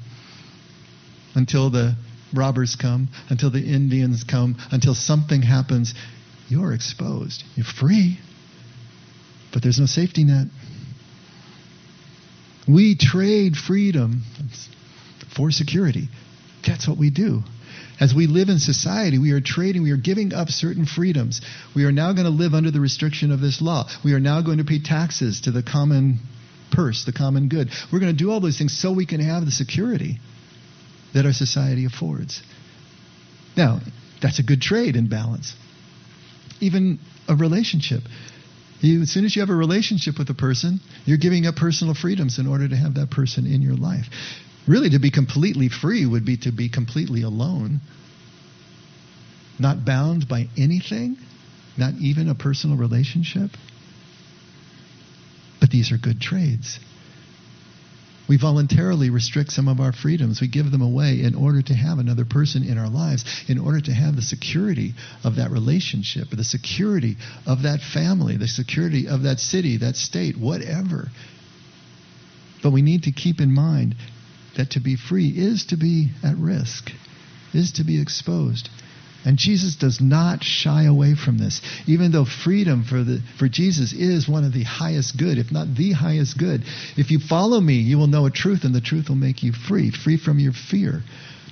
Until 1.34 1.70
the 1.70 1.96
robbers 2.34 2.76
come, 2.76 3.10
until 3.30 3.50
the 3.52 3.62
Indians 3.62 4.24
come, 4.24 4.58
until 4.72 4.94
something 4.94 5.42
happens, 5.42 5.94
you're 6.48 6.74
exposed. 6.74 7.44
You're 7.56 7.66
free, 7.66 8.20
but 9.54 9.64
there's 9.64 9.80
no 9.80 9.86
safety 9.86 10.24
net. 10.24 10.48
We 12.68 12.96
trade 12.96 13.56
freedom 13.56 14.24
for 15.36 15.52
security. 15.52 16.10
That's 16.66 16.88
what 16.88 16.98
we 16.98 17.10
do. 17.10 17.44
As 18.00 18.14
we 18.14 18.28
live 18.28 18.50
in 18.50 18.60
society, 18.60 19.18
we 19.18 19.32
are 19.32 19.42
trading, 19.42 19.84
we 19.84 19.92
are 19.92 19.98
giving 19.98 20.34
up 20.34 20.50
certain 20.50 20.86
freedoms. 20.86 21.42
We 21.76 21.86
are 21.86 21.92
now 21.92 22.12
going 22.14 22.26
to 22.26 22.30
live 22.32 22.54
under 22.54 22.72
the 22.72 22.82
restriction 22.82 23.32
of 23.32 23.40
this 23.40 23.62
law. 23.62 23.90
We 24.04 24.14
are 24.14 24.20
now 24.20 24.42
going 24.42 24.58
to 24.58 24.66
pay 24.66 24.82
taxes 24.82 25.42
to 25.42 25.52
the 25.52 25.64
common 25.64 26.20
purse, 26.72 27.06
the 27.06 27.14
common 27.14 27.48
good. 27.48 27.70
We're 27.92 28.00
going 28.00 28.12
to 28.12 28.18
do 28.18 28.32
all 28.32 28.42
those 28.42 28.58
things 28.58 28.78
so 28.78 28.92
we 28.92 29.06
can 29.06 29.22
have 29.22 29.46
the 29.46 29.52
security 29.52 30.20
that 31.14 31.26
our 31.26 31.34
society 31.34 31.86
affords. 31.86 32.44
Now, 33.56 33.80
that's 34.22 34.40
a 34.40 34.44
good 34.44 34.62
trade 34.62 34.98
in 34.98 35.08
balance. 35.08 35.54
Even 36.60 37.00
a 37.30 37.36
relationship. 37.36 38.02
You, 38.82 39.02
as 39.04 39.10
soon 39.10 39.24
as 39.24 39.36
you 39.36 39.42
have 39.42 39.50
a 39.50 39.56
relationship 39.56 40.20
with 40.20 40.30
a 40.30 40.34
person, 40.34 40.82
you're 41.06 41.18
giving 41.18 41.46
up 41.46 41.56
personal 41.56 41.94
freedoms 41.94 42.40
in 42.40 42.48
order 42.48 42.68
to 42.68 42.76
have 42.76 42.96
that 42.96 43.10
person 43.10 43.46
in 43.46 43.62
your 43.62 43.76
life. 43.76 44.08
Really, 44.68 44.90
to 44.92 45.00
be 45.00 45.12
completely 45.12 45.70
free 45.70 46.06
would 46.06 46.26
be 46.26 46.38
to 46.38 46.52
be 46.52 46.70
completely 46.70 47.22
alone, 47.22 47.82
not 49.60 49.86
bound 49.86 50.28
by 50.28 50.48
anything, 50.58 51.18
not 51.78 51.94
even 52.02 52.30
a 52.30 52.36
personal 52.36 52.78
relationship. 52.78 53.52
But 55.60 55.70
these 55.70 55.92
are 55.92 55.98
good 55.98 56.20
trades. 56.20 56.80
We 58.28 58.38
voluntarily 58.38 59.12
restrict 59.12 59.52
some 59.52 59.68
of 59.68 59.80
our 59.80 59.94
freedoms. 59.94 60.42
We 60.42 60.48
give 60.48 60.72
them 60.72 60.82
away 60.82 61.22
in 61.22 61.36
order 61.36 61.62
to 61.62 61.74
have 61.76 62.00
another 62.00 62.26
person 62.26 62.64
in 62.64 62.80
our 62.80 62.90
lives, 62.90 63.24
in 63.48 63.60
order 63.60 63.80
to 63.82 63.94
have 63.94 64.16
the 64.16 64.24
security 64.24 64.96
of 65.24 65.36
that 65.36 65.52
relationship, 65.52 66.30
the 66.32 66.44
security 66.44 67.18
of 67.46 67.64
that 67.64 67.82
family, 67.82 68.38
the 68.38 68.48
security 68.48 69.08
of 69.08 69.24
that 69.24 69.40
city, 69.40 69.78
that 69.78 69.96
state, 69.96 70.38
whatever. 70.38 71.10
But 72.64 72.72
we 72.72 72.82
need 72.82 73.04
to 73.04 73.12
keep 73.12 73.40
in 73.40 73.54
mind 73.54 73.96
that 74.56 74.72
to 74.72 74.80
be 74.80 74.96
free 74.96 75.30
is 75.30 75.66
to 75.68 75.78
be 75.78 76.10
at 76.24 76.38
risk, 76.38 76.92
is 77.54 77.74
to 77.74 77.84
be 77.84 78.02
exposed. 78.02 78.70
And 79.26 79.40
Jesus 79.40 79.76
does 79.76 80.00
not 80.00 80.44
shy 80.44 80.84
away 80.84 81.16
from 81.16 81.40
this, 81.40 81.60
even 81.88 82.12
though 82.12 82.26
freedom 82.26 82.84
for, 82.84 83.04
the, 83.04 83.22
for 83.40 83.48
Jesus 83.48 83.92
is 83.92 84.30
one 84.30 84.44
of 84.44 84.54
the 84.54 84.64
highest 84.64 85.18
good, 85.18 85.40
if 85.40 85.52
not 85.52 85.76
the 85.76 85.94
highest 85.94 86.38
good. 86.38 86.62
If 86.96 87.10
you 87.10 87.18
follow 87.18 87.60
me, 87.60 87.76
you 87.76 87.98
will 87.98 88.06
know 88.06 88.28
a 88.28 88.32
truth, 88.32 88.64
and 88.66 88.76
the 88.76 88.82
truth 88.82 89.10
will 89.10 89.16
make 89.16 89.42
you 89.42 89.52
free, 89.52 89.90
free 89.90 90.18
from 90.18 90.38
your 90.38 90.54
fear. 90.54 91.02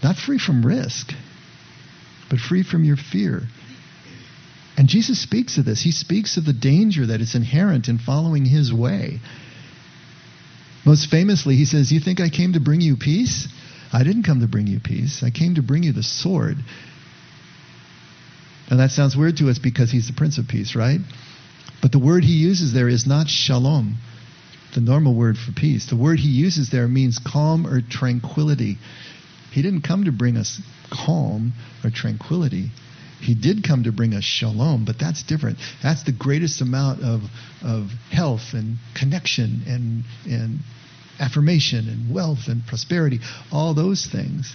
Not 0.03 0.17
free 0.17 0.37
from 0.37 0.63
risk, 0.63 1.13
but 2.29 2.39
free 2.39 2.61
from 2.61 2.83
your 2.83 2.97
fear. 2.97 3.41
And 4.77 4.87
Jesus 4.87 5.19
speaks 5.19 5.57
of 5.57 5.65
this. 5.65 5.81
He 5.81 5.91
speaks 5.91 6.37
of 6.37 6.45
the 6.45 6.53
danger 6.53 7.07
that 7.07 7.21
is 7.21 7.33
inherent 7.33 7.87
in 7.87 7.97
following 7.97 8.45
his 8.45 8.71
way. 8.71 9.19
Most 10.85 11.09
famously, 11.09 11.55
he 11.55 11.65
says, 11.65 11.91
You 11.91 11.99
think 11.99 12.19
I 12.19 12.29
came 12.29 12.53
to 12.53 12.59
bring 12.59 12.81
you 12.81 12.97
peace? 12.97 13.47
I 13.91 14.03
didn't 14.03 14.23
come 14.23 14.41
to 14.41 14.47
bring 14.47 14.67
you 14.67 14.79
peace. 14.79 15.23
I 15.23 15.29
came 15.29 15.55
to 15.55 15.61
bring 15.61 15.83
you 15.83 15.93
the 15.93 16.03
sword. 16.03 16.57
And 18.69 18.79
that 18.79 18.91
sounds 18.91 19.15
weird 19.15 19.37
to 19.37 19.49
us 19.49 19.59
because 19.59 19.91
he's 19.91 20.07
the 20.07 20.13
Prince 20.13 20.37
of 20.37 20.47
Peace, 20.47 20.75
right? 20.75 20.99
But 21.81 21.91
the 21.91 21.99
word 21.99 22.23
he 22.23 22.33
uses 22.33 22.73
there 22.73 22.89
is 22.89 23.05
not 23.05 23.27
shalom, 23.27 23.97
the 24.73 24.81
normal 24.81 25.13
word 25.13 25.37
for 25.37 25.51
peace. 25.51 25.89
The 25.89 25.95
word 25.95 26.19
he 26.19 26.29
uses 26.29 26.69
there 26.69 26.87
means 26.87 27.19
calm 27.19 27.67
or 27.67 27.81
tranquility. 27.81 28.77
He 29.51 29.61
didn't 29.61 29.81
come 29.81 30.05
to 30.05 30.11
bring 30.11 30.37
us 30.37 30.59
calm 30.89 31.53
or 31.83 31.91
tranquility. 31.91 32.71
He 33.23 33.35
did 33.35 33.63
come 33.63 33.83
to 33.83 33.91
bring 33.93 34.13
us 34.13 34.25
shalom, 34.25 34.83
but 34.83 34.99
that's 34.99 35.23
different. 35.23 35.57
That's 35.81 36.03
the 36.03 36.11
greatest 36.11 36.59
amount 36.59 37.01
of, 37.03 37.21
of 37.63 37.89
health 38.11 38.53
and 38.53 38.77
connection 38.95 39.63
and, 39.65 40.03
and 40.29 40.59
affirmation 41.21 41.87
and 41.87 42.13
wealth 42.13 42.47
and 42.49 42.67
prosperity, 42.67 43.21
all 43.49 43.73
those 43.73 44.05
things. 44.05 44.53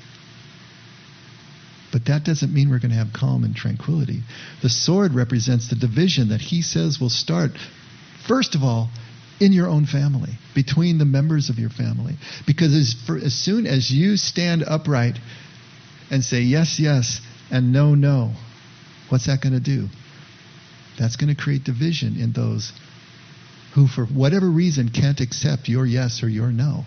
But 1.92 2.04
that 2.06 2.24
doesn't 2.24 2.52
mean 2.52 2.68
we're 2.68 2.78
going 2.78 2.90
to 2.90 2.96
have 2.98 3.14
calm 3.14 3.42
and 3.42 3.56
tranquility. 3.56 4.20
The 4.60 4.68
sword 4.68 5.14
represents 5.14 5.70
the 5.70 5.76
division 5.76 6.28
that 6.28 6.42
he 6.42 6.60
says 6.60 7.00
will 7.00 7.08
start, 7.08 7.52
first 8.26 8.54
of 8.54 8.62
all, 8.62 8.90
in 9.40 9.52
your 9.54 9.68
own 9.68 9.86
family, 9.86 10.32
between 10.54 10.98
the 10.98 11.06
members 11.06 11.48
of 11.48 11.58
your 11.58 11.70
family. 11.70 12.16
Because 12.46 12.74
as, 12.74 12.94
for, 13.06 13.16
as 13.16 13.32
soon 13.32 13.66
as 13.66 13.90
you 13.90 14.18
stand 14.18 14.62
upright 14.62 15.18
and 16.10 16.22
say 16.22 16.40
yes, 16.40 16.78
yes, 16.78 17.22
and 17.50 17.72
no, 17.72 17.94
no, 17.94 18.34
what's 19.08 19.26
that 19.26 19.40
going 19.40 19.54
to 19.54 19.60
do? 19.60 19.88
That's 20.98 21.16
going 21.16 21.34
to 21.34 21.40
create 21.40 21.64
division 21.64 22.16
in 22.20 22.32
those 22.32 22.72
who, 23.74 23.86
for 23.86 24.04
whatever 24.06 24.48
reason, 24.48 24.88
can't 24.88 25.20
accept 25.20 25.68
your 25.68 25.86
yes 25.86 26.22
or 26.22 26.28
your 26.28 26.50
no. 26.50 26.84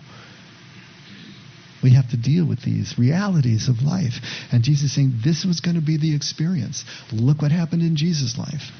We 1.82 1.94
have 1.94 2.10
to 2.10 2.16
deal 2.16 2.46
with 2.46 2.62
these 2.62 2.94
realities 2.96 3.68
of 3.68 3.82
life. 3.82 4.14
And 4.52 4.62
Jesus 4.62 4.84
is 4.84 4.94
saying 4.94 5.14
this 5.24 5.44
was 5.44 5.60
going 5.60 5.74
to 5.74 5.82
be 5.82 5.96
the 5.96 6.14
experience. 6.14 6.84
Look 7.12 7.42
what 7.42 7.50
happened 7.50 7.82
in 7.82 7.96
Jesus' 7.96 8.38
life. 8.38 8.70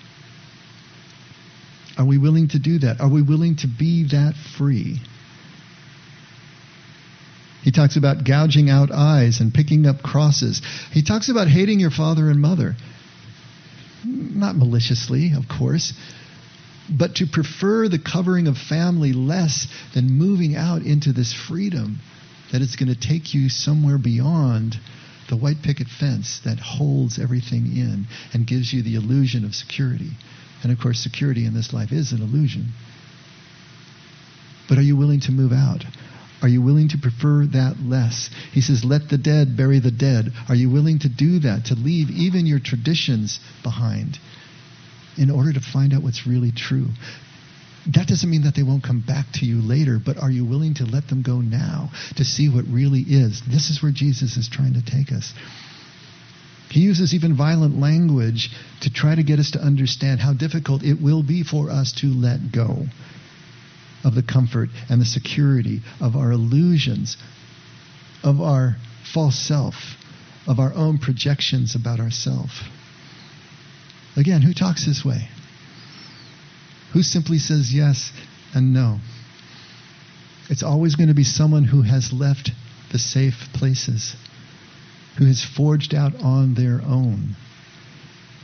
Are 1.99 2.07
we 2.07 2.19
willing 2.19 2.49
to 2.49 2.59
do 2.59 2.79
that? 2.81 3.01
Are 3.01 3.11
we 3.11 3.23
willing 3.23 3.57
to 3.57 3.67
be 3.67 4.09
that 4.13 4.35
free? 4.57 5.01
He 7.63 7.71
talks 7.71 7.97
about 7.97 8.25
gouging 8.25 8.71
out 8.71 8.91
eyes 8.91 9.41
and 9.41 9.53
picking 9.53 9.87
up 9.87 10.03
crosses. 10.03 10.63
He 10.93 11.03
talks 11.03 11.29
about 11.29 11.49
hating 11.49 11.81
your 11.81 11.91
father 11.91 12.29
and 12.29 12.41
mother. 12.41 12.75
Not 14.05 14.57
maliciously, 14.57 15.33
of 15.33 15.49
course, 15.49 15.93
but 16.91 17.17
to 17.17 17.27
prefer 17.27 17.89
the 17.89 17.99
covering 17.99 18.49
of 18.49 18.59
family 18.59 19.13
less 19.13 19.69
than 19.95 20.19
moving 20.19 20.57
out 20.57 20.83
into 20.83 21.13
this 21.13 21.33
freedom 21.33 22.01
that 22.51 22.61
is 22.61 22.77
going 22.77 22.93
to 22.93 23.01
take 23.01 23.35
you 23.35 23.49
somewhere 23.49 23.99
beyond 23.99 24.79
the 25.29 25.37
white 25.37 25.63
picket 25.63 25.87
fence 25.89 26.41
that 26.45 26.59
holds 26.59 27.19
everything 27.19 27.77
in 27.77 28.07
and 28.35 28.47
gives 28.47 28.73
you 28.73 28.83
the 28.83 28.97
illusion 28.97 29.45
of 29.45 29.55
security. 29.55 30.11
And 30.63 30.71
of 30.71 30.79
course, 30.79 31.01
security 31.01 31.47
in 31.47 31.55
this 31.55 31.73
life 31.73 31.93
is 31.93 32.13
an 32.13 32.21
illusion. 32.21 32.73
But 34.69 34.79
are 34.79 34.83
you 34.83 34.97
willing 34.97 35.21
to 35.21 35.33
move 35.33 35.53
out? 35.53 35.85
Are 36.43 36.49
you 36.49 36.61
willing 36.61 36.89
to 36.89 36.99
prefer 36.99 37.47
that 37.47 37.77
less? 37.81 38.29
He 38.53 38.61
says, 38.61 38.85
let 38.85 39.09
the 39.09 39.19
dead 39.19 39.57
bury 39.57 39.79
the 39.79 39.93
dead. 39.93 40.33
Are 40.49 40.57
you 40.57 40.71
willing 40.71 40.99
to 41.01 41.09
do 41.09 41.39
that, 41.41 41.67
to 41.67 41.75
leave 41.75 42.11
even 42.11 42.47
your 42.47 42.59
traditions 42.59 43.39
behind 43.63 44.19
in 45.17 45.31
order 45.31 45.53
to 45.53 45.61
find 45.61 45.95
out 45.95 46.03
what's 46.03 46.27
really 46.27 46.51
true? 46.51 46.89
That 47.95 48.09
doesn't 48.09 48.29
mean 48.29 48.43
that 48.43 48.55
they 48.55 48.63
won't 48.63 48.83
come 48.83 49.01
back 49.07 49.27
to 49.35 49.47
you 49.47 49.61
later, 49.61 49.99
but 50.05 50.19
are 50.19 50.31
you 50.31 50.45
willing 50.45 50.75
to 50.75 50.85
let 50.85 51.09
them 51.09 51.23
go 51.23 51.41
now 51.41 51.91
to 52.17 52.25
see 52.25 52.49
what 52.49 52.65
really 52.67 53.01
is? 53.01 53.43
This 53.49 53.71
is 53.71 53.83
where 53.83 53.93
Jesus 53.93 54.37
is 54.37 54.49
trying 54.49 54.75
to 54.75 54.85
take 54.85 55.13
us. 55.13 55.33
He 56.71 56.81
uses 56.81 57.15
even 57.15 57.37
violent 57.37 57.79
language 57.79 58.51
to 58.81 58.93
try 58.93 59.15
to 59.15 59.23
get 59.23 59.39
us 59.39 59.53
to 59.53 59.61
understand 59.61 60.21
how 60.21 60.33
difficult 60.33 60.83
it 60.83 61.01
will 61.01 61.23
be 61.23 61.43
for 61.43 61.71
us 61.71 61.93
to 62.01 62.07
let 62.07 62.51
go 62.51 62.87
of 64.05 64.15
the 64.15 64.23
comfort 64.23 64.69
and 64.89 65.01
the 65.01 65.07
security 65.07 65.81
of 66.01 66.17
our 66.17 66.33
illusions, 66.33 67.17
of 68.23 68.41
our 68.41 68.77
false 69.13 69.39
self, 69.39 69.75
of 70.47 70.59
our 70.59 70.73
own 70.75 70.99
projections 70.99 71.75
about 71.75 72.01
ourselves. 72.01 72.63
Again, 74.17 74.43
who 74.43 74.53
talks 74.53 74.85
this 74.85 75.05
way? 75.05 75.29
Who 76.93 77.03
simply 77.03 77.39
says 77.39 77.73
yes 77.73 78.13
and 78.55 78.75
no? 78.75 78.99
It's 80.51 80.63
always 80.63 80.97
going 80.97 81.09
to 81.09 81.15
be 81.15 81.25
someone 81.25 81.65
who 81.65 81.83
has 81.83 82.13
left 82.13 82.51
the 82.91 82.99
safe 82.99 83.49
places, 83.55 84.15
who 85.17 85.25
has 85.25 85.43
forged 85.43 85.95
out 85.95 86.15
on 86.23 86.55
their 86.55 86.83
own 86.83 87.37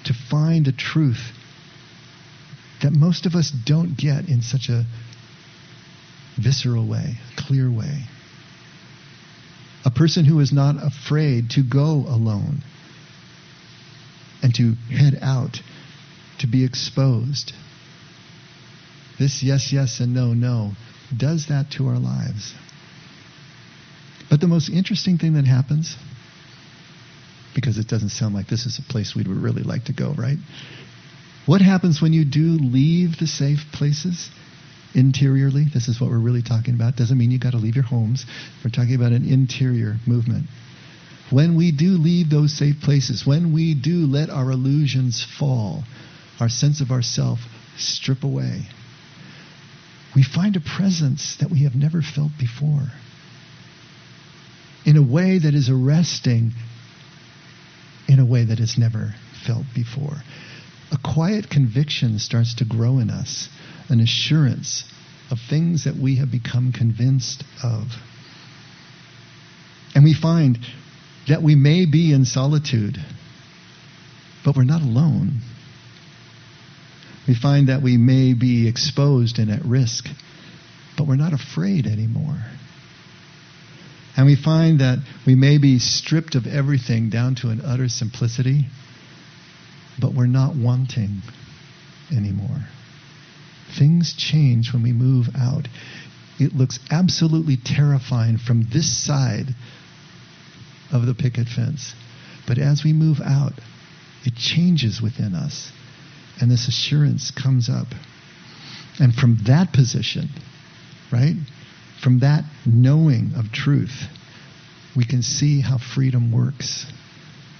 to 0.05 0.15
find 0.15 0.67
a 0.67 0.73
truth 0.73 1.33
that 2.83 2.93
most 2.93 3.27
of 3.27 3.35
us 3.35 3.51
don't 3.51 3.97
get 3.97 4.29
in 4.29 4.41
such 4.41 4.69
a 4.69 4.87
visceral 6.39 6.87
way, 6.87 7.17
clear 7.37 7.71
way. 7.71 8.05
A 9.85 9.91
person 9.91 10.25
who 10.25 10.41
is 10.41 10.53
not 10.53 10.77
afraid 10.83 11.51
to 11.51 11.63
go 11.63 12.05
alone 12.09 12.63
and 14.43 14.55
to 14.55 14.75
head 14.91 15.19
out, 15.23 15.61
to 16.41 16.47
be 16.47 16.65
exposed 16.65 17.53
this 19.19 19.43
yes, 19.43 19.73
yes, 19.73 19.99
and 20.01 20.15
no, 20.15 20.33
no 20.33 20.73
does 21.15 21.47
that 21.49 21.71
to 21.73 21.89
our 21.89 21.99
lives. 21.99 22.55
But 24.31 24.41
the 24.41 24.47
most 24.47 24.69
interesting 24.69 25.19
thing 25.19 25.35
that 25.35 25.47
happens, 25.47 25.97
because 27.55 27.79
it 27.79 27.89
doesn't 27.89 28.11
sound 28.11 28.35
like 28.35 28.47
this 28.47 28.67
is 28.67 28.79
a 28.79 28.83
place 28.83 29.17
we 29.17 29.25
would 29.25 29.43
really 29.43 29.63
like 29.63 29.85
to 29.87 29.93
go, 29.93 30.13
right? 30.13 30.37
What 31.47 31.63
happens 31.63 32.01
when 32.01 32.13
you 32.13 32.25
do 32.25 32.59
leave 32.59 33.19
the 33.19 33.27
safe 33.27 33.73
places 33.73 34.29
interiorly? 34.99 35.67
This 35.73 35.89
is 35.89 36.01
what 36.01 36.11
we're 36.11 36.19
really 36.19 36.43
talking 36.43 36.75
about. 36.75 36.97
Doesn't 36.97 37.17
mean 37.17 37.31
you 37.31 37.39
got 37.39 37.53
to 37.53 37.59
leave 37.59 37.77
your 37.77 37.85
homes. 37.85 38.27
We're 38.65 38.71
talking 38.71 38.97
about 38.97 39.13
an 39.13 39.31
interior 39.31 39.97
movement. 40.07 40.47
When 41.31 41.57
we 41.57 41.73
do 41.73 41.91
leave 41.91 42.31
those 42.31 42.57
safe 42.57 42.81
places, 42.83 43.27
when 43.27 43.53
we 43.53 43.75
do 43.75 44.07
let 44.07 44.29
our 44.31 44.51
illusions 44.51 45.25
fall, 45.39 45.85
our 46.41 46.49
sense 46.49 46.81
of 46.81 46.91
ourself 46.91 47.39
strip 47.77 48.25
away, 48.25 48.63
we 50.17 50.25
find 50.25 50.57
a 50.57 50.61
presence 50.61 51.37
that 51.41 51.51
we 51.51 51.65
have 51.65 51.75
never 51.75 52.03
felt 52.03 52.33
before 52.39 52.89
in 54.85 54.97
a 54.97 55.03
way 55.03 55.39
that 55.39 55.55
is 55.55 55.69
arresting, 55.69 56.53
in 58.09 58.19
a 58.19 58.25
way 58.25 58.45
that 58.45 58.59
is 58.59 58.77
never 58.79 59.15
felt 59.47 59.67
before. 59.75 60.17
A 60.91 60.99
quiet 60.99 61.51
conviction 61.51 62.19
starts 62.19 62.55
to 62.55 62.65
grow 62.65 62.99
in 62.99 63.11
us, 63.11 63.49
an 63.89 64.01
assurance 64.01 64.85
of 65.31 65.39
things 65.51 65.85
that 65.85 65.97
we 65.97 66.17
have 66.17 66.31
become 66.31 66.73
convinced 66.73 67.45
of. 67.63 67.89
And 69.95 70.05
we 70.05 70.15
find 70.15 70.59
that 71.29 71.43
we 71.43 71.55
may 71.55 71.85
be 71.85 72.13
in 72.13 72.25
solitude, 72.25 72.99
but 74.45 74.57
we're 74.57 74.65
not 74.65 74.81
alone. 74.81 75.41
We 77.27 77.35
find 77.35 77.69
that 77.69 77.83
we 77.83 77.99
may 77.99 78.33
be 78.33 78.67
exposed 78.67 79.39
and 79.39 79.51
at 79.51 79.65
risk, 79.65 80.07
but 80.97 81.07
we're 81.07 81.17
not 81.17 81.35
afraid 81.35 81.87
anymore. 81.87 82.43
And 84.17 84.27
we 84.27 84.37
find 84.37 84.81
that 84.81 84.99
we 85.27 85.35
may 85.35 85.59
be 85.59 85.79
stripped 85.79 86.35
of 86.35 86.47
everything 86.47 87.11
down 87.11 87.35
to 87.37 87.51
an 87.51 87.61
utter 87.61 87.89
simplicity, 87.89 88.67
but 90.01 90.15
we're 90.15 90.27
not 90.27 90.55
wanting 90.57 91.23
anymore. 92.11 92.67
Things 93.79 94.15
change 94.17 94.73
when 94.73 94.83
we 94.83 94.93
move 94.93 95.27
out. 95.37 95.69
It 96.39 96.55
looks 96.55 96.79
absolutely 96.91 97.57
terrifying 97.63 98.39
from 98.39 98.63
this 98.73 99.05
side 99.05 99.55
of 100.93 101.05
the 101.05 101.15
picket 101.15 101.49
fence. 101.49 101.95
But 102.47 102.59
as 102.59 102.83
we 102.85 102.93
move 102.93 103.21
out, 103.21 103.53
it 104.25 104.35
changes 104.35 105.03
within 105.03 105.35
us 105.35 105.71
and 106.41 106.51
this 106.51 106.69
assurance 106.69 107.31
comes 107.31 107.69
up. 107.69 107.89
And 109.01 109.15
from 109.15 109.39
that 109.47 109.73
position, 109.73 110.29
right, 111.13 111.37
from 112.03 112.21
that 112.21 112.45
knowing 112.67 113.33
of 113.37 113.53
truth, 113.53 114.05
we 114.97 115.05
can 115.05 115.23
see 115.23 115.61
how 115.61 115.79
freedom 115.79 116.33
works. 116.33 116.87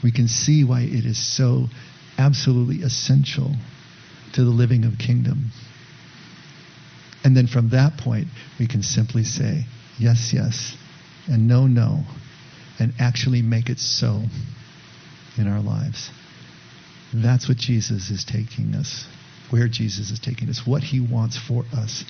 we 0.03 0.13
can 0.13 0.29
see 0.29 0.63
why 0.63 0.83
it 0.83 1.05
is 1.05 1.19
so 1.19 1.67
absolutely 2.19 2.83
essential 2.83 3.55
to 4.35 4.45
the 4.45 4.51
living 4.51 4.85
of 4.85 4.99
kingdom. 4.99 5.51
And 7.25 7.37
then 7.37 7.47
from 7.47 7.71
that 7.71 7.97
point, 7.97 8.29
we 8.59 8.67
can 8.67 8.83
simply 8.83 9.25
say, 9.25 9.65
yes, 9.99 10.33
yes, 10.33 10.77
and 11.27 11.49
no, 11.49 11.67
no, 11.67 12.05
and 12.79 12.93
actually 12.99 13.43
make 13.43 13.69
it 13.69 13.79
so 13.79 14.23
in 15.37 15.47
our 15.47 15.61
lives. 15.61 16.11
That's 17.15 17.49
what 17.49 17.57
Jesus 17.57 18.11
is 18.11 18.25
taking 18.25 18.75
us, 18.75 19.07
where 19.51 19.69
Jesus 19.69 20.11
is 20.11 20.21
taking 20.21 20.49
us, 20.49 20.63
what 20.67 20.83
he 20.83 21.01
wants 21.01 21.39
for 21.39 21.65
us 21.73 22.05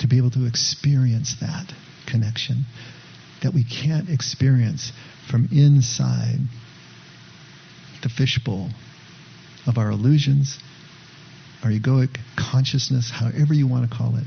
to 0.00 0.06
be 0.06 0.16
able 0.16 0.30
to 0.30 0.46
experience 0.46 1.36
that 1.40 1.72
connection 2.06 2.64
that 3.42 3.54
we 3.54 3.64
can't 3.64 4.08
experience 4.08 4.92
from 5.30 5.48
inside 5.52 6.38
the 8.02 8.08
fishbowl 8.08 8.70
of 9.68 9.78
our 9.78 9.90
illusions, 9.90 10.58
our 11.62 11.70
egoic 11.70 12.18
consciousness, 12.36 13.10
however 13.10 13.52
you 13.52 13.68
want 13.68 13.88
to 13.88 13.96
call 13.96 14.16
it, 14.16 14.24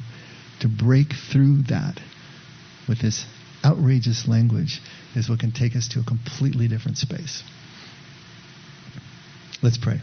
to 0.61 0.69
break 0.69 1.07
through 1.31 1.63
that 1.63 1.99
with 2.87 2.99
this 3.01 3.25
outrageous 3.65 4.27
language 4.27 4.79
is 5.15 5.27
what 5.27 5.39
can 5.39 5.51
take 5.51 5.75
us 5.75 5.87
to 5.89 5.99
a 5.99 6.03
completely 6.03 6.67
different 6.67 6.97
space. 6.97 7.43
Let's 9.63 9.77
pray. 9.77 9.99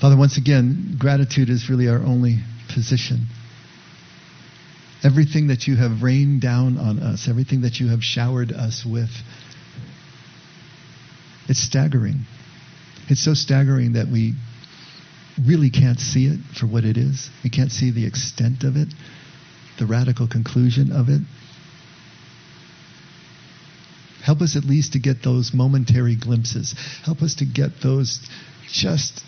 Father, 0.00 0.16
once 0.16 0.36
again, 0.38 0.96
gratitude 0.98 1.48
is 1.50 1.68
really 1.68 1.88
our 1.88 2.02
only 2.02 2.38
position. 2.72 3.26
Everything 5.02 5.48
that 5.48 5.66
you 5.66 5.76
have 5.76 6.02
rained 6.02 6.40
down 6.40 6.76
on 6.76 6.98
us, 6.98 7.28
everything 7.28 7.60
that 7.60 7.78
you 7.78 7.88
have 7.88 8.02
showered 8.02 8.52
us 8.52 8.84
with, 8.84 9.10
it's 11.48 11.60
staggering. 11.60 12.26
It's 13.08 13.24
so 13.24 13.34
staggering 13.34 13.92
that 13.92 14.08
we 14.08 14.34
really 15.46 15.70
can't 15.70 16.00
see 16.00 16.26
it 16.26 16.40
for 16.58 16.66
what 16.66 16.84
it 16.84 16.96
is. 16.96 17.30
We 17.44 17.50
can't 17.50 17.70
see 17.70 17.90
the 17.90 18.06
extent 18.06 18.64
of 18.64 18.76
it, 18.76 18.88
the 19.78 19.86
radical 19.86 20.26
conclusion 20.26 20.92
of 20.92 21.08
it. 21.08 21.22
Help 24.22 24.40
us 24.40 24.56
at 24.56 24.64
least 24.64 24.92
to 24.94 24.98
get 24.98 25.22
those 25.22 25.52
momentary 25.54 26.16
glimpses. 26.16 26.74
Help 27.04 27.22
us 27.22 27.36
to 27.36 27.46
get 27.46 27.80
those 27.82 28.20
just 28.70 29.22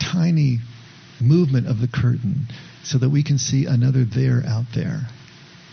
tiny 0.00 0.60
movement 1.20 1.66
of 1.66 1.80
the 1.80 1.88
curtain 1.88 2.46
so 2.84 2.98
that 2.98 3.10
we 3.10 3.22
can 3.22 3.38
see 3.38 3.66
another 3.66 4.04
there 4.04 4.42
out 4.46 4.66
there 4.74 5.02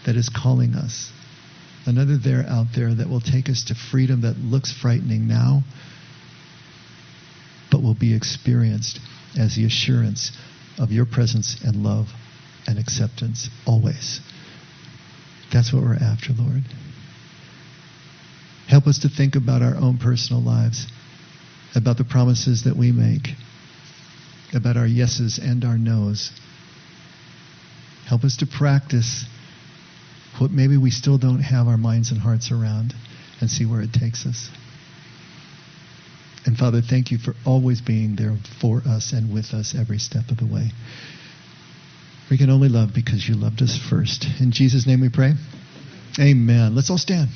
that 0.06 0.16
is 0.16 0.30
calling 0.30 0.76
us. 0.76 1.12
Another 1.86 2.18
there 2.18 2.46
out 2.48 2.68
there 2.76 2.94
that 2.94 3.10
will 3.10 3.22
take 3.22 3.50
us 3.50 3.66
to 3.66 3.76
freedom 3.76 4.22
that 4.22 4.38
looks 4.38 4.72
frightening 4.72 5.28
now, 5.28 5.62
but 7.72 7.84
will 7.84 7.94
be 7.94 8.16
experienced 8.16 9.00
as 9.38 9.56
the 9.56 9.66
assurance 9.66 10.32
of 10.80 10.92
your 10.92 11.06
presence 11.06 11.62
and 11.64 11.84
love 11.84 12.08
and 12.68 12.80
acceptance 12.80 13.50
always. 13.66 14.20
That's 15.54 15.72
what 15.72 15.84
we're 15.84 15.96
after, 15.96 16.34
Lord. 16.34 16.64
Help 18.68 18.88
us 18.88 19.00
to 19.00 19.10
think 19.10 19.36
about 19.36 19.62
our 19.62 19.76
own 19.76 20.00
personal 20.00 20.42
lives, 20.42 20.88
about 21.76 21.98
the 21.98 22.04
promises 22.04 22.64
that 22.64 22.76
we 22.76 22.92
make, 22.92 23.30
about 24.54 24.76
our 24.76 24.88
yeses 24.88 25.38
and 25.38 25.64
our 25.64 25.78
nos. 25.78 26.32
Help 28.08 28.24
us 28.24 28.38
to 28.38 28.46
practice 28.46 29.26
what 30.38 30.52
maybe 30.52 30.78
we 30.78 30.92
still 30.92 31.18
don't 31.18 31.42
have 31.42 31.68
our 31.68 31.78
minds 31.78 32.12
and 32.12 32.20
hearts 32.20 32.52
around 32.52 32.94
and 33.42 33.50
see 33.50 33.66
where 33.66 33.82
it 33.82 33.94
takes 33.94 34.26
us. 34.26 34.50
And 36.46 36.58
Father, 36.58 36.82
thank 36.82 37.12
you 37.12 37.18
for 37.18 37.34
always 37.46 37.82
being 37.82 38.16
there 38.16 38.36
for 38.62 38.82
us 38.88 39.14
and 39.14 39.34
with 39.34 39.54
us 39.54 39.74
every 39.78 39.98
step 39.98 40.30
of 40.30 40.38
the 40.38 40.46
way. 40.46 40.72
We 42.30 42.38
can 42.38 42.50
only 42.50 42.70
love 42.70 42.90
because 42.94 43.28
you 43.28 43.36
loved 43.36 43.62
us 43.62 43.78
first. 43.90 44.26
In 44.40 44.52
Jesus' 44.52 44.86
name 44.86 45.02
we 45.02 45.10
pray. 45.10 45.34
Amen. 46.20 46.76
Let's 46.76 46.90
all 46.90 46.98
stand. 46.98 47.30